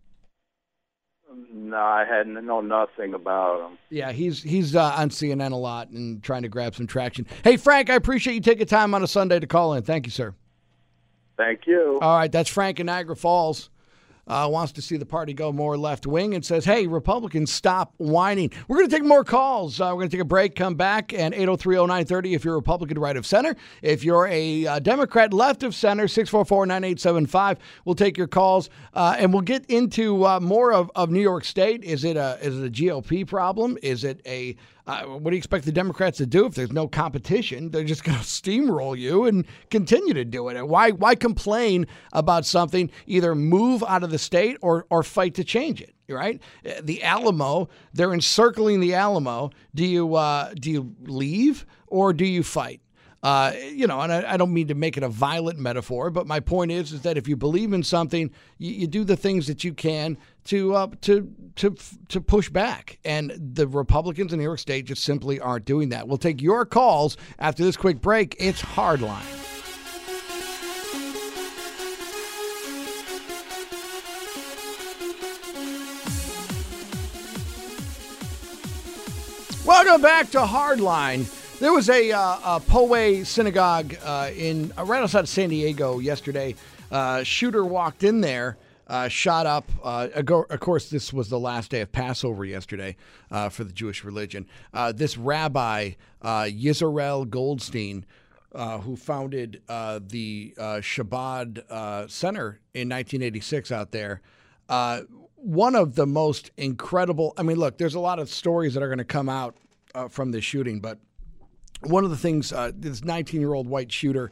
No, 1.51 1.77
I 1.77 2.05
hadn't 2.05 2.45
know 2.45 2.62
nothing 2.62 3.13
about 3.13 3.69
him. 3.69 3.77
Yeah, 3.89 4.12
he's 4.12 4.41
he's 4.41 4.75
uh, 4.75 4.95
on 4.97 5.10
CNN 5.10 5.51
a 5.51 5.55
lot 5.55 5.89
and 5.89 6.23
trying 6.23 6.43
to 6.43 6.49
grab 6.49 6.75
some 6.75 6.88
traction. 6.88 7.27
Hey, 7.43 7.57
Frank, 7.57 7.89
I 7.89 7.95
appreciate 7.95 8.33
you 8.36 8.41
taking 8.41 8.65
time 8.65 8.93
on 8.93 9.03
a 9.03 9.07
Sunday 9.07 9.39
to 9.39 9.47
call 9.47 9.73
in. 9.73 9.83
Thank 9.83 10.05
you, 10.05 10.12
sir. 10.12 10.33
Thank 11.36 11.67
you. 11.67 11.99
All 12.01 12.17
right, 12.17 12.31
that's 12.31 12.49
Frank 12.49 12.79
in 12.79 12.88
Niagara 12.88 13.15
Falls. 13.15 13.69
Uh, 14.27 14.47
wants 14.51 14.73
to 14.73 14.81
see 14.81 14.97
the 14.97 15.05
party 15.05 15.33
go 15.33 15.51
more 15.51 15.77
left 15.77 16.05
wing 16.05 16.35
and 16.35 16.45
says, 16.45 16.65
hey, 16.65 16.87
Republicans, 16.87 17.51
stop 17.51 17.93
whining. 17.97 18.51
We're 18.67 18.77
going 18.77 18.89
to 18.89 18.95
take 18.95 19.05
more 19.05 19.23
calls. 19.23 19.79
Uh, 19.79 19.85
we're 19.87 20.01
going 20.01 20.09
to 20.09 20.17
take 20.17 20.21
a 20.21 20.25
break, 20.25 20.55
come 20.55 20.75
back, 20.75 21.13
and 21.13 21.33
803 21.33 21.75
0930 21.77 22.33
if 22.33 22.45
you're 22.45 22.55
a 22.55 22.57
Republican 22.57 22.99
right 22.99 23.17
of 23.17 23.25
center. 23.25 23.55
If 23.81 24.03
you're 24.03 24.27
a 24.27 24.67
uh, 24.67 24.79
Democrat 24.79 25.33
left 25.33 25.63
of 25.63 25.73
center, 25.73 26.07
644 26.07 26.65
9875. 26.65 27.57
We'll 27.85 27.95
take 27.95 28.17
your 28.17 28.27
calls 28.27 28.69
uh, 28.93 29.15
and 29.17 29.31
we'll 29.31 29.41
get 29.41 29.65
into 29.67 30.25
uh, 30.25 30.39
more 30.39 30.73
of, 30.73 30.91
of 30.95 31.09
New 31.09 31.21
York 31.21 31.45
State. 31.45 31.83
Is 31.83 32.03
it, 32.03 32.17
a, 32.17 32.37
is 32.41 32.59
it 32.59 32.65
a 32.65 32.69
GOP 32.69 33.25
problem? 33.25 33.77
Is 33.81 34.03
it 34.03 34.21
a 34.25 34.55
uh, 34.88 35.04
what 35.04 35.30
do 35.30 35.36
you 35.36 35.38
expect 35.38 35.65
the 35.65 35.71
Democrats 35.71 36.17
to 36.17 36.26
do 36.26 36.45
if 36.45 36.56
there's 36.56 36.71
no 36.71 36.88
competition? 36.88 37.69
They're 37.71 37.84
just 37.84 38.04
going 38.06 38.17
to 38.17 38.23
steamroll 38.23 38.97
you 38.97 39.26
and 39.26 39.45
continue 39.69 40.13
to 40.13 40.26
do 40.26 40.47
it. 40.47 40.58
And 40.58 40.69
Why 40.69 40.91
why 40.91 41.15
complain 41.15 41.88
about 42.13 42.45
something? 42.45 42.89
Either 43.06 43.36
move 43.36 43.84
out 43.88 44.04
of 44.04 44.10
the 44.10 44.17
state 44.17 44.58
or 44.62 44.86
or 44.89 45.04
fight 45.04 45.36
to 45.36 45.43
change 45.43 45.82
it. 45.82 45.93
Right? 46.10 46.41
The 46.82 47.04
Alamo, 47.04 47.67
they're 47.93 48.13
encircling 48.13 48.80
the 48.80 48.93
Alamo. 48.93 49.50
Do 49.76 49.86
you 49.86 50.15
uh, 50.15 50.54
do 50.54 50.71
you 50.71 50.95
leave 51.02 51.65
or 51.88 52.13
do 52.13 52.26
you 52.26 52.43
fight? 52.43 52.82
Uh, 53.23 53.51
you 53.73 53.88
know, 53.88 53.99
and 53.99 54.13
I, 54.13 54.34
I, 54.34 54.38
don't 54.38 54.53
mean 54.53 54.67
to 54.67 54.75
make 54.75 54.95
it 54.95 55.01
a 55.01 55.10
violent 55.10 55.58
metaphor, 55.58 56.12
but 56.12 56.27
my 56.27 56.39
point 56.39 56.71
is, 56.71 56.91
is 56.91 57.01
that 57.01 57.17
if 57.17 57.27
you 57.27 57.36
believe 57.36 57.73
in 57.73 57.82
something, 57.82 58.30
you, 58.60 58.71
you 58.71 58.88
do 58.88 59.03
the 59.03 59.17
things 59.17 59.47
that 59.47 59.63
you 59.63 59.73
can 59.73 60.19
to 60.45 60.75
uh, 60.75 60.88
to 61.01 61.34
to 61.56 61.75
to 62.10 62.21
push 62.21 62.49
back. 62.49 62.99
And 63.03 63.34
the 63.56 63.67
Republicans 63.67 64.34
in 64.34 64.39
New 64.39 64.45
York 64.45 64.60
State 64.60 64.86
just 64.86 65.03
simply 65.03 65.39
aren't 65.39 65.65
doing 65.65 65.89
that. 65.89 66.08
We'll 66.08 66.19
take 66.19 66.43
your 66.43 66.63
calls 66.63 67.17
after 67.39 67.63
this 67.63 67.75
quick 67.75 68.01
break. 68.01 68.36
It's 68.38 68.62
Hardline. 68.62 69.25
Welcome 79.65 80.01
back 80.01 80.30
to 80.32 80.39
Hardline. 80.39 81.25
There 81.60 81.74
was 81.74 81.89
a, 81.89 82.12
uh, 82.12 82.58
a 82.58 82.60
Poway 82.60 83.26
synagogue 83.26 83.96
uh, 84.04 84.30
in 84.36 84.72
uh, 84.78 84.84
right 84.86 85.02
outside 85.02 85.22
of 85.22 85.30
San 85.30 85.50
Diego 85.50 85.98
yesterday. 85.98 86.54
Uh, 86.91 87.24
shooter 87.24 87.65
walked 87.65 88.04
in 88.04 88.22
there, 88.22 88.58
uh, 88.86 89.08
shot 89.08 89.48
up. 89.48 89.67
Uh, 89.84 90.08
of 90.13 90.60
course, 90.60 90.91
this 90.91 91.12
was 91.12 91.30
the 91.30 91.39
last 91.39 91.72
day 91.72 91.82
of 91.82 91.91
Passover 91.91 92.46
yesterday 92.46 92.96
uh, 93.32 93.50
for 93.50 93.63
the 93.63 93.74
Jewish 93.74 94.04
religion. 94.04 94.46
this 94.93 95.17
rabbi, 95.17 95.93
Yisrael 96.24 97.28
Goldstein, 97.28 98.06
who 98.54 98.96
founded 98.96 99.63
the 99.67 100.54
Chabad 100.60 102.08
Center 102.08 102.60
in 102.76 102.88
1986 102.88 103.72
out 103.72 103.91
there, 103.91 104.22
one 105.38 105.76
of 105.76 105.96
the 105.96 106.06
most 106.06 106.52
incredible. 106.56 107.34
I 107.36 107.41
mean, 107.41 107.58
look, 107.58 107.80
there's 107.80 107.96
a 107.96 108.00
lot 108.00 108.20
of 108.20 108.30
stories 108.30 108.76
that 108.76 108.84
are 108.84 108.89
going 108.89 109.00
to 109.00 109.04
come 109.04 109.28
out 109.28 109.58
from 110.10 110.30
this 110.30 110.43
shooting, 110.43 110.80
but 110.82 111.00
one 111.81 112.03
of 112.03 112.09
the 112.09 112.17
things 112.17 112.51
uh, 112.51 112.71
this 112.75 113.03
19 113.03 113.39
year 113.39 113.53
old 113.53 113.67
white 113.67 113.91
shooter, 113.91 114.31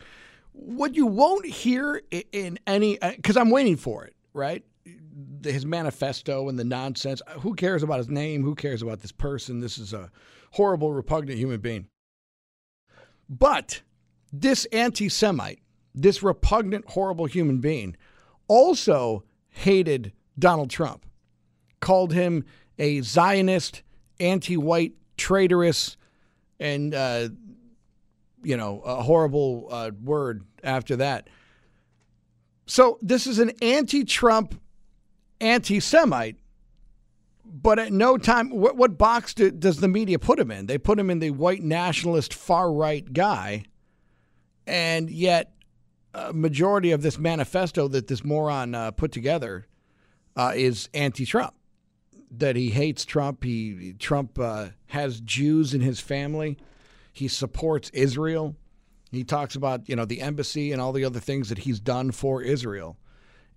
what 0.51 0.95
you 0.95 1.05
won't 1.05 1.45
hear 1.45 2.01
in 2.31 2.59
any, 2.65 2.97
because 3.15 3.37
uh, 3.37 3.41
I'm 3.41 3.49
waiting 3.49 3.77
for 3.77 4.05
it, 4.05 4.15
right? 4.33 4.63
His 5.43 5.65
manifesto 5.65 6.49
and 6.49 6.57
the 6.57 6.63
nonsense. 6.63 7.21
Who 7.39 7.53
cares 7.55 7.83
about 7.83 7.99
his 7.99 8.09
name? 8.09 8.43
Who 8.43 8.55
cares 8.55 8.81
about 8.81 9.01
this 9.01 9.11
person? 9.11 9.59
This 9.59 9.77
is 9.77 9.93
a 9.93 10.11
horrible, 10.51 10.93
repugnant 10.93 11.37
human 11.37 11.59
being. 11.59 11.87
But 13.29 13.81
this 14.31 14.65
anti 14.65 15.09
Semite, 15.09 15.59
this 15.93 16.23
repugnant, 16.23 16.89
horrible 16.89 17.25
human 17.25 17.59
being, 17.59 17.95
also 18.47 19.23
hated 19.49 20.13
Donald 20.37 20.69
Trump, 20.69 21.05
called 21.79 22.13
him 22.13 22.45
a 22.77 23.01
Zionist, 23.01 23.83
anti 24.19 24.57
white, 24.57 24.93
traitorous, 25.17 25.97
and 26.59 26.93
uh, 26.93 27.29
you 28.43 28.57
know 28.57 28.81
a 28.81 29.01
horrible 29.01 29.67
uh, 29.71 29.91
word 30.03 30.43
after 30.63 30.97
that. 30.97 31.29
So 32.67 32.97
this 33.01 33.27
is 33.27 33.37
an 33.39 33.51
anti-Trump, 33.61 34.59
anti-Semite, 35.39 36.37
but 37.45 37.77
at 37.77 37.93
no 37.93 38.17
time, 38.17 38.49
what, 38.49 38.75
what 38.75 38.97
box 38.97 39.35
do, 39.35 39.51
does 39.51 39.79
the 39.79 39.87
media 39.87 40.17
put 40.17 40.39
him 40.39 40.49
in? 40.49 40.65
They 40.65 40.79
put 40.79 40.97
him 40.97 41.11
in 41.11 41.19
the 41.19 41.29
white 41.29 41.61
nationalist, 41.61 42.33
far 42.33 42.73
right 42.73 43.11
guy, 43.13 43.65
and 44.65 45.11
yet 45.11 45.53
a 46.15 46.33
majority 46.33 46.91
of 46.91 47.03
this 47.03 47.19
manifesto 47.19 47.87
that 47.89 48.07
this 48.07 48.23
moron 48.23 48.73
uh, 48.73 48.91
put 48.91 49.11
together 49.11 49.67
uh, 50.35 50.53
is 50.55 50.89
anti-Trump 50.93 51.53
that 52.39 52.55
he 52.55 52.69
hates 52.69 53.05
Trump. 53.05 53.43
He 53.43 53.95
Trump 53.99 54.39
uh, 54.39 54.69
has 54.87 55.19
Jews 55.21 55.73
in 55.73 55.81
his 55.81 55.99
family. 55.99 56.57
He 57.11 57.27
supports 57.27 57.89
Israel. 57.91 58.55
He 59.11 59.23
talks 59.23 59.55
about 59.55 59.87
you 59.87 59.95
know 59.95 60.05
the 60.05 60.21
embassy 60.21 60.71
and 60.71 60.81
all 60.81 60.91
the 60.91 61.05
other 61.05 61.19
things 61.19 61.49
that 61.49 61.59
he's 61.59 61.79
done 61.79 62.11
for 62.11 62.41
Israel, 62.41 62.97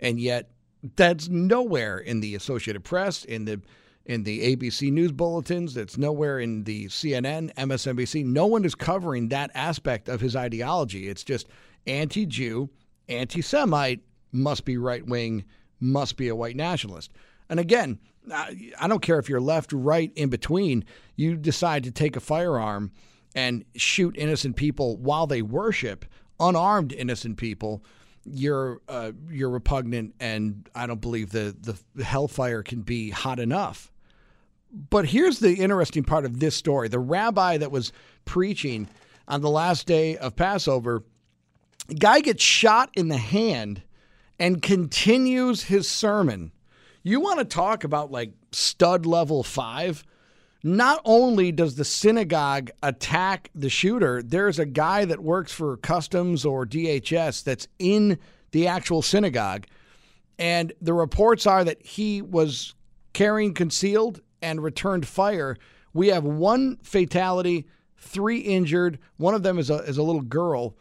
and 0.01 0.21
yet 0.21 0.51
that's 0.97 1.29
nowhere 1.29 1.99
in 1.99 2.21
the 2.21 2.35
Associated 2.35 2.85
Press, 2.85 3.25
in 3.25 3.45
the 3.45 3.61
in 4.07 4.23
the 4.23 4.57
ABC 4.57 4.91
news 4.91 5.13
bulletins. 5.13 5.75
That's 5.75 5.99
nowhere 5.99 6.41
in 6.41 6.65
the 6.65 6.87
CNN, 6.87 7.53
MSNBC. 7.55 8.25
No 8.25 8.47
one 8.47 8.65
is 8.65 8.75
covering 8.75 9.29
that 9.29 9.51
aspect 9.55 10.09
of 10.09 10.21
his 10.21 10.35
ideology. 10.35 11.09
It's 11.09 11.25
just 11.25 11.49
anti-Jew, 11.87 12.71
anti-Semite, 13.09 14.01
must 14.33 14.65
be 14.65 14.77
right 14.77 15.07
wing, 15.07 15.45
must 15.81 16.17
be 16.17 16.29
a 16.29 16.37
white 16.37 16.57
nationalist. 16.57 17.11
And 17.51 17.61
again, 17.61 17.99
I 18.33 18.89
don't 18.89 19.03
care 19.03 19.19
if 19.19 19.29
you're 19.29 19.41
left, 19.41 19.73
right, 19.73 20.13
in 20.15 20.29
between, 20.29 20.85
you 21.17 21.37
decide 21.37 21.85
to 21.85 21.91
take 21.91 22.17
a 22.17 22.21
firearm 22.21 22.93
and 23.35 23.65
shoot 23.77 24.17
innocent 24.17 24.57
people 24.57 24.97
while 24.97 25.27
they 25.27 25.43
worship 25.43 26.05
unarmed 26.41 26.93
innocent 26.93 27.37
people, 27.37 27.85
you're 28.25 28.81
uh, 28.89 29.13
you're 29.31 29.51
repugnant, 29.51 30.15
and 30.21 30.69
I 30.75 30.87
don't 30.87 31.01
believe 31.01 31.31
the 31.31 31.57
the 31.95 32.05
hellfire 32.05 32.63
can 32.63 32.83
be 32.83 33.11
hot 33.11 33.39
enough. 33.39 33.93
But 34.91 35.07
here's 35.07 35.39
the 35.39 35.55
interesting 35.55 36.05
part 36.05 36.25
of 36.25 36.41
this 36.41 36.55
story: 36.55 36.89
the 36.89 36.99
rabbi 36.99 37.57
that 37.59 37.71
was 37.71 37.93
preaching 38.25 38.89
on 39.27 39.41
the 39.41 39.51
last 39.51 39.87
day 39.87 40.17
of 40.17 40.37
Passover, 40.37 41.05
guy 41.99 42.21
gets 42.21 42.43
shot 42.43 42.91
in 42.95 43.09
the 43.09 43.19
hand 43.19 43.83
and 44.39 44.63
continues 44.63 45.65
his 45.65 45.89
sermon 45.89 46.53
you 47.11 47.21
want 47.21 47.39
to 47.39 47.45
talk 47.45 47.85
about 47.85 48.11
like 48.11 48.33
stud 48.53 49.07
level 49.07 49.43
five? 49.43 50.05
Not 50.63 51.01
only 51.05 51.53
does 51.53 51.77
the 51.77 51.85
synagogue 51.85 52.71
attack 52.83 53.51
the 53.55 53.71
shooter, 53.71 54.23
there's 54.23 54.59
a 54.59 54.67
guy 54.67 55.05
that 55.05 55.23
works 55.23 55.53
for 55.53 55.77
customs 55.77 56.45
or 56.45 56.67
DHS 56.67 57.45
that's 57.45 57.69
in 57.79 58.19
the 58.51 58.67
actual 58.67 59.03
synagogue. 59.03 59.67
And 60.39 60.73
the 60.81 60.95
reports 60.95 61.47
are 61.47 61.65
that 61.65 61.85
he 61.85 62.23
was 62.23 62.75
carrying 63.13 63.55
concealed 63.55 64.21
and 64.43 64.63
returned 64.63 65.07
fire. 65.07 65.57
We 65.93 66.09
have 66.09 66.25
one 66.25 66.79
fatality, 66.83 67.67
three 67.97 68.39
injured. 68.39 68.99
One 69.17 69.35
of 69.35 69.43
them 69.43 69.59
is 69.59 69.71
a, 69.71 69.77
is 69.77 69.99
a 69.99 70.03
little 70.03 70.23
girl. 70.23 70.77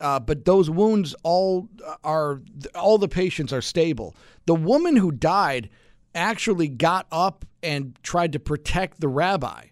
Uh, 0.00 0.18
but 0.18 0.44
those 0.44 0.70
wounds 0.70 1.14
all 1.22 1.68
are 2.02 2.40
all 2.74 2.96
the 2.98 3.08
patients 3.08 3.52
are 3.52 3.60
stable. 3.60 4.16
The 4.46 4.54
woman 4.54 4.96
who 4.96 5.12
died 5.12 5.68
actually 6.14 6.68
got 6.68 7.06
up 7.12 7.44
and 7.62 7.96
tried 8.02 8.32
to 8.32 8.40
protect 8.40 9.00
the 9.00 9.08
rabbi 9.08 9.66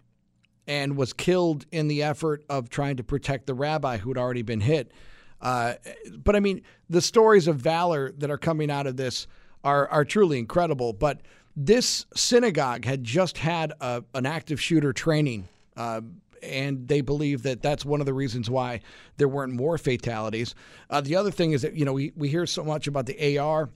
and 0.67 0.97
was 0.97 1.15
killed 1.15 1.65
in 1.73 1.89
the 1.89 2.03
effort 2.03 2.45
of 2.51 2.69
trying 2.69 2.97
to 2.99 3.05
protect 3.05 3.47
the 3.47 3.55
rabbi 3.55 3.97
who 3.97 4.11
had 4.11 4.19
already 4.19 4.43
been 4.43 4.61
hit. 4.61 4.93
Uh, 5.41 5.75
but 6.23 6.37
I 6.37 6.41
mean, 6.41 6.63
the 6.91 7.01
stories 7.01 7.49
of 7.49 7.57
valor 7.57 8.13
that 8.19 8.31
are 8.31 8.39
coming 8.39 8.71
out 8.71 8.87
of 8.87 8.97
this 8.97 9.27
are 9.65 9.89
are 9.89 10.05
truly 10.05 10.39
incredible. 10.39 10.93
But 10.93 11.23
this 11.57 12.07
synagogue 12.15 12.85
had 12.85 13.03
just 13.03 13.39
had 13.39 13.73
a, 13.81 14.05
an 14.15 14.27
active 14.27 14.61
shooter 14.61 14.93
training. 14.93 15.49
Uh, 15.77 16.03
and 16.43 16.89
they 16.89 17.01
believe 17.01 17.43
that 17.43 17.63
that's 17.63 17.85
one 17.85 18.01
of 18.01 18.07
the 18.07 18.15
reasons 18.15 18.49
why 18.51 18.81
there 19.17 19.29
weren't 19.29 19.53
more 19.53 19.79
fatalities. 19.79 20.55
Uh, 20.91 21.01
the 21.01 21.17
other 21.17 21.31
thing 21.31 21.53
is 21.53 21.63
that 21.63 21.75
you 21.75 21.85
know 21.85 21.93
we, 21.93 22.13
we 22.17 22.29
hear 22.29 22.47
so 22.47 22.65
much 22.65 22.87
about 22.87 23.07
the 23.07 23.39
AR. 23.39 23.71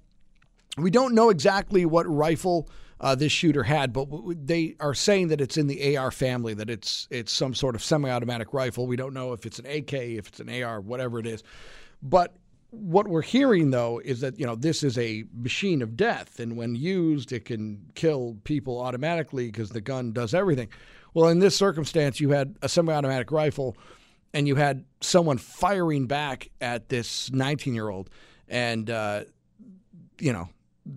We 0.78 0.90
don't 0.90 1.14
know 1.14 1.30
exactly 1.30 1.84
what 1.84 2.06
rifle 2.06 2.68
uh, 3.02 3.14
this 3.16 3.32
shooter 3.32 3.64
had, 3.64 3.92
but 3.92 4.08
they 4.46 4.76
are 4.78 4.94
saying 4.94 5.28
that 5.28 5.40
it's 5.40 5.56
in 5.56 5.66
the 5.66 5.96
AR 5.96 6.10
family, 6.10 6.54
that 6.54 6.70
it's 6.70 7.08
it's 7.10 7.32
some 7.32 7.54
sort 7.54 7.74
of 7.74 7.82
semi-automatic 7.82 8.54
rifle. 8.54 8.86
We 8.86 8.96
don't 8.96 9.12
know 9.12 9.32
if 9.32 9.44
it's 9.44 9.58
an 9.58 9.66
AK, 9.66 9.92
if 9.92 10.28
it's 10.28 10.40
an 10.40 10.62
AR, 10.62 10.80
whatever 10.80 11.18
it 11.18 11.26
is. 11.26 11.42
But 12.00 12.36
what 12.70 13.06
we're 13.06 13.20
hearing 13.22 13.70
though 13.70 14.00
is 14.02 14.20
that 14.20 14.38
you 14.38 14.46
know 14.46 14.54
this 14.54 14.82
is 14.82 14.96
a 14.98 15.24
machine 15.34 15.82
of 15.82 15.96
death, 15.96 16.40
and 16.40 16.56
when 16.56 16.74
used, 16.74 17.32
it 17.32 17.44
can 17.44 17.84
kill 17.94 18.36
people 18.44 18.80
automatically 18.80 19.46
because 19.46 19.70
the 19.70 19.80
gun 19.80 20.12
does 20.12 20.32
everything. 20.32 20.68
Well, 21.14 21.28
in 21.28 21.38
this 21.38 21.56
circumstance, 21.56 22.20
you 22.20 22.30
had 22.30 22.56
a 22.62 22.68
semi 22.68 22.92
automatic 22.92 23.30
rifle 23.30 23.76
and 24.34 24.48
you 24.48 24.56
had 24.56 24.84
someone 25.00 25.38
firing 25.38 26.06
back 26.06 26.50
at 26.60 26.88
this 26.88 27.30
19 27.32 27.74
year 27.74 27.88
old. 27.88 28.08
And, 28.48 28.88
uh, 28.88 29.24
you 30.18 30.32
know, 30.32 30.48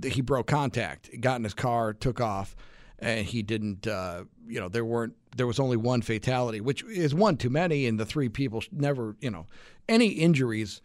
he 0.04 0.22
broke 0.22 0.48
contact, 0.48 1.10
got 1.20 1.38
in 1.38 1.44
his 1.44 1.54
car, 1.54 1.94
took 1.94 2.20
off, 2.22 2.56
and 3.00 3.26
he 3.26 3.44
didn't. 3.44 3.88
Uh, 3.88 4.24
you 4.48 4.60
know, 4.60 4.70
there 4.70 4.86
weren't. 4.86 5.14
There 5.36 5.48
was 5.48 5.60
only 5.60 5.78
one 5.78 6.02
fatality, 6.02 6.62
which 6.62 6.84
is 6.86 7.14
one 7.14 7.38
too 7.38 7.50
many, 7.50 7.86
and 7.88 8.00
the 8.00 8.06
three 8.06 8.30
people 8.30 8.64
never. 8.72 9.16
You 9.20 9.32
know, 9.32 9.48
any 9.88 10.08
injuries 10.08 10.82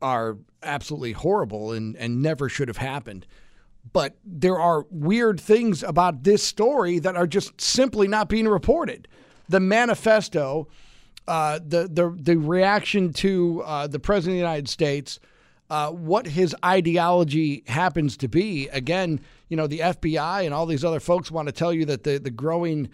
are 0.00 0.38
absolutely 0.62 1.12
horrible 1.12 1.72
and 1.72 1.96
and 1.96 2.22
never 2.22 2.48
should 2.48 2.68
have 2.68 2.78
happened. 2.78 3.26
But 3.92 4.16
there 4.24 4.58
are 4.58 4.86
weird 4.90 5.40
things 5.40 5.82
about 5.82 6.22
this 6.22 6.42
story 6.42 6.98
that 7.00 7.16
are 7.16 7.26
just 7.26 7.60
simply 7.60 8.08
not 8.08 8.28
being 8.28 8.48
reported. 8.48 9.08
The 9.48 9.60
manifesto, 9.60 10.68
uh, 11.26 11.58
the 11.66 11.88
the 11.88 12.16
the 12.16 12.36
reaction 12.36 13.12
to 13.14 13.62
uh, 13.64 13.86
the 13.86 13.98
president 13.98 14.34
of 14.34 14.36
the 14.36 14.48
United 14.48 14.68
States 14.68 15.18
uh, 15.72 15.90
what 15.90 16.26
his 16.26 16.54
ideology 16.62 17.64
happens 17.66 18.18
to 18.18 18.28
be. 18.28 18.68
Again, 18.68 19.18
you 19.48 19.56
know, 19.56 19.66
the 19.66 19.78
FBI 19.78 20.44
and 20.44 20.52
all 20.52 20.66
these 20.66 20.84
other 20.84 21.00
folks 21.00 21.30
want 21.30 21.48
to 21.48 21.52
tell 21.52 21.72
you 21.72 21.86
that 21.86 22.04
the 22.04 22.18
the 22.18 22.30
growing, 22.30 22.90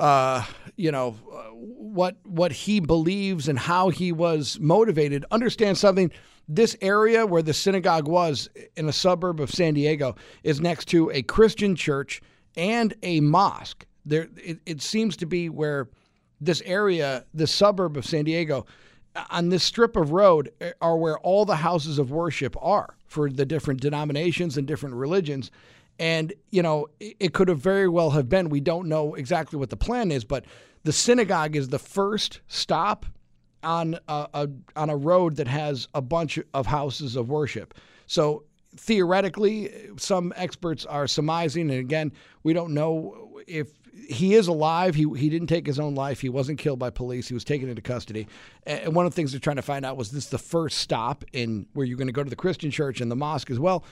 uh, 0.00 0.42
you 0.76 0.90
know, 0.90 1.12
what 1.52 2.16
what 2.24 2.52
he 2.52 2.80
believes 2.80 3.48
and 3.48 3.58
how 3.58 3.90
he 3.90 4.12
was 4.12 4.58
motivated. 4.58 5.24
Understand 5.30 5.76
something. 5.76 6.10
This 6.48 6.76
area 6.80 7.26
where 7.26 7.42
the 7.42 7.54
synagogue 7.54 8.08
was 8.08 8.48
in 8.76 8.88
a 8.88 8.92
suburb 8.92 9.40
of 9.40 9.50
San 9.50 9.74
Diego 9.74 10.16
is 10.42 10.60
next 10.60 10.86
to 10.86 11.10
a 11.12 11.22
Christian 11.22 11.76
church 11.76 12.20
and 12.56 12.94
a 13.02 13.20
mosque. 13.20 13.86
There, 14.04 14.28
it, 14.36 14.58
it 14.66 14.82
seems 14.82 15.16
to 15.18 15.26
be 15.26 15.48
where 15.48 15.88
this 16.40 16.62
area, 16.64 17.24
the 17.34 17.46
suburb 17.46 17.96
of 17.96 18.04
San 18.06 18.24
Diego, 18.24 18.66
on 19.30 19.50
this 19.50 19.62
strip 19.62 19.96
of 19.96 20.12
road 20.12 20.50
eh, 20.60 20.72
are 20.80 20.96
where 20.96 21.18
all 21.18 21.44
the 21.44 21.56
houses 21.56 21.98
of 21.98 22.10
worship 22.10 22.56
are 22.60 22.96
for 23.06 23.30
the 23.30 23.44
different 23.44 23.80
denominations 23.80 24.56
and 24.56 24.66
different 24.66 24.94
religions. 24.94 25.50
And, 26.00 26.32
you 26.50 26.62
know, 26.62 26.88
it 26.98 27.34
could 27.34 27.48
have 27.48 27.58
very 27.58 27.86
well 27.86 28.10
have 28.10 28.26
been, 28.26 28.48
we 28.48 28.60
don't 28.60 28.88
know 28.88 29.14
exactly 29.14 29.58
what 29.58 29.68
the 29.68 29.76
plan 29.76 30.10
is, 30.10 30.24
but 30.24 30.46
the 30.82 30.92
synagogue 30.92 31.54
is 31.54 31.68
the 31.68 31.78
first 31.78 32.40
stop 32.48 33.04
on 33.62 33.98
a, 34.08 34.26
a 34.32 34.48
on 34.76 34.88
a 34.88 34.96
road 34.96 35.36
that 35.36 35.46
has 35.46 35.88
a 35.94 36.00
bunch 36.00 36.38
of 36.54 36.64
houses 36.64 37.16
of 37.16 37.28
worship. 37.28 37.74
So 38.06 38.44
theoretically, 38.74 39.70
some 39.98 40.32
experts 40.36 40.86
are 40.86 41.06
surmising, 41.06 41.70
and 41.70 41.78
again, 41.78 42.12
we 42.44 42.54
don't 42.54 42.72
know 42.72 43.38
if 43.46 43.70
he 44.08 44.32
is 44.32 44.48
alive. 44.48 44.94
He 44.94 45.06
he 45.18 45.28
didn't 45.28 45.48
take 45.48 45.66
his 45.66 45.78
own 45.78 45.94
life. 45.94 46.22
He 46.22 46.30
wasn't 46.30 46.58
killed 46.58 46.78
by 46.78 46.88
police. 46.88 47.28
He 47.28 47.34
was 47.34 47.44
taken 47.44 47.68
into 47.68 47.82
custody. 47.82 48.26
And 48.64 48.94
one 48.94 49.04
of 49.04 49.12
the 49.12 49.16
things 49.16 49.32
they're 49.32 49.40
trying 49.40 49.56
to 49.56 49.62
find 49.62 49.84
out 49.84 49.98
was 49.98 50.10
this 50.10 50.26
the 50.26 50.38
first 50.38 50.78
stop 50.78 51.24
in 51.34 51.66
where 51.74 51.84
you're 51.84 51.98
going 51.98 52.08
to 52.08 52.12
go 52.12 52.24
to 52.24 52.30
the 52.30 52.36
Christian 52.36 52.70
church 52.70 53.02
and 53.02 53.10
the 53.10 53.16
mosque 53.16 53.50
as 53.50 53.58
well. 53.58 53.84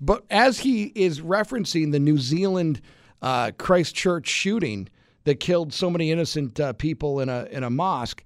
But 0.00 0.24
as 0.30 0.58
he 0.60 0.84
is 0.94 1.20
referencing 1.20 1.92
the 1.92 2.00
New 2.00 2.18
Zealand 2.18 2.80
uh, 3.22 3.52
Christchurch 3.58 4.28
shooting 4.28 4.88
that 5.24 5.40
killed 5.40 5.72
so 5.72 5.90
many 5.90 6.10
innocent 6.10 6.58
uh, 6.58 6.72
people 6.72 7.20
in 7.20 7.28
a 7.28 7.44
in 7.50 7.64
a 7.64 7.70
mosque, 7.70 8.24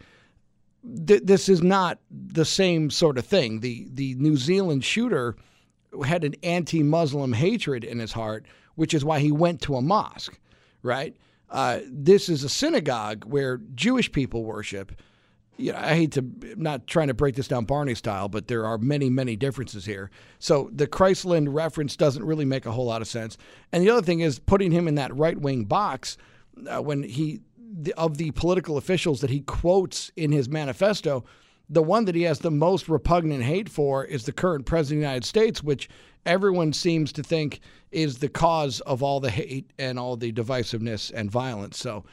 th- 1.06 1.22
this 1.24 1.48
is 1.48 1.62
not 1.62 1.98
the 2.10 2.44
same 2.44 2.90
sort 2.90 3.18
of 3.18 3.26
thing. 3.26 3.60
The 3.60 3.88
the 3.92 4.14
New 4.14 4.36
Zealand 4.36 4.84
shooter 4.84 5.36
had 6.04 6.24
an 6.24 6.34
anti-Muslim 6.42 7.32
hatred 7.32 7.84
in 7.84 7.98
his 7.98 8.12
heart, 8.12 8.46
which 8.74 8.94
is 8.94 9.04
why 9.04 9.18
he 9.20 9.32
went 9.32 9.60
to 9.62 9.76
a 9.76 9.82
mosque 9.82 10.38
right? 10.84 11.16
Uh, 11.50 11.80
this 11.90 12.28
is 12.28 12.44
a 12.44 12.48
synagogue 12.48 13.24
where 13.24 13.58
Jewish 13.74 14.12
people 14.12 14.44
worship. 14.44 14.92
Know, 15.58 15.74
I 15.76 15.94
hate 15.94 16.12
to 16.12 16.24
not 16.56 16.86
trying 16.86 17.08
to 17.08 17.14
break 17.14 17.36
this 17.36 17.48
down 17.48 17.64
Barney 17.64 17.94
style, 17.94 18.28
but 18.28 18.48
there 18.48 18.66
are 18.66 18.78
many, 18.78 19.08
many 19.08 19.36
differences 19.36 19.84
here. 19.84 20.10
So 20.38 20.70
the 20.72 20.86
Christland 20.86 21.48
reference 21.50 21.96
doesn't 21.96 22.24
really 22.24 22.44
make 22.44 22.66
a 22.66 22.72
whole 22.72 22.86
lot 22.86 23.02
of 23.02 23.08
sense. 23.08 23.36
And 23.72 23.82
the 23.82 23.90
other 23.90 24.02
thing 24.02 24.20
is 24.20 24.38
putting 24.38 24.72
him 24.72 24.88
in 24.88 24.96
that 24.96 25.14
right 25.16 25.38
wing 25.38 25.64
box 25.64 26.16
uh, 26.68 26.82
when 26.82 27.02
he 27.02 27.40
the, 27.76 27.92
of 27.94 28.16
the 28.18 28.30
political 28.32 28.76
officials 28.76 29.20
that 29.20 29.30
he 29.30 29.40
quotes 29.40 30.10
in 30.16 30.32
his 30.32 30.48
manifesto, 30.48 31.24
the 31.68 31.82
one 31.82 32.04
that 32.04 32.14
he 32.14 32.22
has 32.22 32.40
the 32.40 32.50
most 32.50 32.88
repugnant 32.88 33.42
hate 33.42 33.68
for 33.68 34.04
is 34.04 34.24
the 34.24 34.32
current 34.32 34.66
president 34.66 34.98
of 34.98 35.02
the 35.02 35.08
United 35.08 35.24
States, 35.24 35.62
which 35.62 35.88
everyone 36.26 36.72
seems 36.72 37.12
to 37.12 37.22
think 37.22 37.60
is 37.90 38.18
the 38.18 38.28
cause 38.28 38.80
of 38.80 39.02
all 39.02 39.20
the 39.20 39.30
hate 39.30 39.70
and 39.78 39.98
all 39.98 40.16
the 40.16 40.32
divisiveness 40.32 41.10
and 41.14 41.30
violence. 41.30 41.78
So, 41.78 42.04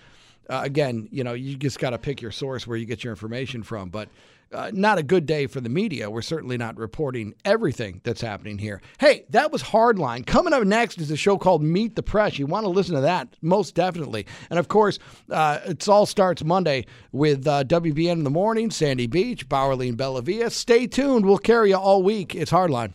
uh, 0.50 0.62
again, 0.64 1.08
you 1.12 1.24
know, 1.24 1.34
you 1.34 1.56
just 1.56 1.80
got 1.80 1.92
to 1.92 1.98
pick 1.98 2.22
your 2.22 2.32
source 2.32 2.68
where 2.68 2.78
you 2.78 2.86
get 2.86 3.04
your 3.04 3.12
information 3.12 3.64
from. 3.64 3.90
But 3.90 4.10
uh, 4.54 4.72
not 4.74 4.98
a 4.98 5.04
good 5.04 5.26
day 5.26 5.48
for 5.48 5.62
the 5.62 5.70
media. 5.70 6.10
We're 6.10 6.22
certainly 6.22 6.58
not 6.58 6.78
reporting 6.78 7.34
everything 7.46 8.02
that's 8.04 8.22
happening 8.22 8.58
here. 8.58 8.82
Hey, 9.00 9.26
that 9.30 9.52
was 9.52 9.64
Hardline. 9.64 10.26
Coming 10.26 10.54
up 10.54 10.64
next 10.64 11.00
is 11.00 11.12
a 11.12 11.16
show 11.16 11.38
called 11.38 11.64
Meet 11.64 11.96
the 11.96 12.04
Press. 12.04 12.38
You 12.38 12.48
want 12.48 12.66
to 12.66 12.70
listen 12.70 12.96
to 12.96 13.02
that, 13.02 13.30
most 13.42 13.76
definitely. 13.76 14.26
And 14.50 14.60
of 14.60 14.68
course, 14.68 15.00
uh, 15.30 15.60
it 15.66 15.88
all 15.88 16.06
starts 16.06 16.44
Monday 16.44 16.86
with 17.12 17.48
uh, 17.48 17.64
WBEN 17.64 18.12
in 18.12 18.24
the 18.24 18.30
morning, 18.30 18.72
Sandy 18.72 19.08
Beach, 19.08 19.48
Bauerle 19.48 19.88
and 19.88 19.98
Bellavia. 19.98 20.52
Stay 20.52 20.88
tuned. 20.88 21.26
We'll 21.26 21.38
carry 21.38 21.70
you 21.70 21.78
all 21.78 22.04
week. 22.04 22.36
It's 22.36 22.52
Hardline. 22.52 22.94